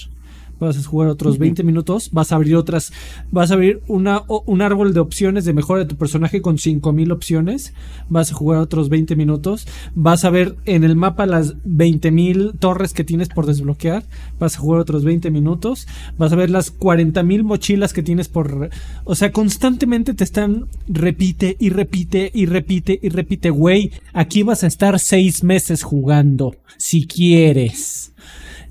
[0.59, 2.91] Vas a jugar otros 20 minutos, vas a abrir otras,
[3.31, 7.11] vas a abrir una, un árbol de opciones de mejora de tu personaje con 5000
[7.11, 7.73] opciones,
[8.09, 12.93] vas a jugar otros 20 minutos, vas a ver en el mapa las 20000 torres
[12.93, 14.03] que tienes por desbloquear,
[14.39, 15.87] vas a jugar otros 20 minutos,
[16.17, 18.69] vas a ver las 40000 mochilas que tienes por...
[19.03, 24.63] O sea, constantemente te están repite y repite y repite y repite, güey, aquí vas
[24.63, 28.13] a estar seis meses jugando, si quieres.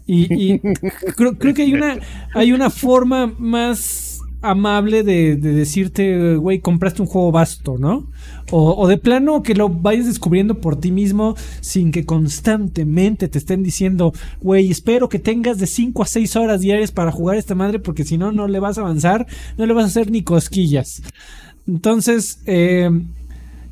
[0.09, 0.61] Y, y
[1.17, 1.99] creo, que hay una,
[2.35, 8.07] hay una forma más amable de, de decirte, güey, compraste un juego vasto, ¿no?
[8.51, 13.37] O, o de plano que lo vayas descubriendo por ti mismo sin que constantemente te
[13.37, 17.55] estén diciendo, güey, espero que tengas de 5 a 6 horas diarias para jugar esta
[17.55, 19.27] madre porque si no, no le vas a avanzar,
[19.59, 21.03] no le vas a hacer ni cosquillas.
[21.67, 22.91] Entonces, eh,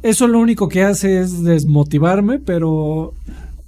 [0.02, 3.14] eso lo único que hace es desmotivarme, pero...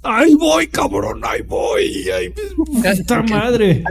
[0.03, 1.21] ¡Ahí voy, cabrón!
[1.23, 2.05] ¡Ahí voy!
[2.17, 3.83] ¡Ay, puta madre!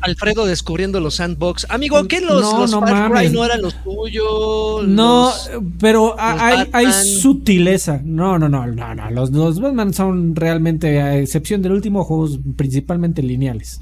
[0.00, 1.66] Alfredo descubriendo los sandbox.
[1.68, 4.88] Amigo, ¿qué los, No, los no Far Cry no eran los tuyos?
[4.88, 8.00] No, Los- pero los hay, sutileza.
[8.02, 9.10] No, no, no, no, no.
[9.10, 13.80] Los, los Batman son realmente, a excepción del último, juegos principalmente lineales.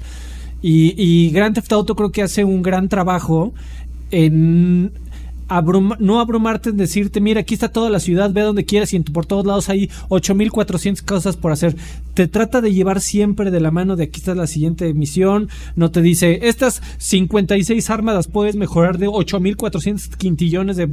[0.61, 3.53] Y, y Grand Theft Auto creo que hace un gran trabajo
[4.11, 4.91] en
[5.99, 9.25] no abrumarte en decirte, mira, aquí está toda la ciudad, ve donde quieras y por
[9.25, 11.75] todos lados hay 8400 cosas por hacer.
[12.13, 15.91] Te trata de llevar siempre de la mano de aquí está la siguiente misión, no
[15.91, 20.89] te dice, estas 56 armas las puedes mejorar de 8400 quintillones de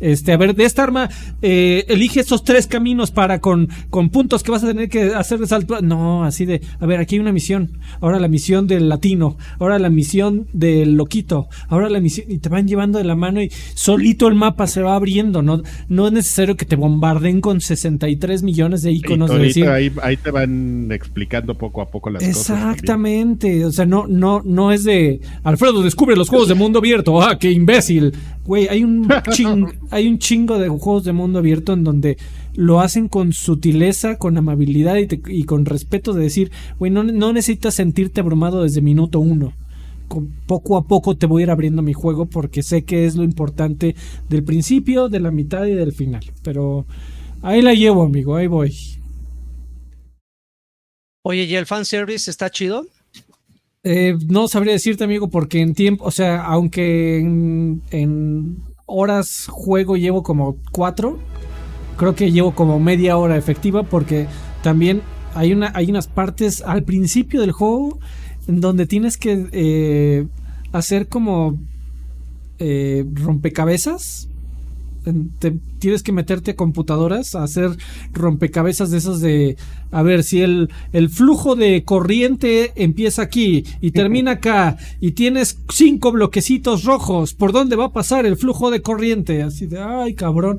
[0.00, 1.08] este, a ver, de esta arma
[1.42, 5.38] eh, elige estos tres caminos para con con puntos que vas a tener que hacer
[5.38, 5.80] de salto.
[5.80, 7.78] No, así de, a ver, aquí hay una misión.
[8.00, 12.48] Ahora la misión del latino, ahora la misión del loquito, ahora la misión y te
[12.48, 16.12] van llevando de la mano y solito el mapa se va abriendo, no no es
[16.12, 20.29] necesario que te bombarden con 63 millones de Y iconos de decir ahí, ahí te
[20.30, 22.46] van explicando poco a poco las cosas.
[22.46, 22.68] también.
[22.70, 27.20] Exactamente, o sea, no, no, no es de Alfredo descubre los juegos de mundo abierto,
[27.22, 28.12] ah, qué imbécil.
[28.44, 32.16] Güey, hay un ching- hay un chingo de juegos de mundo abierto en donde
[32.54, 37.04] lo hacen con sutileza, con amabilidad y, te- y con respeto de decir, güey, no,
[37.04, 39.52] no necesitas sentirte abrumado desde minuto uno.
[40.08, 43.14] Con- poco a poco te voy a ir abriendo mi juego porque sé que es
[43.14, 43.94] lo importante
[44.28, 46.24] del principio, de la mitad y del final.
[46.42, 46.84] Pero
[47.42, 48.74] ahí la llevo, amigo, ahí voy.
[51.22, 52.86] Oye, ¿y el fanservice está chido?
[53.82, 59.96] Eh, no sabría decirte, amigo, porque en tiempo, o sea, aunque en, en horas juego
[59.96, 61.18] llevo como cuatro,
[61.96, 64.26] creo que llevo como media hora efectiva porque
[64.62, 65.02] también
[65.34, 67.98] hay, una, hay unas partes al principio del juego
[68.48, 70.26] en donde tienes que eh,
[70.72, 71.58] hacer como
[72.58, 74.29] eh, rompecabezas.
[75.38, 77.70] Te- tienes que meterte a computadoras a hacer
[78.12, 79.56] rompecabezas de esos de
[79.90, 85.58] a ver si el, el flujo de corriente empieza aquí y termina acá y tienes
[85.70, 90.14] cinco bloquecitos rojos por dónde va a pasar el flujo de corriente así de ay
[90.14, 90.58] cabrón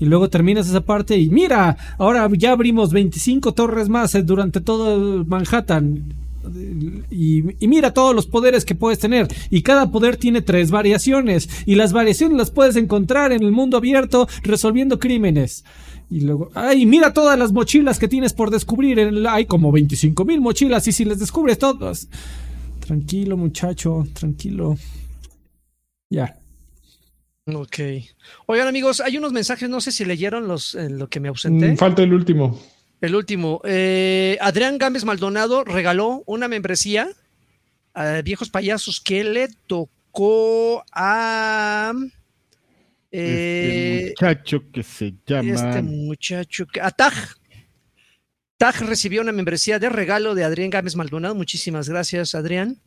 [0.00, 4.60] y luego terminas esa parte y mira ahora ya abrimos 25 torres más eh, durante
[4.62, 6.14] todo Manhattan
[7.10, 9.28] y, y mira todos los poderes que puedes tener.
[9.50, 11.48] Y cada poder tiene tres variaciones.
[11.66, 15.64] Y las variaciones las puedes encontrar en el mundo abierto resolviendo crímenes.
[16.10, 18.98] Y luego, ay, mira todas las mochilas que tienes por descubrir.
[18.98, 20.86] En el- hay como 25 mil mochilas.
[20.88, 22.08] Y si les descubres todas.
[22.80, 24.76] Tranquilo, muchacho, tranquilo.
[26.10, 26.36] Ya.
[27.46, 27.78] Ok.
[28.46, 31.72] Oigan, amigos, hay unos mensajes, no sé si leyeron los, en lo que me ausenté.
[31.72, 32.58] Mm, Falta el último.
[33.04, 33.60] El último.
[33.64, 37.08] eh, Adrián Gámez Maldonado regaló una membresía
[37.92, 41.92] a Viejos Payasos que le tocó a.
[43.10, 45.52] Este eh, muchacho que se llama.
[45.52, 46.66] este muchacho.
[46.66, 47.14] que- A Taj.
[48.56, 51.34] Tag recibió una membresía de regalo de Adrián Gámez Maldonado.
[51.34, 52.80] Muchísimas gracias, Adrián.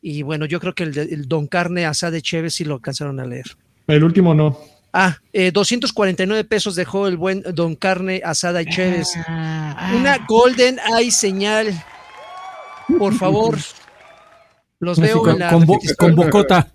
[0.00, 3.20] Y bueno, yo creo que el, el Don Carne Asada de Chévez sí lo alcanzaron
[3.20, 3.46] a leer.
[3.86, 4.58] El último no.
[4.92, 9.08] Ah, eh, 249 pesos dejó el buen Don Carne Asada y Chévez.
[9.26, 11.72] Una Golden Eye señal.
[12.98, 13.58] Por favor.
[14.80, 15.96] Los veo con, en la con bo- repetición.
[15.96, 16.72] con bocota.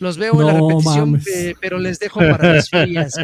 [0.00, 1.24] Los veo en la repetición, mames.
[1.60, 3.14] pero les dejo para las frías.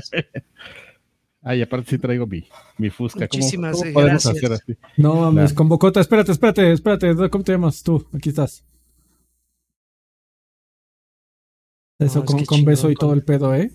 [1.42, 2.46] Ay, aparte sí traigo mi,
[2.76, 3.26] mi fusca.
[3.26, 4.36] ¿Cómo- Muchísimas, cómo podemos gracias.
[4.36, 4.76] hacer así?
[4.96, 5.54] No mames, Claro.
[5.56, 6.00] con bocota.
[6.00, 7.30] Espérate, espérate, espérate.
[7.30, 8.06] ¿Cómo te llamas tú?
[8.14, 8.62] Aquí estás.
[11.98, 13.70] Eso No, es con, que con beso chingón, y todo con- el pedo, ¿eh?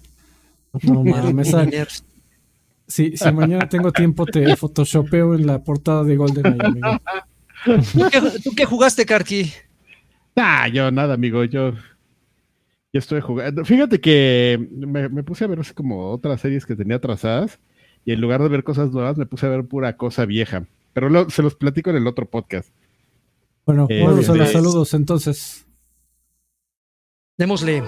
[0.83, 2.03] No mames.
[2.87, 6.87] Si, si mañana tengo tiempo, te photoshopeo en la portada de GoldenEye, amigo.
[7.65, 9.51] ¿Tú qué, tú qué jugaste, Karki?
[10.35, 11.79] Ah, yo nada, amigo, yo, yo
[12.93, 13.63] estoy jugando.
[13.63, 17.59] Fíjate que me, me puse a ver así como otras series que tenía atrasadas
[18.03, 20.65] y en lugar de ver cosas nuevas me puse a ver pura cosa vieja.
[20.93, 22.69] Pero lo- se los platico en el otro podcast.
[23.65, 24.51] Bueno, Eh, vámonos a los pues.
[24.51, 25.65] saludos entonces.
[27.37, 27.81] Démosle.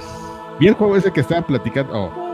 [0.60, 1.92] Vi el juego ese que estaban platicando.
[1.94, 2.26] oh.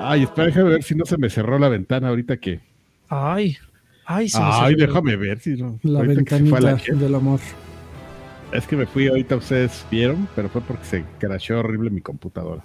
[0.00, 2.60] Ay, espera, déjame ver si no se me cerró la ventana ahorita que.
[3.08, 3.56] Ay,
[4.06, 4.86] ay, se me Ay, cerró.
[4.86, 5.78] déjame ver si no.
[5.82, 7.40] La ventanita la- del amor.
[8.52, 12.64] Es que me fui ahorita, ustedes vieron, pero fue porque se crashó horrible mi computadora.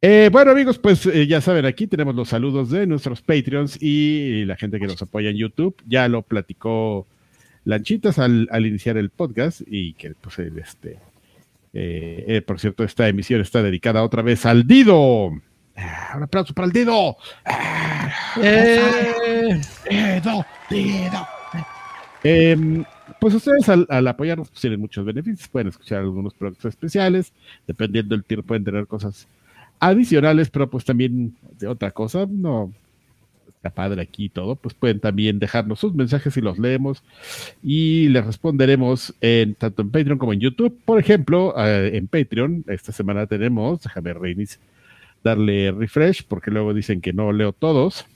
[0.00, 4.44] Eh, bueno, amigos, pues eh, ya saben, aquí tenemos los saludos de nuestros Patreons y
[4.46, 5.76] la gente que nos apoya en YouTube.
[5.86, 7.06] Ya lo platicó
[7.70, 10.98] Lanchitas al, al iniciar el podcast y que, pues, el, este,
[11.72, 15.30] eh, eh, por cierto, esta emisión está dedicada otra vez al Dido.
[15.76, 17.16] Ah, un aplauso para el Dido.
[17.44, 18.10] Ah,
[18.42, 21.26] Eh, Dido, Dido.
[22.24, 22.84] Em,
[23.20, 27.32] pues ustedes al, al apoyarnos pues, tienen muchos beneficios, pueden escuchar algunos productos especiales,
[27.68, 29.28] dependiendo del tiempo pueden tener cosas
[29.78, 32.72] adicionales, pero pues también de otra cosa, no
[33.60, 37.04] está padre aquí y todo, pues pueden también dejarnos sus mensajes y los leemos
[37.62, 40.80] y les responderemos en tanto en Patreon como en YouTube.
[40.86, 44.58] Por ejemplo, eh, en Patreon esta semana tenemos, déjame reinis,
[45.22, 48.06] darle refresh porque luego dicen que no leo todos.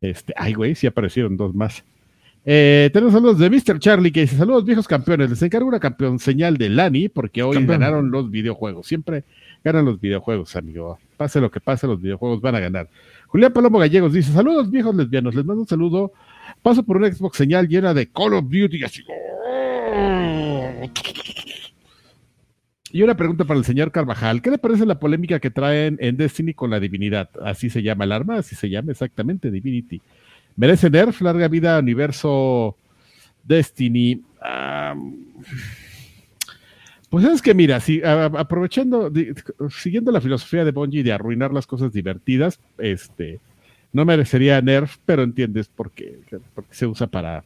[0.00, 1.84] Este, ay güey, sí aparecieron dos más.
[2.44, 3.78] Eh, tenemos saludos de Mr.
[3.78, 5.30] Charlie que dice: Saludos, viejos campeones.
[5.30, 7.78] Les encargo una campeón señal de Lani porque hoy Campeón.
[7.78, 8.88] ganaron los videojuegos.
[8.88, 9.22] Siempre
[9.62, 10.98] ganan los videojuegos, amigo.
[11.16, 12.88] Pase lo que pase, los videojuegos van a ganar.
[13.26, 15.34] Julián Palomo Gallegos dice: Saludos, viejos lesbianos.
[15.34, 16.12] Les mando un saludo.
[16.62, 18.84] Paso por una Xbox señal llena de Call of Duty.
[18.84, 19.02] Así.
[22.94, 24.42] Y una pregunta para el señor Carvajal.
[24.42, 27.30] ¿Qué le parece la polémica que traen en Destiny con la divinidad?
[27.42, 30.02] Así se llama el arma, así se llama exactamente Divinity.
[30.56, 31.22] ¿Merece Nerf?
[31.22, 32.76] Larga vida, universo
[33.44, 34.20] Destiny.
[34.42, 35.16] Am,
[37.12, 39.12] pues es que mira, si, aprovechando,
[39.68, 43.38] siguiendo la filosofía de Bungie de arruinar las cosas divertidas, este,
[43.92, 46.20] no merecería Nerf, pero entiendes por qué,
[46.54, 47.44] porque se usa para,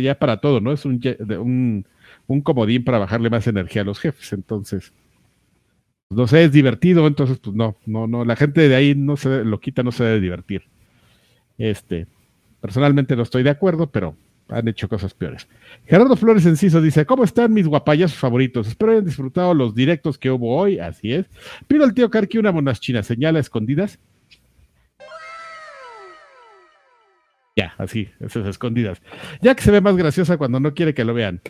[0.00, 0.70] ya para todo, ¿no?
[0.70, 1.84] Es un,
[2.28, 4.92] un comodín para bajarle más energía a los jefes, entonces,
[6.08, 9.42] no sé, es divertido, entonces, pues no, no, no, la gente de ahí no se
[9.42, 10.62] lo quita, no se debe divertir.
[11.58, 12.06] Este,
[12.60, 14.14] personalmente no estoy de acuerdo, pero
[14.48, 15.48] han hecho cosas peores.
[15.86, 18.68] Gerardo Flores Enciso dice: ¿Cómo están mis guapayas favoritos?
[18.68, 20.78] Espero hayan disfrutado los directos que hubo hoy.
[20.78, 21.26] Así es.
[21.66, 23.98] Pido al tío Karki una monachina, señala escondidas.
[27.58, 29.02] Ya, así, esas escondidas.
[29.42, 31.40] Ya que se ve más graciosa cuando no quiere que lo vean.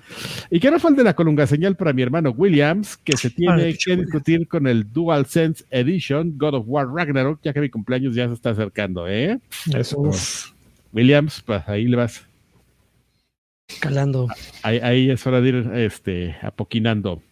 [0.51, 3.77] Y que no falte la colunga señal para mi hermano Williams, que se tiene Ay,
[3.77, 8.27] que discutir con el DualSense Edition God of War Ragnarok, ya que mi cumpleaños ya
[8.27, 9.39] se está acercando, ¿eh?
[9.75, 10.11] Eso.
[10.95, 12.28] Williams, pues ahí le vas.
[13.81, 14.29] Calando.
[14.63, 17.23] Ahí, ahí es hora de ir este, apoquinando.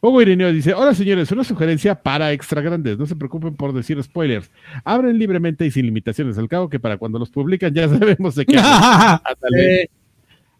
[0.00, 2.98] Hugo Ireneo dice: Hola señores, una sugerencia para extra grandes.
[2.98, 4.50] No se preocupen por decir spoilers.
[4.84, 6.38] Abren libremente y sin limitaciones.
[6.38, 8.58] Al cabo que para cuando los publican ya sabemos de qué.
[8.58, 9.90] Ándale.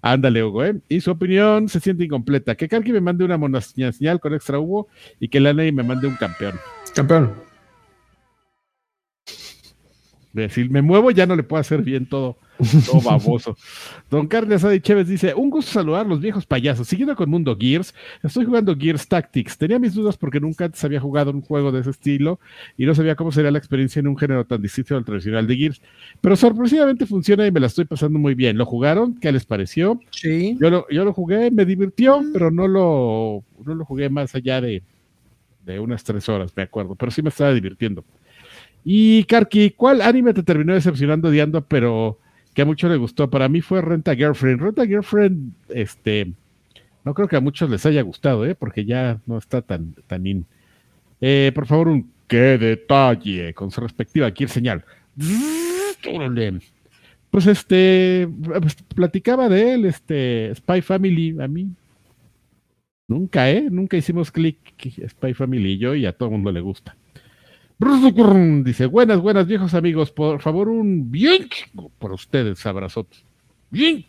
[0.00, 0.76] Ándale, Hugo, ¿eh?
[0.88, 2.54] Y su opinión se siente incompleta.
[2.54, 4.88] Que Karki me mande una monaseñal señal con extra Hugo
[5.18, 6.54] y que Lana me mande un campeón.
[6.94, 7.32] Campeón.
[10.32, 12.36] Decir, me muevo, ya no le puedo hacer bien todo,
[12.86, 13.56] todo baboso.
[14.10, 16.88] Don Carlos Adi Chévez dice: Un gusto saludar a los viejos payasos.
[16.88, 19.56] Siguiendo con Mundo Gears, estoy jugando Gears Tactics.
[19.56, 22.40] Tenía mis dudas porque nunca antes había jugado un juego de ese estilo
[22.76, 25.56] y no sabía cómo sería la experiencia en un género tan distinto al tradicional de
[25.56, 25.80] Gears.
[26.20, 28.58] Pero sorpresivamente funciona y me la estoy pasando muy bien.
[28.58, 29.14] ¿Lo jugaron?
[29.20, 30.00] ¿Qué les pareció?
[30.10, 30.56] sí.
[30.60, 34.60] Yo lo, yo lo jugué, me divirtió, pero no lo, no lo jugué más allá
[34.60, 34.82] de,
[35.64, 36.94] de unas tres horas, me acuerdo.
[36.94, 38.04] Pero sí me estaba divirtiendo.
[38.84, 42.18] Y Karki, ¿cuál anime te terminó decepcionando, odiando, pero
[42.58, 43.30] que a muchos les gustó?
[43.30, 44.60] Para mí fue Renta Girlfriend.
[44.60, 46.32] Renta Girlfriend, este,
[47.04, 48.56] no creo que a muchos les haya gustado, ¿eh?
[48.56, 50.44] porque ya no está tan, tan in.
[51.20, 53.54] Eh, por favor, un ¡Qué detalle!
[53.54, 54.84] Con su respectiva aquí el señal.
[57.30, 58.28] Pues este,
[58.60, 61.68] pues, platicaba de él, este, Spy Family, a mí.
[63.06, 63.68] Nunca, ¿eh?
[63.70, 64.56] Nunca hicimos clic
[65.08, 66.96] Spy Family y yo y a todo el mundo le gusta.
[67.78, 71.48] Dice, buenas, buenas viejos amigos, por favor un bien
[71.98, 73.24] por ustedes, abrazotes.
[73.70, 74.04] Bien.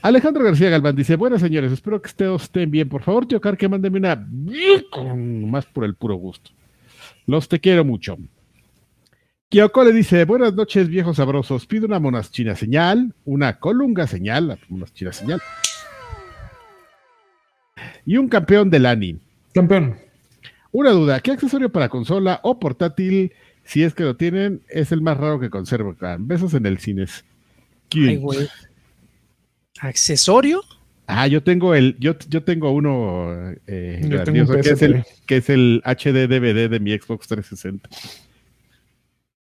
[0.00, 2.88] Alejandro García Galván dice, buenas señores, espero que ustedes estén bien.
[2.88, 4.84] Por favor, tío Car, que mándeme una bien
[5.50, 6.50] más por el puro gusto.
[7.26, 8.16] Los te quiero mucho.
[9.50, 15.12] Kyoko le dice, buenas noches viejos sabrosos, pido una monaschina señal, una colunga señal, monaschina
[15.12, 15.40] señal,
[18.06, 19.18] y un campeón del ANI.
[19.52, 19.96] Campeón.
[20.76, 23.30] Una duda, ¿qué accesorio para consola o portátil,
[23.62, 25.94] si es que lo tienen, es el más raro que conservo?
[26.18, 27.24] Besos en el cines.
[27.94, 28.48] Ay, güey.
[29.80, 30.62] ¿Accesorio?
[31.06, 35.02] Ah, yo tengo el, yo, yo tengo uno eh, Yo tengo un que, es el,
[35.02, 35.26] PSP.
[35.26, 37.88] que es el HD DVD de mi Xbox 360.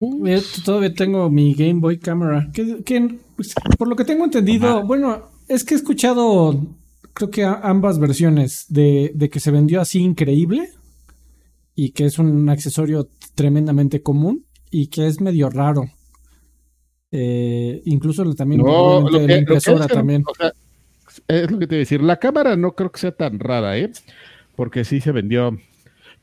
[0.02, 2.50] Yo todavía tengo mi Game Boy Camera.
[2.54, 6.68] Que, que, pues, por lo que tengo entendido, bueno, es que he escuchado,
[7.14, 10.70] creo que a- ambas versiones de, de que se vendió así increíble
[11.76, 15.90] y que es un accesorio tremendamente común y que es medio raro.
[17.12, 20.24] Eh, incluso también No, lo probablemente que- la lo que impresora es también.
[20.28, 20.52] o sea,
[21.28, 22.02] es lo que te iba a decir.
[22.02, 23.92] La cámara no creo que sea tan rara, ¿eh?
[24.56, 25.58] Porque sí se vendió.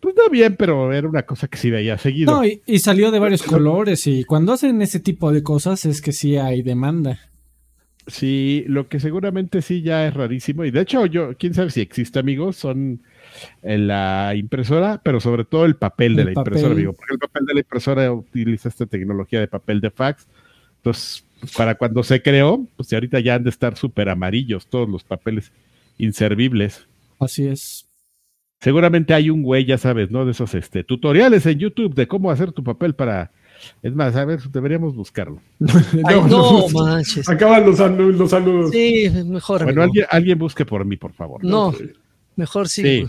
[0.01, 2.33] Pues no bien, pero era una cosa que sí veía seguido.
[2.33, 6.03] No, y, y salió de varios colores y cuando hacen ese tipo de cosas es
[6.03, 7.21] que sí hay demanda.
[8.09, 10.65] Sí, lo que seguramente sí ya es rarísimo.
[10.65, 13.03] Y de hecho, yo, quién sabe si existe, amigos, son
[13.63, 16.53] la impresora, pero sobre todo el papel de El la papel.
[16.53, 16.93] impresora, amigo.
[16.93, 20.27] Porque el papel de la impresora utiliza esta tecnología de papel de fax.
[20.77, 21.25] Entonces,
[21.57, 25.53] para cuando se creó, pues ahorita ya han de estar súper amarillos todos los papeles
[25.99, 26.87] inservibles.
[27.19, 27.87] Así es.
[28.61, 30.25] Seguramente hay un güey, ya sabes, ¿no?
[30.25, 33.33] De esos este, tutoriales en YouTube de cómo hacer tu papel para.
[33.83, 35.41] Es más, a ver, deberíamos buscarlo.
[36.05, 37.29] Ay, no, manches.
[37.29, 38.71] Acaban los, los saludos.
[38.71, 39.65] Sí, mejor.
[39.65, 39.83] Bueno, amigo.
[39.83, 41.45] alguien, alguien busque por mí, por favor.
[41.45, 41.73] No,
[42.37, 42.83] mejor sí.
[42.83, 43.07] Sí.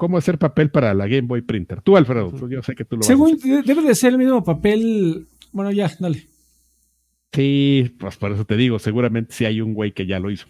[0.00, 1.82] ¿Cómo hacer papel para la Game Boy Printer?
[1.82, 3.64] Tú, Alfredo, tú- yo sé que tú lo vas a Según hacer.
[3.64, 5.26] debe de ser el mismo papel.
[5.52, 6.26] Bueno, ya, dale.
[7.32, 10.46] Sí, pues por eso te digo, seguramente sí hay un güey que ya lo hizo.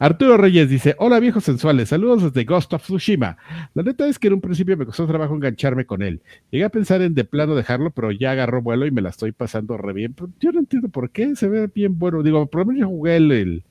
[0.00, 3.36] Arturo Reyes dice, hola viejos sensuales, saludos desde Ghost of Tsushima.
[3.74, 6.20] La neta es que en un principio me costó trabajo engancharme con él.
[6.50, 9.32] Llegué a pensar en de plano dejarlo, pero ya agarró vuelo y me la estoy
[9.32, 10.14] pasando re bien.
[10.14, 12.22] Pero yo no entiendo por qué, se ve bien bueno.
[12.24, 13.62] Digo, por lo menos yo jugué el, el-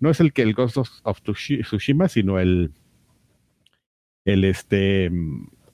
[0.00, 2.72] no es el que el Ghost of, of Tsushi- Tsushima, sino el,
[4.26, 5.10] el este,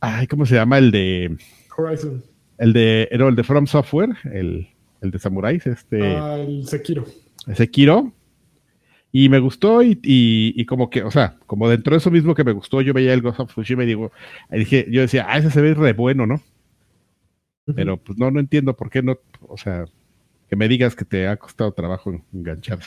[0.01, 0.79] ay, ¿cómo se llama?
[0.79, 1.37] El de,
[1.77, 2.23] Horizon.
[2.59, 4.69] el de, no, el de From Software, el,
[5.01, 6.01] el de Samuráis, este...
[6.03, 7.05] Ah, el Sekiro.
[7.55, 8.13] Sekiro.
[9.11, 12.35] Y me gustó y, y, y como que, o sea, como dentro de eso mismo
[12.35, 14.13] que me gustó, yo veía el Ghost of Tsushima y digo,
[14.51, 16.41] y dije, yo decía, ah, ese se ve re bueno, ¿no?
[17.75, 19.85] Pero pues no, no entiendo por qué no, o sea,
[20.49, 22.81] que me digas que te ha costado trabajo enganchar.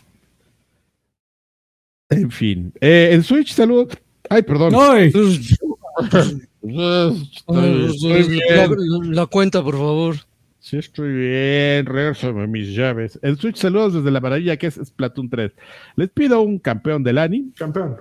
[2.09, 3.91] En fin, eh, en Switch, salud.
[4.30, 4.73] Ay, perdón.
[4.76, 5.07] ¡Ay!
[5.07, 5.57] Estoy-
[6.68, 9.15] estoy La, bien.
[9.15, 10.15] la cuenta, por favor.
[10.60, 11.85] Sí, estoy bien.
[11.85, 13.19] Regresame mis llaves.
[13.22, 15.52] En Switch, saludos desde la maravilla que es Splatoon 3.
[15.95, 17.97] Les pido un campeón del ANI, Campeón.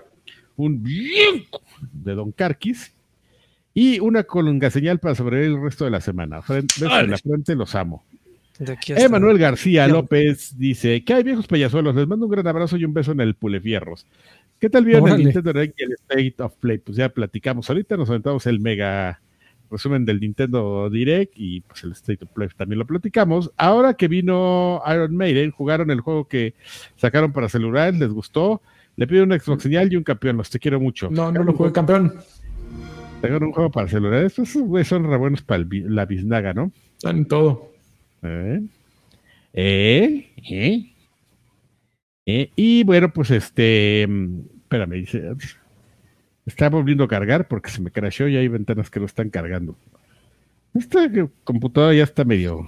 [0.57, 1.45] un bien
[1.93, 2.93] de Don Carquis
[3.75, 6.41] y una colunga señal para sobrevivir el resto de la semana.
[6.41, 8.03] Fren- besos en la frente, los amo.
[8.87, 9.87] Emanuel García.
[9.89, 11.95] López dice: ¿Qué hay, viejos payazuelos?
[11.97, 14.07] Les mando un gran abrazo y un beso en el Pulefierros.
[14.65, 15.25] ¿Qué tal vieron el.
[15.25, 16.79] Nintendo Direct y el State of Play?
[16.79, 17.69] Pues ya platicamos.
[17.69, 19.21] Ahorita nos aventamos el mega
[19.71, 23.53] resumen del Nintendo Direct y pues el State of Play también lo platicamos.
[23.59, 26.55] Ahora que vino Iron Maiden, jugaron el juego que
[26.97, 28.63] sacaron para celular, les gustó.
[28.97, 30.39] Le pido un Xbox señal y un campeón.
[30.39, 31.11] Los te quiero mucho.
[31.11, 32.15] No, no lo jugué campeón.
[33.21, 34.25] Sacaron un juego para celular.
[34.25, 36.73] Estos güeyes son re buenos para el la biznaga, ¿no?
[36.97, 37.71] Están en todo.
[38.23, 38.63] ¿Eh?
[39.53, 40.31] ¿Eh?
[40.49, 40.95] ¿Eh?
[42.25, 42.51] ¿Eh?
[42.57, 44.09] Y bueno, pues este.
[44.75, 45.23] Espérame, dice.
[46.47, 49.77] Está volviendo a cargar porque se me crashó y hay ventanas que no están cargando.
[50.75, 51.09] Esta
[51.45, 52.67] computadora ya está medio.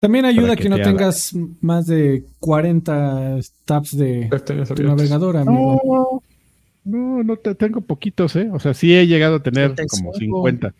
[0.00, 4.28] También ayuda que, que no tengas más de 40 tabs de
[4.74, 6.22] tu navegador, amigo.
[6.84, 8.50] No, no, no te- tengo poquitos, ¿eh?
[8.52, 10.18] O sea, sí he llegado a tener como 35.
[10.18, 10.74] 50.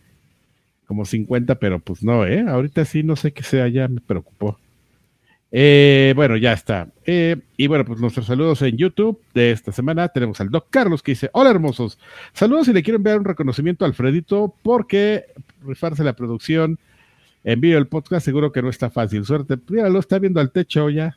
[0.86, 2.44] Como 50, pero pues no, ¿eh?
[2.46, 4.58] Ahorita sí no sé qué sea, ya me preocupó.
[5.52, 6.88] Eh, bueno, ya está.
[7.04, 10.08] Eh, y bueno, pues nuestros saludos en YouTube de esta semana.
[10.08, 11.98] Tenemos al Doc Carlos que dice: Hola hermosos,
[12.32, 15.26] saludos y le quiero enviar un reconocimiento a Alfredito porque
[15.64, 16.78] rifarse la producción
[17.44, 19.24] en vivo el podcast seguro que no está fácil.
[19.24, 21.16] Suerte, Mira, lo está viendo al techo ya.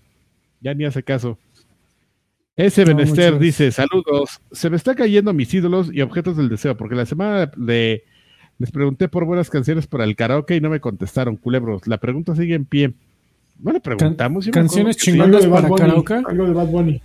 [0.62, 1.40] Ya ni hace caso.
[2.56, 6.78] Ese No, Benester dice: Saludos, se me está cayendo mis ídolos y objetos del deseo
[6.78, 8.04] porque la semana de
[8.60, 11.88] Les pregunté por buenas canciones para el karaoke y no me contestaron, culebros.
[11.88, 12.94] La pregunta sigue en pie.
[13.62, 14.48] No le preguntamos.
[14.48, 15.12] canciones sí.
[15.12, 16.14] chingonas para Bunny, karaoke.
[16.26, 17.02] Algo de Bad Bunny.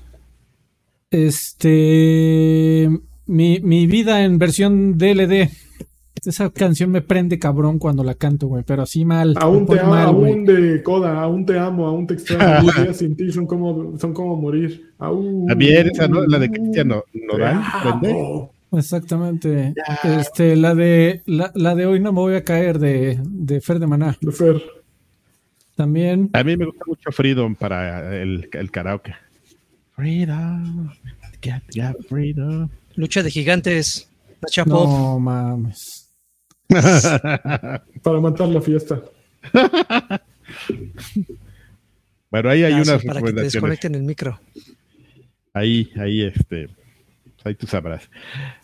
[1.11, 2.89] Este.
[3.27, 5.51] Mi, mi vida en versión DLD.
[6.25, 8.63] Esa canción me prende cabrón cuando la canto, güey.
[8.67, 9.35] Pero así mal.
[9.39, 10.33] Aún te amo, mal, güey.
[10.33, 12.73] aún de coda, aún te amo, aún te extraño.
[12.73, 14.93] Días sin ti son como, son como morir.
[14.99, 16.25] Aún, También esa, ¿no?
[16.27, 18.51] La de Cristiano Nodal.
[18.73, 19.75] Exactamente.
[20.03, 23.79] Este, la de la, la de hoy no me voy a caer de, de Fer
[23.79, 24.17] de Maná.
[24.21, 24.63] De Fer.
[25.77, 26.31] También.
[26.33, 29.15] A mí me gusta mucho Freedom para el, el karaoke.
[29.97, 30.91] Freedom.
[31.43, 32.69] Get, get freedom.
[32.97, 34.09] Lucha de gigantes.
[34.41, 34.89] Nacha Pop.
[34.89, 36.11] No mames.
[36.69, 39.03] Para matar la fiesta.
[42.31, 43.53] Bueno, ahí hay Ah, sí, unas para que te recomendaciones.
[43.53, 44.41] desconecten el micro.
[45.53, 46.69] Ahí, ahí, este.
[47.45, 48.11] Ahí tú sabrás.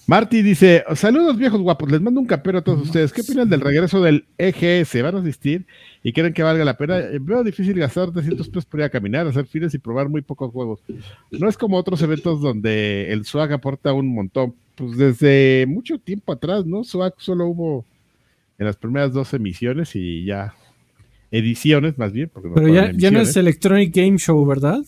[0.06, 3.12] Marty dice: Saludos viejos guapos, les mando un capero a todos ustedes.
[3.12, 5.02] ¿Qué opinan del regreso del EGS?
[5.02, 5.66] ¿Van a asistir
[6.02, 6.98] y creen que valga la pena?
[6.98, 10.22] Eh, Veo difícil gastar 300 pesos por ir a caminar, hacer fines y probar muy
[10.22, 10.80] pocos juegos.
[11.30, 14.54] No es como otros eventos donde el swag aporta un montón.
[14.76, 16.82] Pues desde mucho tiempo atrás, ¿no?
[16.82, 17.84] Swag solo hubo
[18.58, 20.54] en las primeras dos emisiones y ya.
[21.30, 22.30] Ediciones, más bien.
[22.32, 23.36] Porque no Pero ya, no es.
[23.36, 24.80] Electronic Game Show, ¿verdad?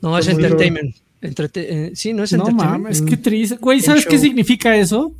[0.00, 0.96] No, es entertainment.
[1.22, 3.56] Entrete- eh, sí, no es No mames, qué triste.
[3.56, 5.12] Güey, ¿sabes qué significa eso?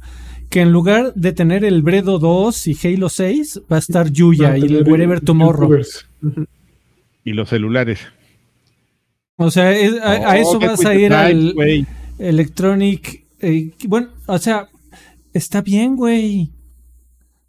[0.48, 4.56] Que en lugar de tener el Bredo 2 y Halo 6, va a estar Yuya
[4.58, 5.80] y el Wherever Tomorrow.
[7.24, 8.00] Y los celulares.
[9.36, 11.54] O sea, es- a, a eso Oh, get vas a the ir al.
[12.18, 13.24] Electronic.
[13.40, 14.68] eh, bueno, o sea,
[15.32, 16.50] está bien, güey.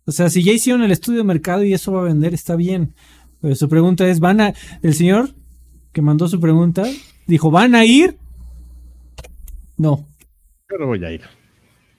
[0.06, 2.56] O sea, si ya hicieron el estudio de mercado y eso va a vender, está
[2.56, 2.94] bien.
[3.41, 4.53] Pero su pregunta es, ¿van a...
[4.84, 5.32] El señor
[5.91, 6.84] que mandó su pregunta
[7.28, 8.18] dijo, ¿van a ir?
[9.82, 10.06] No.
[10.70, 11.22] Yo no voy a ir.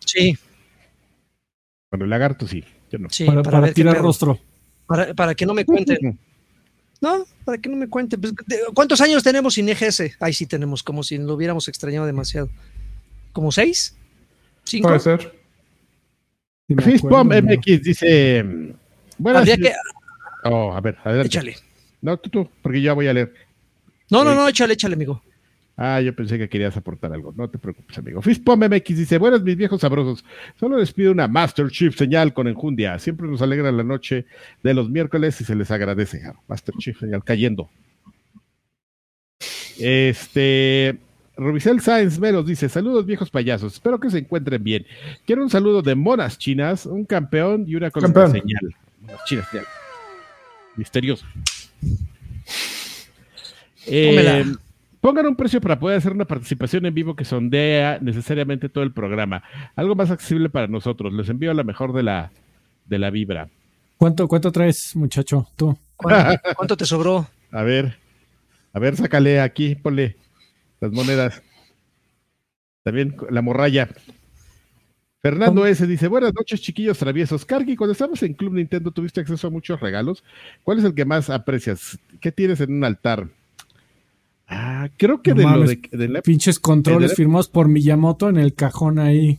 [0.06, 0.38] Sí,
[1.90, 2.62] Bueno, el lagarto sí.
[2.92, 3.10] Yo no.
[3.10, 4.38] sí, para para, para tirar rostro.
[4.86, 6.16] Para, para que no me cuenten.
[7.00, 8.20] No, para que no me cuenten.
[8.20, 8.34] Pues,
[8.72, 10.16] ¿Cuántos años tenemos sin EGS?
[10.20, 12.48] Ahí sí tenemos, como si lo hubiéramos extrañado demasiado.
[13.32, 13.96] ¿Como seis?
[14.62, 14.86] ¿Cinco?
[14.86, 15.34] Puede ser.
[16.68, 18.44] Si Fistbomb MX dice.
[18.44, 18.70] mm,
[19.18, 19.40] Buenas.
[19.40, 19.72] Habría que...
[20.44, 21.26] Oh, a ver, adelante.
[21.26, 21.56] Échale.
[22.00, 23.34] No, tú, tú, porque ya voy a leer.
[24.08, 25.20] No, no, no, échale, échale, amigo.
[25.76, 27.32] Ah, yo pensé que querías aportar algo.
[27.36, 28.20] No te preocupes, amigo.
[28.20, 30.24] Fistbomb MX dice: Buenas, mis viejos sabrosos.
[30.60, 32.98] Solo les pido una Master Chief señal con enjundia.
[32.98, 34.26] Siempre nos alegra la noche
[34.62, 36.20] de los miércoles y se les agradece.
[36.46, 37.70] Master Chief señal cayendo.
[39.78, 40.98] Este.
[41.36, 43.72] Rubicel Sáenz Meros dice: Saludos, viejos payasos.
[43.72, 44.84] Espero que se encuentren bien.
[45.26, 48.30] Quiero un saludo de monas chinas, un campeón y una Campeón.
[48.32, 48.74] señal.
[49.00, 49.66] Monas chinas, señal.
[50.76, 51.24] Misterioso.
[53.86, 54.44] Eh.
[55.02, 58.92] Pongan un precio para poder hacer una participación en vivo que sondea necesariamente todo el
[58.92, 59.42] programa.
[59.76, 61.12] Algo más accesible para nosotros.
[61.12, 62.30] Les envío la mejor de la,
[62.86, 63.50] de la vibra.
[63.98, 65.48] ¿Cuánto, ¿Cuánto traes, muchacho?
[65.56, 65.76] Tú.
[65.96, 67.28] ¿Cuánto, cuánto te sobró?
[67.50, 67.98] A ver,
[68.72, 70.16] a ver, sácale aquí, ponle
[70.80, 71.42] las monedas.
[72.82, 73.90] También la morralla.
[75.20, 75.86] Fernando S.
[75.86, 77.44] dice, buenas noches, chiquillos traviesos.
[77.44, 80.24] Cargi, cuando estabas en Club Nintendo tuviste acceso a muchos regalos.
[80.62, 81.98] ¿Cuál es el que más aprecias?
[82.22, 83.28] ¿Qué tienes en un altar?
[84.54, 85.78] Ah, creo que No de lo mames.
[85.90, 89.38] de, de la- Pinches controles ¿El de- firmados por Miyamoto en el cajón ahí.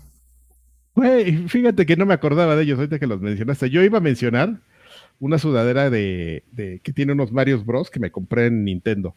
[0.95, 3.69] Güey, fíjate que no me acordaba de ellos ahorita que los mencionaste.
[3.69, 4.59] Yo iba a mencionar
[5.19, 9.15] una sudadera de, de- que tiene unos Marios Bros que me compré en Nintendo.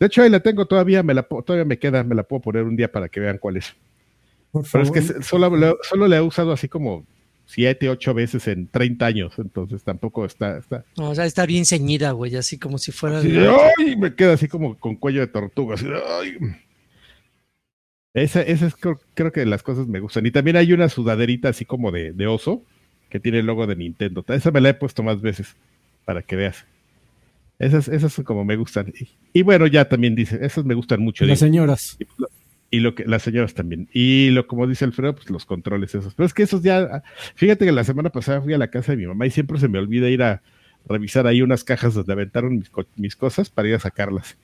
[0.00, 2.64] De hecho, ahí la tengo todavía, me la, todavía me queda, me la puedo poner
[2.64, 3.74] un día para que vean cuál es.
[4.50, 7.04] Por Pero es que solo, le- solo la he usado así como
[7.46, 10.58] siete, ocho veces en 30 años, entonces tampoco está...
[10.58, 13.18] está No, o sea, está bien ceñida, güey, así como si fuera...
[13.18, 13.96] así de, ¡ay!
[13.96, 15.74] me queda así como con cuello de tortuga.
[15.74, 16.38] Así de, ¡ay!
[18.14, 20.24] Esa, esa es creo, creo que de las cosas me gustan.
[20.24, 22.62] Y también hay una sudaderita así como de, de oso
[23.10, 24.24] que tiene el logo de Nintendo.
[24.28, 25.56] Esa me la he puesto más veces
[26.04, 26.64] para que veas.
[27.58, 28.92] Esas, esas son como me gustan.
[28.98, 31.24] Y, y bueno, ya también dice, esas me gustan mucho.
[31.24, 31.46] Las digo.
[31.48, 31.96] señoras.
[31.98, 32.06] Y
[32.80, 33.88] lo que las señoras también.
[33.92, 36.14] Y lo como dice Alfredo, pues los controles esos.
[36.14, 37.02] Pero es que esos ya,
[37.34, 39.68] fíjate que la semana pasada fui a la casa de mi mamá y siempre se
[39.68, 40.42] me olvida ir a
[40.86, 44.36] revisar ahí unas cajas donde aventaron mis, co- mis cosas para ir a sacarlas.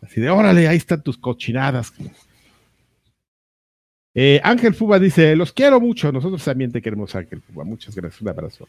[0.00, 1.92] Así de, órale, ahí están tus cochinadas.
[4.14, 6.12] Eh, Ángel Fuba dice, los quiero mucho.
[6.12, 7.64] Nosotros también te queremos, Ángel Fuba.
[7.64, 8.68] Muchas gracias, un abrazo.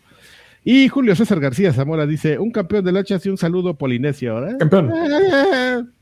[0.63, 4.47] Y Julio César García Zamora dice, un campeón de lanchas y un saludo Polinesio.
[4.47, 4.55] ¿eh?
[4.57, 4.89] Campeón.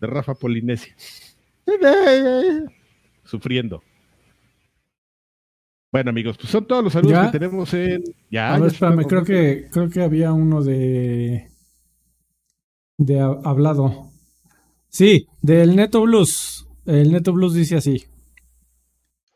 [0.00, 0.94] De Rafa Polinesia.
[3.24, 3.82] Sufriendo.
[5.92, 7.26] Bueno, amigos, pues son todos los saludos ¿Ya?
[7.30, 8.02] que tenemos en.
[8.30, 11.48] Ya, A ver, ya espérame, creo que, creo que había uno de.
[12.96, 14.10] de ha- hablado.
[14.88, 16.66] Sí, del Neto Blues.
[16.86, 18.04] El Neto Blues dice así.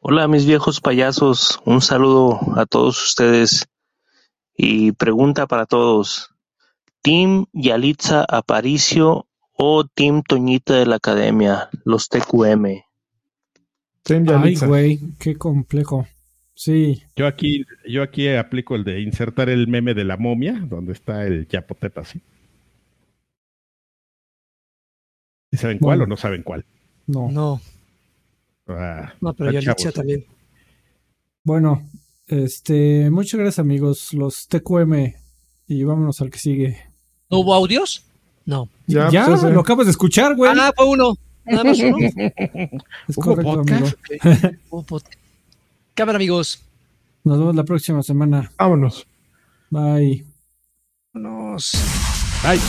[0.00, 3.66] Hola mis viejos payasos, un saludo a todos ustedes
[4.56, 6.30] y pregunta para todos.
[7.02, 12.66] ¿Team Yalitza Aparicio o Team Toñita de la Academia, los TQM?
[14.06, 16.06] Ay, güey, qué complejo.
[16.56, 20.92] Sí, Yo aquí, yo aquí aplico el de insertar el meme de la momia, donde
[20.92, 22.20] está el chapoteta así.
[25.50, 26.64] ¿Y saben cuál o no saben cuál?
[27.06, 27.30] no.
[27.30, 27.60] No,
[28.66, 29.92] Ah, no, pero chavos.
[29.92, 30.24] también.
[31.44, 31.82] Bueno,
[32.26, 35.12] este, muchas gracias amigos, los TQM
[35.66, 36.78] y vámonos al que sigue.
[37.30, 38.06] ¿No hubo audios?
[38.46, 38.68] No.
[38.86, 39.50] Ya, Ya, pues, ese.
[39.50, 40.52] lo acabas de escuchar, güey.
[40.54, 41.14] Ah, fue uno.
[41.44, 41.96] Nada más uno.
[43.08, 43.94] es ¿hubo correcto, podcast?
[44.70, 45.00] amigo.
[45.94, 46.60] Cámara, amigos.
[47.22, 48.50] Nos vemos la próxima semana.
[48.58, 49.06] Vámonos.
[49.70, 50.24] Bye.
[51.12, 51.72] Vámonos.
[52.42, 52.60] Ay.